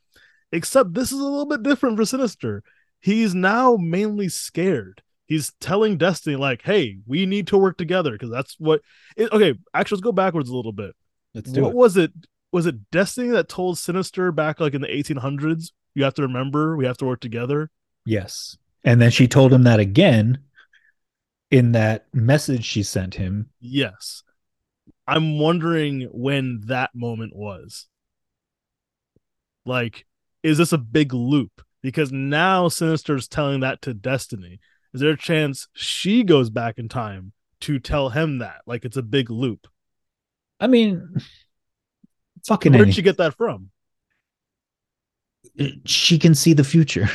[0.54, 2.62] Except this is a little bit different for Sinister.
[3.00, 5.02] He's now mainly scared.
[5.26, 8.80] He's telling Destiny, like, hey, we need to work together because that's what
[9.16, 10.94] it, okay, actually let's go backwards a little bit
[11.34, 11.74] let's do what it.
[11.74, 12.12] was it?
[12.52, 15.72] Was it Destiny that told Sinister back like in the 1800s?
[15.94, 17.70] You have to remember, we have to work together.
[18.04, 20.38] Yes, and then she told him that again
[21.50, 23.50] in that message she sent him.
[23.60, 24.22] Yes.
[25.06, 27.86] I'm wondering when that moment was.
[29.66, 30.06] Like,
[30.44, 31.62] is this a big loop?
[31.82, 34.60] Because now Sinister's telling that to Destiny.
[34.92, 38.60] Is there a chance she goes back in time to tell him that?
[38.66, 39.66] Like it's a big loop.
[40.60, 41.16] I mean,
[42.46, 42.94] fucking Where did anything.
[42.94, 43.70] she get that from?
[45.84, 47.08] she can see the future.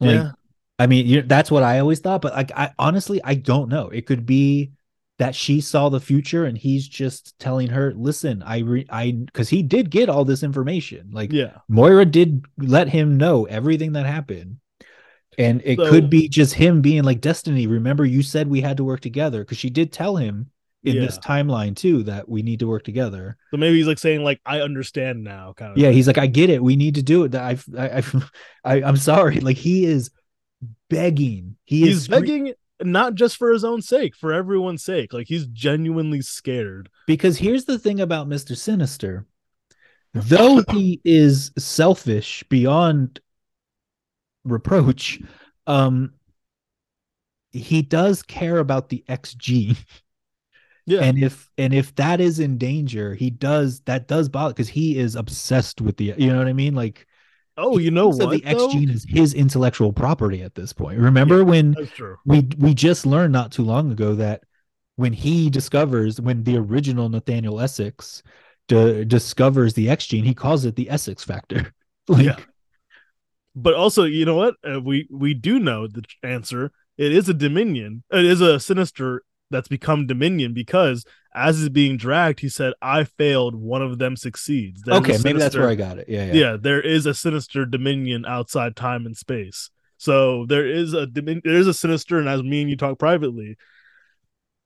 [0.00, 0.30] like, yeah.
[0.78, 3.88] I mean, you that's what I always thought, but like, I honestly, I don't know.
[3.88, 4.72] It could be
[5.18, 9.48] that she saw the future and he's just telling her, "Listen, I, re- I, because
[9.48, 11.10] he did get all this information.
[11.12, 11.58] Like, Yeah.
[11.68, 14.56] Moira did let him know everything that happened."
[15.38, 18.76] And it So- could be just him being like, Destiny, remember you said we had
[18.76, 20.50] to work together because she did tell him
[20.84, 23.36] in this timeline too that we need to work together.
[23.50, 26.26] So maybe he's like saying, like, I understand now, kind of Yeah, he's like, I
[26.26, 26.62] get it.
[26.62, 27.34] We need to do it.
[27.34, 28.30] I've, I, I've,
[28.64, 29.40] I, I'm sorry.
[29.40, 30.10] Like he is
[30.90, 31.56] begging.
[31.64, 32.52] He he's is begging
[32.82, 35.12] not just for his own sake, for everyone's sake.
[35.12, 36.88] Like he's genuinely scared.
[37.06, 39.26] because here's the thing about Mister Sinister.
[40.12, 43.20] Though he is selfish beyond
[44.44, 45.20] reproach,
[45.66, 46.12] um,
[47.52, 49.76] he does care about the XG.
[50.86, 51.00] Yeah.
[51.00, 54.98] and if and if that is in danger, he does that does bother because he
[54.98, 56.12] is obsessed with the.
[56.18, 56.74] You know what I mean?
[56.74, 57.06] Like
[57.56, 58.30] oh, you know of what?
[58.30, 58.70] The X though?
[58.70, 60.98] gene is his intellectual property at this point.
[60.98, 61.74] Remember when
[62.24, 64.42] we we just learned not too long ago that
[64.96, 68.22] when he discovers when the original Nathaniel Essex
[68.68, 71.72] d- discovers the X gene, he calls it the Essex factor.
[72.08, 72.36] like, Yeah.
[73.56, 74.56] But also, you know what?
[74.68, 76.72] Uh, we we do know the answer.
[76.96, 78.02] It is a Dominion.
[78.10, 83.04] It is a Sinister that's become Dominion because as is being dragged, he said, "I
[83.04, 83.54] failed.
[83.54, 86.08] One of them succeeds." There's okay, maybe that's where I got it.
[86.08, 86.32] Yeah, yeah.
[86.32, 89.70] yeah, there is a sinister dominion outside time and space.
[89.96, 93.56] So there is a there is a sinister, and as me and you talk privately,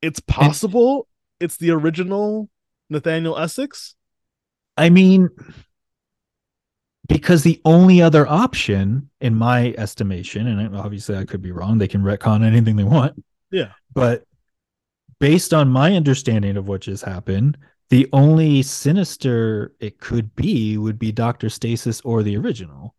[0.01, 1.07] it's possible
[1.39, 2.49] it's the original
[2.89, 3.95] Nathaniel Essex.
[4.77, 5.29] I mean,
[7.07, 11.87] because the only other option, in my estimation, and obviously I could be wrong, they
[11.87, 13.23] can retcon anything they want.
[13.51, 13.71] Yeah.
[13.93, 14.23] But
[15.19, 17.57] based on my understanding of what just happened,
[17.89, 21.49] the only sinister it could be would be Dr.
[21.49, 22.95] Stasis or the original.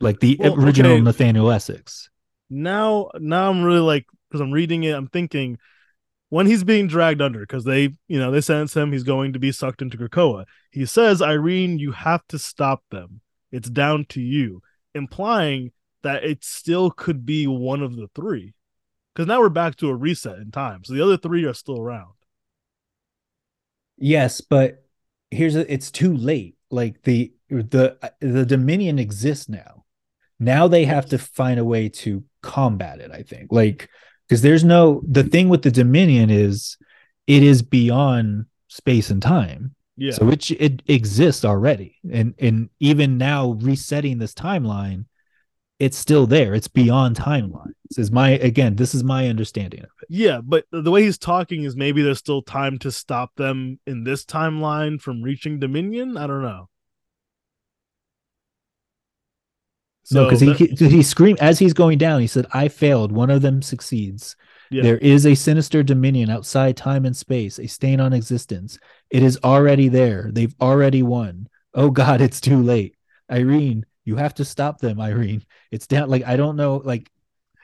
[0.00, 1.00] Like the Well, original okay.
[1.00, 2.10] Nathaniel Essex.
[2.50, 5.58] Now, now I'm really like because I'm reading it, I'm thinking
[6.30, 9.38] when he's being dragged under because they, you know, they sentence him, he's going to
[9.38, 10.46] be sucked into Krakoa.
[10.72, 13.20] He says, "Irene, you have to stop them.
[13.52, 14.60] It's down to you,"
[14.94, 15.70] implying
[16.02, 18.54] that it still could be one of the three.
[19.14, 21.80] Because now we're back to a reset in time, so the other three are still
[21.80, 22.12] around.
[23.96, 24.84] Yes, but
[25.30, 26.56] here's a, it's too late.
[26.70, 29.84] Like the the the Dominion exists now.
[30.40, 33.52] Now they have to find a way to combat it, I think.
[33.52, 33.88] Like
[34.28, 36.76] because there's no the thing with the Dominion is
[37.26, 39.74] it is beyond space and time.
[39.96, 41.96] Yeah, So it it exists already.
[42.10, 45.04] And and even now resetting this timeline,
[45.84, 46.54] it's still there.
[46.54, 47.72] It's beyond timelines.
[47.96, 50.08] Is my again, this is my understanding of it.
[50.08, 54.02] yeah, but the way he's talking is maybe there's still time to stop them in
[54.04, 56.16] this timeline from reaching Dominion.
[56.16, 56.68] I don't know.
[60.12, 62.20] no, because he, that- he he screamed as he's going down.
[62.20, 63.12] He said, "I failed.
[63.12, 64.36] One of them succeeds.
[64.70, 64.82] Yeah.
[64.82, 68.78] There is a sinister dominion outside time and space, a stain on existence.
[69.10, 70.30] It is already there.
[70.32, 71.48] They've already won.
[71.74, 72.96] Oh God, it's too late.
[73.30, 75.00] Irene, you have to stop them.
[75.00, 76.08] Irene, it's down.
[76.10, 76.76] Like I don't know.
[76.84, 77.10] Like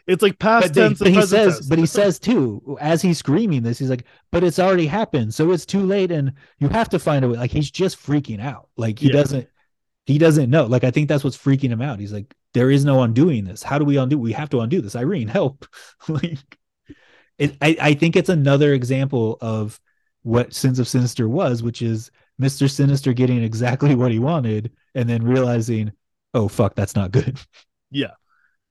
[0.07, 0.99] It's like past but, they, tense.
[0.99, 1.67] but he says, tense.
[1.69, 5.53] but he says too, as he's screaming this, he's like, "But it's already happened, so
[5.53, 8.69] it's too late, and you have to find a way." Like he's just freaking out.
[8.77, 9.13] Like he Yeah.
[9.15, 9.49] doesn't,
[10.07, 10.67] he doesn't know.
[10.67, 12.01] Like I think that's what's freaking him out.
[12.01, 13.63] He's like, "There is no undoing this.
[13.63, 14.19] How do we undo?
[14.19, 15.67] We have to undo this." Irene, help!
[16.09, 16.39] like,
[17.39, 19.81] it, I I think it's another example of
[20.23, 25.09] what Sins of Sinister was, which is Mister Sinister getting exactly what he wanted, and
[25.09, 25.93] then realizing,
[26.35, 27.39] "Oh fuck, that's not good."
[27.93, 28.13] Yeah.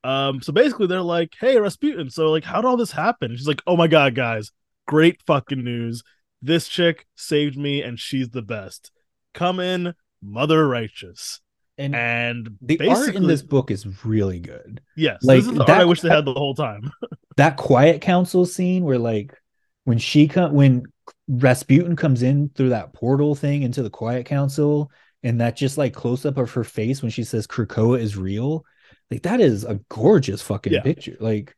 [0.05, 3.31] Um, so basically they're like, Hey, Rasputin, so like how did all this happen?
[3.31, 4.51] And She's like, Oh my god, guys,
[4.87, 6.01] great fucking news.
[6.41, 8.91] This chick saved me and she's the best.
[9.33, 11.41] Come in, Mother Righteous.
[11.77, 14.79] And And the art in this book is really good.
[14.95, 16.91] yes, like, this is the art that- I wish they had the whole time.
[17.35, 19.37] that quiet council scene where like
[19.83, 20.83] when she come when
[21.27, 24.91] Rasputin comes in through that portal thing into the quiet council
[25.23, 28.65] and that just like close up of her face when she says Krakoa is real
[29.11, 30.81] like that is a gorgeous fucking Yeah.
[30.81, 31.55] picture like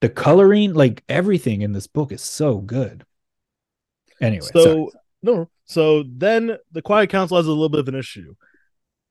[0.00, 3.04] the coloring like everything in this book is so good
[4.20, 4.88] anyway so sorry.
[5.22, 8.34] no, so then the Quiet Council has a little bit of an issue.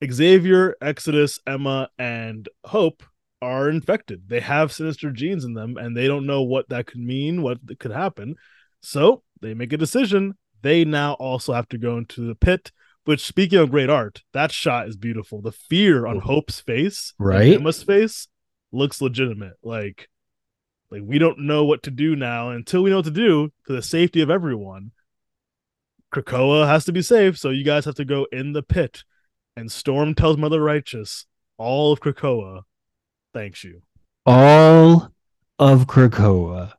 [0.04, 3.04] Xavier, Exodus, Emma, and Hope
[3.42, 4.24] are infected.
[4.28, 7.60] They have sinister genes in them, and they don't know what that could mean, what
[7.80, 8.36] could happen.
[8.82, 10.36] So they make a decision.
[10.62, 12.72] They now also have to go into the pit.
[13.06, 15.42] Which, speaking of great art, that shot is beautiful.
[15.42, 16.22] The fear on oh.
[16.22, 17.54] Hope's face, Right?
[17.54, 18.28] Emma's face,
[18.72, 19.54] looks legitimate.
[19.64, 20.10] Like,
[20.92, 23.74] like we don't know what to do now until we know what to do for
[23.74, 24.92] the safety of everyone.
[26.14, 29.04] Krakoa has to be safe, so you guys have to go in the pit.
[29.56, 31.26] And Storm tells Mother Righteous,
[31.58, 32.62] all of Krakoa
[33.34, 33.82] thanks you.
[34.26, 35.12] all
[35.60, 36.72] of Krakoa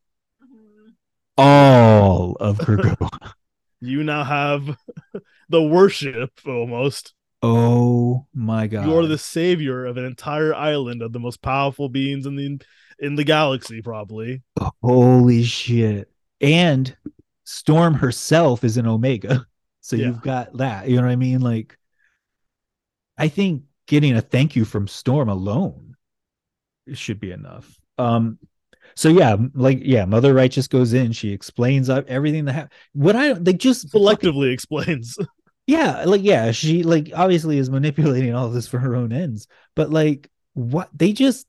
[0.43, 0.91] mm-hmm.
[1.37, 3.33] all of Krakoa
[3.87, 4.77] You now have
[5.49, 7.15] the worship almost.
[7.43, 11.89] oh my god You are the savior of an entire island of the most powerful
[11.89, 12.61] beings in the
[12.99, 14.43] in the galaxy, probably.
[14.83, 16.11] Holy shit.
[16.41, 16.97] And
[17.45, 19.47] Storm herself is an Omega.
[19.83, 20.07] So Yeah.
[20.07, 20.89] you've got that.
[20.89, 21.41] You know what I mean?
[21.43, 21.79] Like,
[23.17, 25.95] I think getting a thank you from Storm alone
[26.93, 27.79] should be enough.
[27.97, 28.41] Um,
[28.97, 32.73] so yeah, like yeah, Mother Righteous goes in, she explains everything that happened.
[32.95, 35.19] What I they just Selectively explains.
[35.67, 39.91] yeah, like yeah, she like obviously is manipulating all this for her own ends, but
[39.91, 41.47] like what they just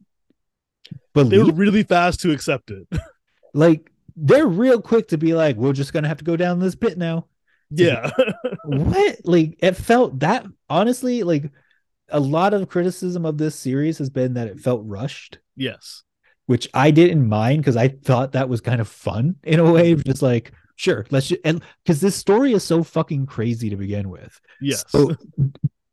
[1.14, 2.86] believe they were really fast to accept it.
[3.54, 6.76] like they're real quick to be like, we're just gonna have to go down this
[6.76, 7.28] pit now.
[7.70, 8.12] yeah.
[8.66, 9.20] what?
[9.24, 11.50] Like it felt that honestly, like
[12.10, 16.04] a lot of criticism of this series has been that it felt rushed, yes.
[16.48, 19.94] Which I didn't mind because I thought that was kind of fun in a way.
[19.96, 24.10] Just like, sure, let's just and because this story is so fucking crazy to begin
[24.10, 24.40] with.
[24.60, 24.84] Yes.
[24.88, 25.16] So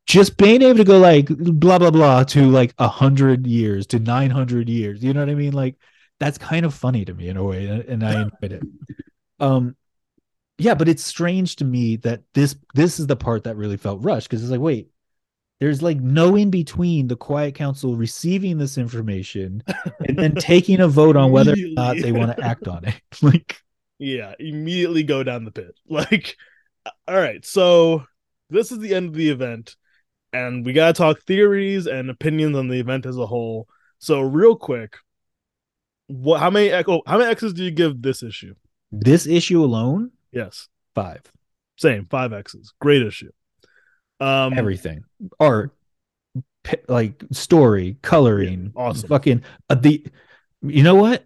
[0.07, 3.99] just being able to go like blah blah blah to like a hundred years to
[3.99, 5.53] nine hundred years, you know what I mean?
[5.53, 5.75] Like
[6.19, 8.63] that's kind of funny to me in a way, and, and I enjoyed it.
[9.39, 9.75] Um,
[10.57, 14.03] yeah, but it's strange to me that this this is the part that really felt
[14.03, 14.89] rushed because it's like, wait,
[15.59, 19.63] there's like no in between the Quiet Council receiving this information
[20.07, 22.95] and then taking a vote on whether or not they want to act on it.
[23.21, 23.61] like,
[23.97, 25.75] yeah, immediately go down the pit.
[25.87, 26.35] Like,
[27.07, 28.03] all right, so
[28.49, 29.75] this is the end of the event,
[30.33, 33.67] and we gotta talk theories and opinions on the event as a whole.
[33.97, 34.97] So, real quick,
[36.07, 36.39] what?
[36.41, 37.01] How many echo?
[37.07, 38.55] How many X's do you give this issue?
[38.91, 41.21] this issue alone, Yes, five.
[41.77, 42.73] same five X's.
[42.79, 43.31] Great issue.
[44.19, 45.03] Um, everything
[45.39, 45.71] art
[46.63, 49.09] pi- like story coloring Yeah, awesome.
[49.09, 50.05] fucking uh, the
[50.61, 51.25] you know what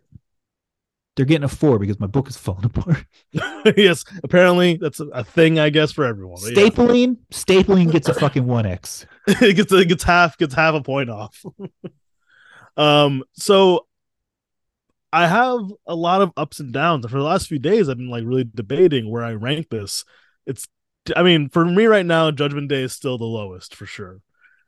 [1.16, 3.06] they're getting a four because my book is falling apart
[3.78, 6.40] yes, apparently that's a, a thing, I guess, for everyone.
[6.41, 6.70] But yeah.
[6.70, 11.10] stapling stapling gets a fucking 1x it gets it gets half gets half a point
[11.10, 11.44] off.
[12.78, 13.86] um, so
[15.11, 17.06] I have a lot of ups and downs.
[17.06, 20.06] For the last few days, I've been like really debating where I rank this.
[20.45, 20.68] It's,
[21.15, 24.22] I mean, for me right now, Judgment Day is still the lowest for sure.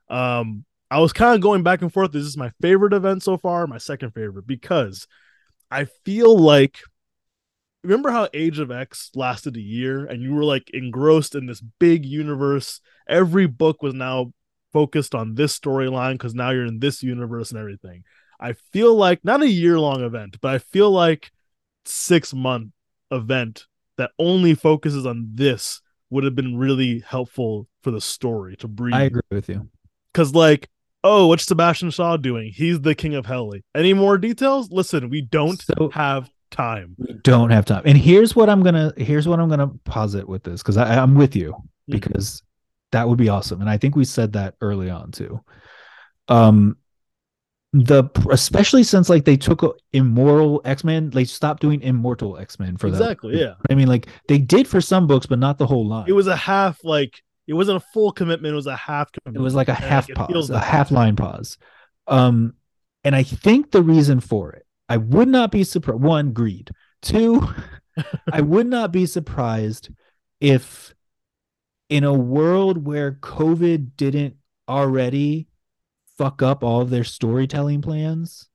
[0.10, 2.12] Um, I was kind of going back and forth.
[2.12, 5.08] This is my favorite event so far, my second favorite, because
[5.70, 6.80] I feel like
[7.84, 11.62] remember how Age of X lasted a year and you were like engrossed in this
[11.62, 12.82] big universe.
[13.08, 14.34] Every book was now
[14.74, 18.04] focused on this storyline because now you're in this universe and everything.
[18.40, 21.32] I feel like not a year long event, but I feel like
[21.86, 22.72] six month
[23.12, 23.66] event
[23.98, 25.82] that only focuses on this
[26.12, 28.94] would have been really helpful for the story to breathe.
[28.94, 29.68] i agree with you
[30.14, 30.70] Because like,
[31.04, 32.52] oh, what's Sebastian Shaw doing?
[32.54, 33.64] He's the king of Helly.
[33.74, 34.70] Any more details?
[34.72, 36.96] Listen, we don't So- have time.
[37.00, 40.44] we don't have time and here's what i'm gonna here's what i'm gonna posit with
[40.44, 41.64] this because i'm with you Mhm.
[41.94, 42.44] because
[42.92, 45.40] that would be awesome and i think we said that early on too
[46.28, 46.76] um
[47.74, 52.98] the especially since like they took immoral x-men they stopped doing immortal x-men for that.
[52.98, 53.40] exactly that.
[53.40, 56.12] yeah i mean like they did for some books but not the whole line it
[56.12, 59.38] was a half like it wasn't a full commitment it was a half commitment.
[59.38, 61.58] it was like a half like, pause a half line pause
[62.08, 62.54] um
[63.06, 66.72] and i think the reason for it i would not be surprised one greed
[67.02, 67.42] two
[68.34, 69.90] i would not be surprised
[70.42, 70.94] if
[71.88, 74.36] in a world where covid didn't
[74.68, 75.48] already
[76.22, 78.48] fuck up all of their storytelling plans,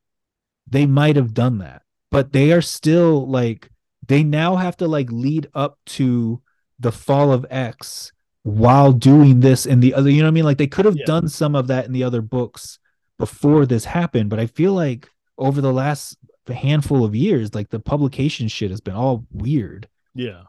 [0.69, 1.83] they might have done that.
[2.13, 3.71] But they are still like
[4.07, 6.41] they now have to like lead up to
[6.79, 8.13] the fall of X
[8.45, 10.45] while doing this in the other, you know what I mean?
[10.45, 11.07] Like they could have yeah.
[11.07, 12.79] done some of that in the other books
[13.19, 16.17] before this happened, but I feel like over the last
[16.47, 19.89] handful of years, like the publication shit has been all weird.
[20.15, 20.43] Yeah.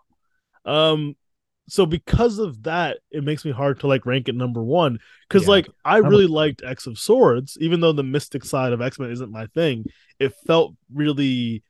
[0.65, 1.15] Um
[1.69, 4.99] so because of that, it makes me hard to like rank it number one.
[5.27, 5.51] Because yeah.
[5.51, 9.11] like I really liked X of Swords, even though the mystic side of X Men
[9.11, 9.85] isn't my thing.
[10.19, 11.63] It felt really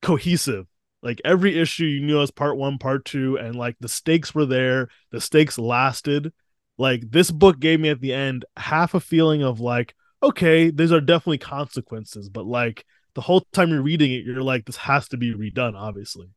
[0.00, 0.66] cohesive.
[1.02, 4.46] Like every issue, you knew as part one, part two, and like the stakes were
[4.46, 4.88] there.
[5.10, 6.32] The stakes lasted.
[6.78, 10.92] Like this book gave me at the end half a feeling of like, okay, these
[10.92, 12.84] are definitely consequences, but like
[13.14, 16.28] the whole time you're reading it, you're like, this has to be redone, obviously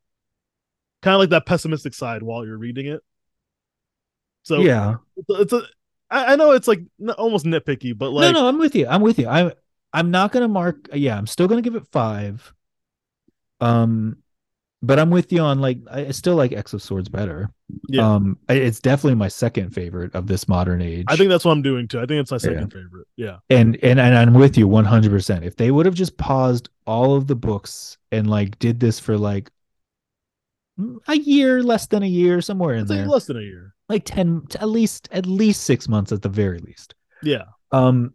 [1.02, 3.02] kind of like that pessimistic side while you're reading it.
[4.42, 4.96] So yeah,
[5.28, 5.62] it's a.
[6.10, 6.80] I, I know it's like
[7.18, 8.86] almost nitpicky, but like no, no, I'm with you.
[8.86, 9.28] I'm with you.
[9.28, 9.52] I'm
[9.92, 10.88] I'm not gonna mark.
[10.92, 12.52] Yeah, I'm still gonna give it five.
[13.60, 14.16] Um,
[14.82, 17.50] but I'm with you on like I still like X of Swords better.
[17.88, 18.14] Yeah.
[18.14, 21.04] Um, it's definitely my second favorite of this modern age.
[21.08, 21.98] I think that's what I'm doing too.
[21.98, 22.80] I think it's my second yeah.
[22.82, 23.06] favorite.
[23.16, 23.36] Yeah.
[23.50, 25.10] And and and I'm with you 100.
[25.10, 28.98] percent If they would have just paused all of the books and like did this
[28.98, 29.50] for like
[31.08, 33.06] a year, less than a year, somewhere in there.
[33.06, 33.74] Less than a year.
[33.88, 36.94] Like 10 at least at least 6 months at the very least.
[37.22, 37.44] Yeah.
[37.72, 38.14] Um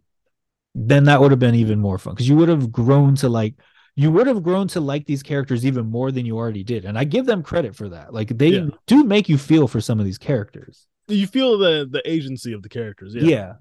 [0.74, 3.56] then that would have been even more fun cuz you would have grown to like
[3.96, 6.84] you would have grown to like these characters even more than you already did.
[6.84, 8.14] And I give them credit for that.
[8.14, 8.68] Like they yeah.
[8.88, 10.88] do make you feel for some of these characters.
[11.08, 13.16] You feel the the agency of the characters.
[13.16, 13.24] Yeah.
[13.24, 13.54] Yeah.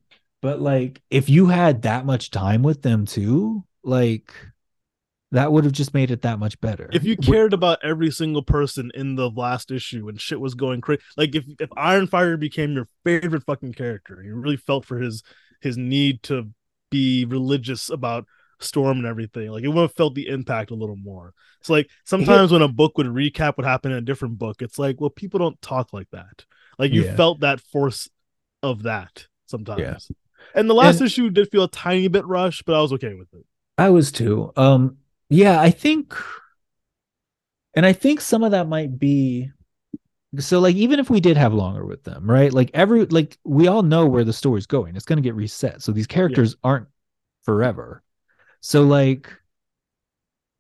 [0.42, 4.32] But like if you had that much time with them too, like
[5.34, 6.88] that would have just made it that much better.
[6.92, 10.80] If you cared about every single person in the last issue and shit was going
[10.80, 15.24] crazy, like if if Ironfire became your favorite fucking character, you really felt for his
[15.60, 16.50] his need to
[16.90, 18.26] be religious about
[18.60, 21.34] Storm and everything, like it would have felt the impact a little more.
[21.60, 24.78] It's like sometimes when a book would recap what happened in a different book, it's
[24.78, 26.44] like, well, people don't talk like that.
[26.78, 27.16] Like you yeah.
[27.16, 28.08] felt that force
[28.62, 29.80] of that sometimes.
[29.80, 29.98] Yeah.
[30.54, 33.14] And the last and, issue did feel a tiny bit rushed, but I was okay
[33.14, 33.44] with it.
[33.76, 34.52] I was too.
[34.56, 34.98] Um,
[35.34, 36.14] yeah, I think,
[37.74, 39.50] and I think some of that might be
[40.40, 42.52] so like even if we did have longer with them right?
[42.52, 44.96] Like every like we all know where the story's going.
[44.96, 45.82] It's going to get reset.
[45.82, 46.70] So these characters yeah.
[46.70, 46.88] aren't
[47.42, 48.02] forever.
[48.60, 49.30] So like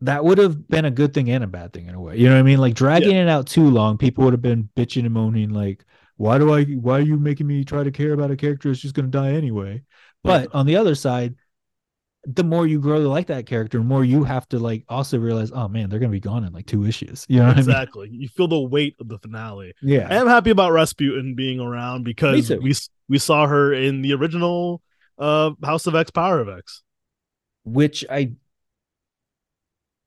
[0.00, 2.16] that would have been a good thing and a bad thing in a way.
[2.16, 2.58] You know what i mean?
[2.58, 3.22] Like dragging yeah.
[3.22, 5.84] it out too long people would have been bitching and moaning like
[6.16, 8.80] why do i why are you making me try to care about a character that's
[8.80, 9.82] just going to die anyway?
[10.22, 10.58] But yeah.
[10.58, 11.34] on the other side
[12.26, 15.18] the more you grow to like that character, the more you have to like also
[15.18, 17.26] realize, oh man, they're gonna be gone in like two issues.
[17.28, 18.08] You know exactly.
[18.08, 18.20] I mean?
[18.20, 19.74] You feel the weight of the finale.
[19.82, 22.74] Yeah, I am happy about Rasputin being around because we
[23.08, 24.80] we saw her in the original
[25.18, 26.82] uh House of X, Power of X,
[27.64, 28.32] which I.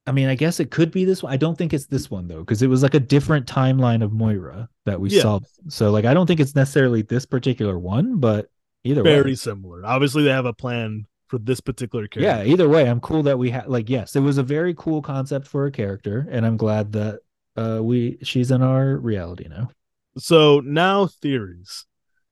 [0.06, 1.34] I mean, I guess it could be this one.
[1.34, 4.14] I don't think it's this one though, because it was like a different timeline of
[4.14, 5.22] Moira that we yeah.
[5.22, 5.40] saw.
[5.68, 8.50] So, like, I don't think it's necessarily this particular one, but
[8.86, 9.36] either very way.
[9.36, 9.86] similar.
[9.86, 12.22] Obviously, they have a plan for this particular character.
[12.22, 15.02] Yeah, either way, I'm cool that we had like yes, it was a very cool
[15.02, 17.20] concept for a character, and I'm glad that
[17.56, 19.70] uh we she's in our reality now.
[20.18, 21.86] So now theories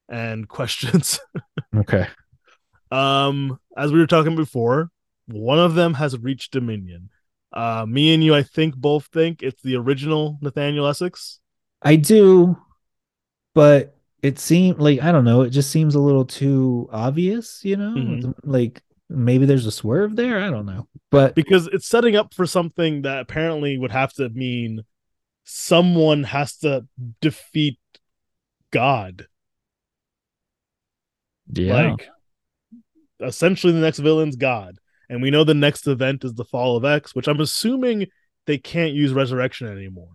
[0.09, 1.19] and questions.
[1.75, 2.07] okay.
[2.91, 4.89] Um, as we were talking before,
[5.27, 7.09] one of them has reached Dominion.
[7.51, 11.39] Uh, me and you, I think, both think it's the original Nathaniel Essex.
[11.81, 12.57] I do,
[13.53, 15.41] but it seemed like I don't know.
[15.41, 17.93] It just seems a little too obvious, you know.
[17.95, 18.31] Mm-hmm.
[18.43, 20.39] Like maybe there's a swerve there.
[20.39, 24.29] I don't know, but because it's setting up for something that apparently would have to
[24.29, 24.83] mean
[25.43, 26.87] someone has to
[27.21, 27.79] defeat
[28.71, 29.27] God.
[31.51, 31.91] Yeah.
[31.91, 32.09] Like
[33.19, 34.77] essentially the next villain's God.
[35.09, 38.07] And we know the next event is the fall of X, which I'm assuming
[38.47, 40.09] they can't use resurrection anymore.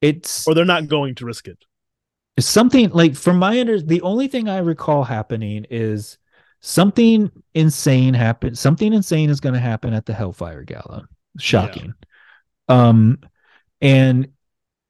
[0.00, 1.64] It's or they're not going to risk it
[2.36, 6.18] It's something like from my under the only thing I recall happening is
[6.62, 8.56] something insane happened.
[8.56, 11.06] Something insane is going to happen at the Hellfire Gala.
[11.38, 11.94] Shocking.
[12.68, 12.88] Yeah.
[12.88, 13.18] Um,
[13.80, 14.28] and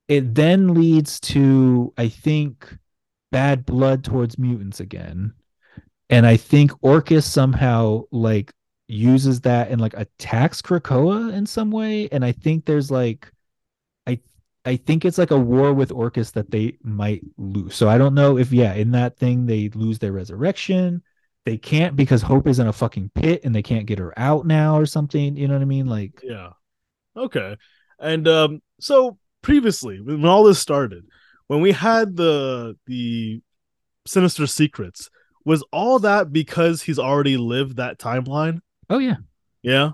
[0.06, 2.76] it then leads to I think
[3.32, 5.32] bad blood towards mutants again,
[6.10, 8.52] and I think Orchis somehow like
[8.88, 12.08] uses that and like attacks Krakoa in some way.
[12.12, 13.32] And I think there's like
[14.06, 14.20] I
[14.66, 17.74] I think it's like a war with Orchis that they might lose.
[17.74, 21.02] So I don't know if yeah, in that thing they lose their resurrection.
[21.44, 24.46] They can't because Hope is in a fucking pit and they can't get her out
[24.46, 25.36] now or something.
[25.36, 25.86] You know what I mean?
[25.86, 26.50] Like yeah.
[27.16, 27.56] Okay.
[27.98, 31.04] And um so previously when all this started,
[31.48, 33.42] when we had the the
[34.06, 35.10] sinister secrets,
[35.44, 38.60] was all that because he's already lived that timeline?
[38.88, 39.16] Oh yeah.
[39.62, 39.92] Yeah.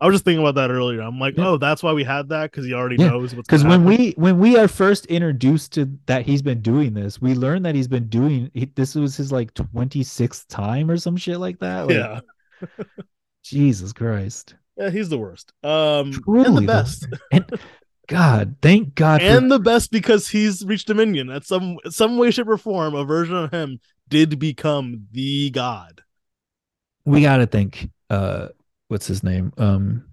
[0.00, 1.02] I was just thinking about that earlier.
[1.02, 1.48] I'm like, Yeah.
[1.48, 3.84] oh, that's why we had that because he already Yeah, knows what's because when happen.
[3.98, 7.74] we when we are first introduced to that he's been doing this we learn that
[7.74, 11.86] he's been doing he, this was his like 26th time or some shit like that
[11.86, 12.20] like, yeah.
[13.42, 14.54] Jesus christ.
[14.76, 15.52] Yeah he's the worst.
[15.62, 17.50] Um and Truly the the best and
[18.08, 21.30] god thank god for, and the best because he's reached dominion.
[21.30, 26.02] At some some way shape or form a version of him did become the god.
[27.04, 28.48] We gotta think uh
[28.90, 29.52] what's his name?
[29.58, 30.06] Um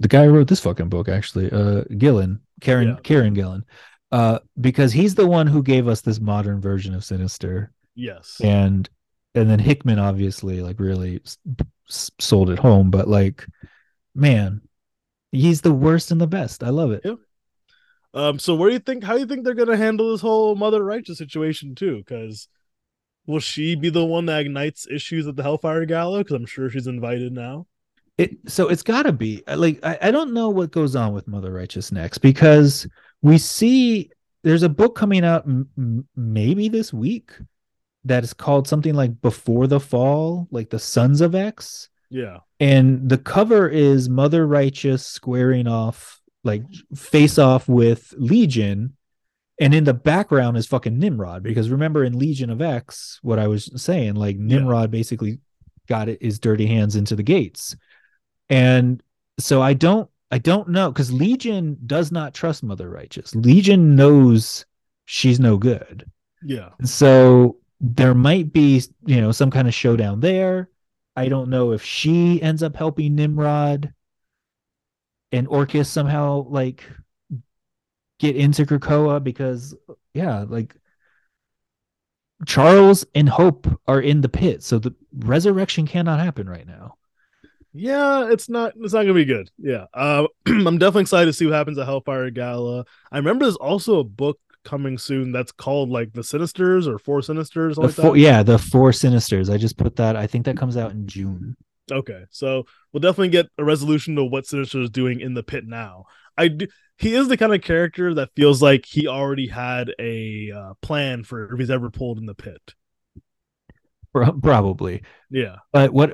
[0.00, 3.00] the guy who wrote this fucking book actually uh gillen Kieron Yeah.
[3.02, 3.64] Kieron gillen.
[4.12, 7.72] Uh because he's the one who gave us this modern version of sinister.
[7.94, 8.40] Yes.
[8.42, 8.88] And
[9.34, 13.46] and then Hickman obviously like really s- sold it home but like
[14.14, 14.62] man
[15.32, 16.62] he's the worst and the best.
[16.64, 17.02] I love it.
[17.04, 17.14] Yeah.
[18.14, 20.56] um so where do you think how do you think they're gonna handle this whole
[20.56, 21.98] mother righteous situation too?
[21.98, 22.48] Because
[23.26, 26.18] will she be the one that ignites issues at the hellfire gala?
[26.18, 27.66] Because i'm sure she's invited now
[28.20, 31.12] it so it's got to be uh, like I, I don't know what goes on
[31.12, 32.86] with Mother Righteous next because
[33.22, 34.10] we see
[34.42, 37.32] there's a book coming out m- maybe this week
[38.04, 41.88] that is called something like Before the Fall like the Sons of X.
[42.10, 42.38] Yeah.
[42.58, 46.64] And the cover is Mother Righteous squaring off, like
[46.94, 48.96] face off with Legion,
[49.58, 51.42] and in the background is fucking Nimrod.
[51.42, 55.40] Because remember in Legion of X, what I was saying, like Nimrod basically
[55.88, 57.76] got it his dirty hands into the gates,
[58.50, 59.02] and
[59.38, 63.34] so I don't, I don't know because Legion does not trust Mother Righteous.
[63.34, 64.66] Legion knows
[65.06, 66.04] she's no good.
[66.42, 70.68] yeah So there might be, you know, some kind of showdown there.
[71.16, 73.92] I don't know if she ends up helping Nimrod
[75.32, 76.84] and Orcus somehow like
[78.18, 79.74] get into Krakoa because
[80.14, 80.76] yeah, like
[82.46, 86.96] Charles and Hope are in the pit, so the resurrection cannot happen right now.
[87.72, 89.50] Yeah, it's not it's not gonna be good.
[89.58, 89.86] Yeah.
[89.94, 92.84] Uh, I'm definitely excited to see what happens at Hellfire Gala.
[93.12, 97.20] I remember there's also a book coming soon that's called like The Sinisters or Four
[97.20, 98.18] Sinisters, The like four, that.
[98.18, 99.52] yeah, the four sinisters.
[99.52, 100.16] I just put that.
[100.16, 101.56] I think that comes out in June.
[101.90, 102.24] Okay.
[102.30, 106.06] So we'll definitely get a resolution to what Sinister is doing in the pit now.
[106.36, 106.66] I do
[107.00, 111.24] he is the kind of character that feels like he already had a uh, plan
[111.24, 112.74] for if he's ever pulled in the pit.
[114.12, 115.02] Probably.
[115.30, 115.56] Yeah.
[115.72, 116.12] But what,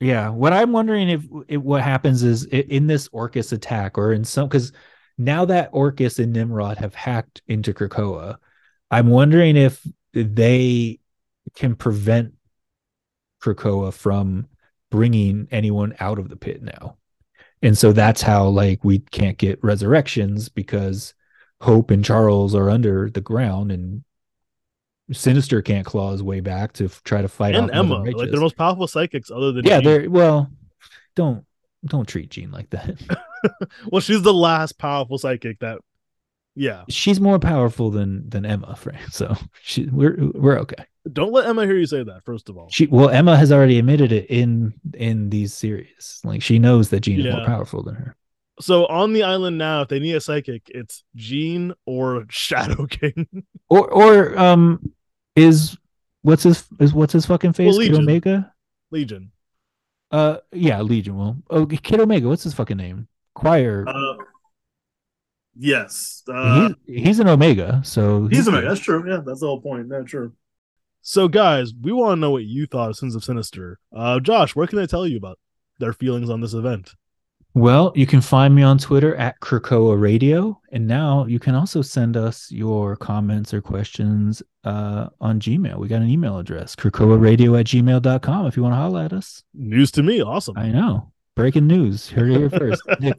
[0.00, 4.24] yeah, what I'm wondering if, if what happens is in this Orcus attack or in
[4.24, 4.72] some because
[5.18, 8.38] now that Orcus and Nimrod have hacked into Krakoa,
[8.90, 11.00] I'm wondering if they
[11.54, 12.32] can prevent
[13.42, 14.48] Krakoa from
[14.90, 16.96] bringing anyone out of the pit now.
[17.62, 21.12] And so that's how like we can't get resurrections because
[21.60, 24.02] Hope and Charles are under the ground and
[25.12, 28.26] Sinister can't claw his way back to f- try to fight And Emma, like they're
[28.26, 29.84] the most powerful psychics other than yeah, Jean.
[29.84, 30.50] they're well,
[31.14, 31.44] don't
[31.84, 33.00] don't treat Jean like that.
[33.90, 35.78] well, she's the last powerful psychic that
[36.54, 36.84] yeah.
[36.88, 39.00] She's more powerful than than Emma, Frank.
[39.10, 40.84] So she we're we're okay.
[41.10, 42.68] Don't let Emma hear you say that, first of all.
[42.70, 46.20] She well, Emma has already admitted it in in these series.
[46.24, 48.16] Like she knows that Jean is more powerful than her.
[48.60, 53.26] So on the island now, if they need a psychic, it's Jean or Shadow King.
[53.70, 54.92] Or or um
[55.36, 55.76] is
[56.22, 57.76] what's his is what's his fucking face?
[57.76, 58.52] Well, Kid Omega?
[58.90, 59.32] Legion.
[60.10, 61.16] Uh yeah, Legion.
[61.16, 63.08] Well, oh Kid Omega, what's his fucking name?
[63.34, 63.84] Quire.
[63.86, 64.16] Uh,
[65.56, 66.22] yes.
[66.28, 68.68] Uh, he's he's an Omega, so he's a good.
[68.68, 69.08] That's true.
[69.08, 69.88] Yeah, that's the whole point.
[69.88, 70.32] That's true.
[71.02, 73.78] So, guys, we want to know what you thought of Sins of Sinister.
[73.94, 75.38] Uh, Josh, where can they tell you about
[75.78, 76.94] their feelings on this event?
[77.54, 80.60] Well, you can find me on Twitter at Krakoa Radio.
[80.70, 85.76] And now you can also send us your comments or questions uh, on Gmail.
[85.78, 89.12] We got an email address, Krakoa Radio at gmail.com if you want to holler at
[89.12, 89.42] us.
[89.52, 90.22] News to me.
[90.22, 90.56] Awesome.
[90.56, 91.12] I know.
[91.34, 92.08] Breaking news.
[92.10, 92.82] Heard it here first.
[93.00, 93.18] Nick,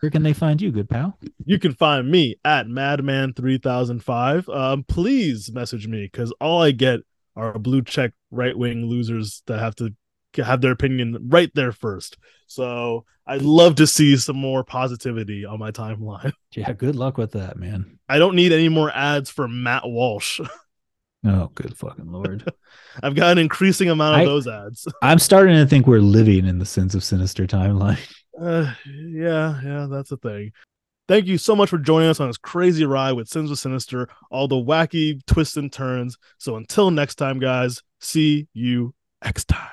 [0.00, 1.18] where can they find you, good pal?
[1.44, 4.54] You can find me at Madman3005.
[4.54, 7.00] Um, please message me because all I get
[7.36, 9.94] are blue check right wing losers that have to
[10.36, 12.16] have their opinion right there first.
[12.46, 16.32] So I'd love to see some more positivity on my timeline.
[16.54, 17.98] Yeah, good luck with that, man.
[18.10, 20.38] I don't need any more ads for Matt Walsh.
[21.24, 22.52] Oh, good fucking lord!
[23.02, 24.88] I've got an increasing amount of I- those ads.
[25.02, 28.00] I'm starting to think we're living in the Sins of Sinister timeline.
[28.36, 30.50] Uh, yeah, yeah, that's the thing.
[31.06, 34.08] Thank you so much for joining us on this crazy ride with Sins of Sinister,
[34.32, 36.16] all the wacky twists and turns.
[36.38, 38.92] So until next time, guys, see you
[39.22, 39.70] next time.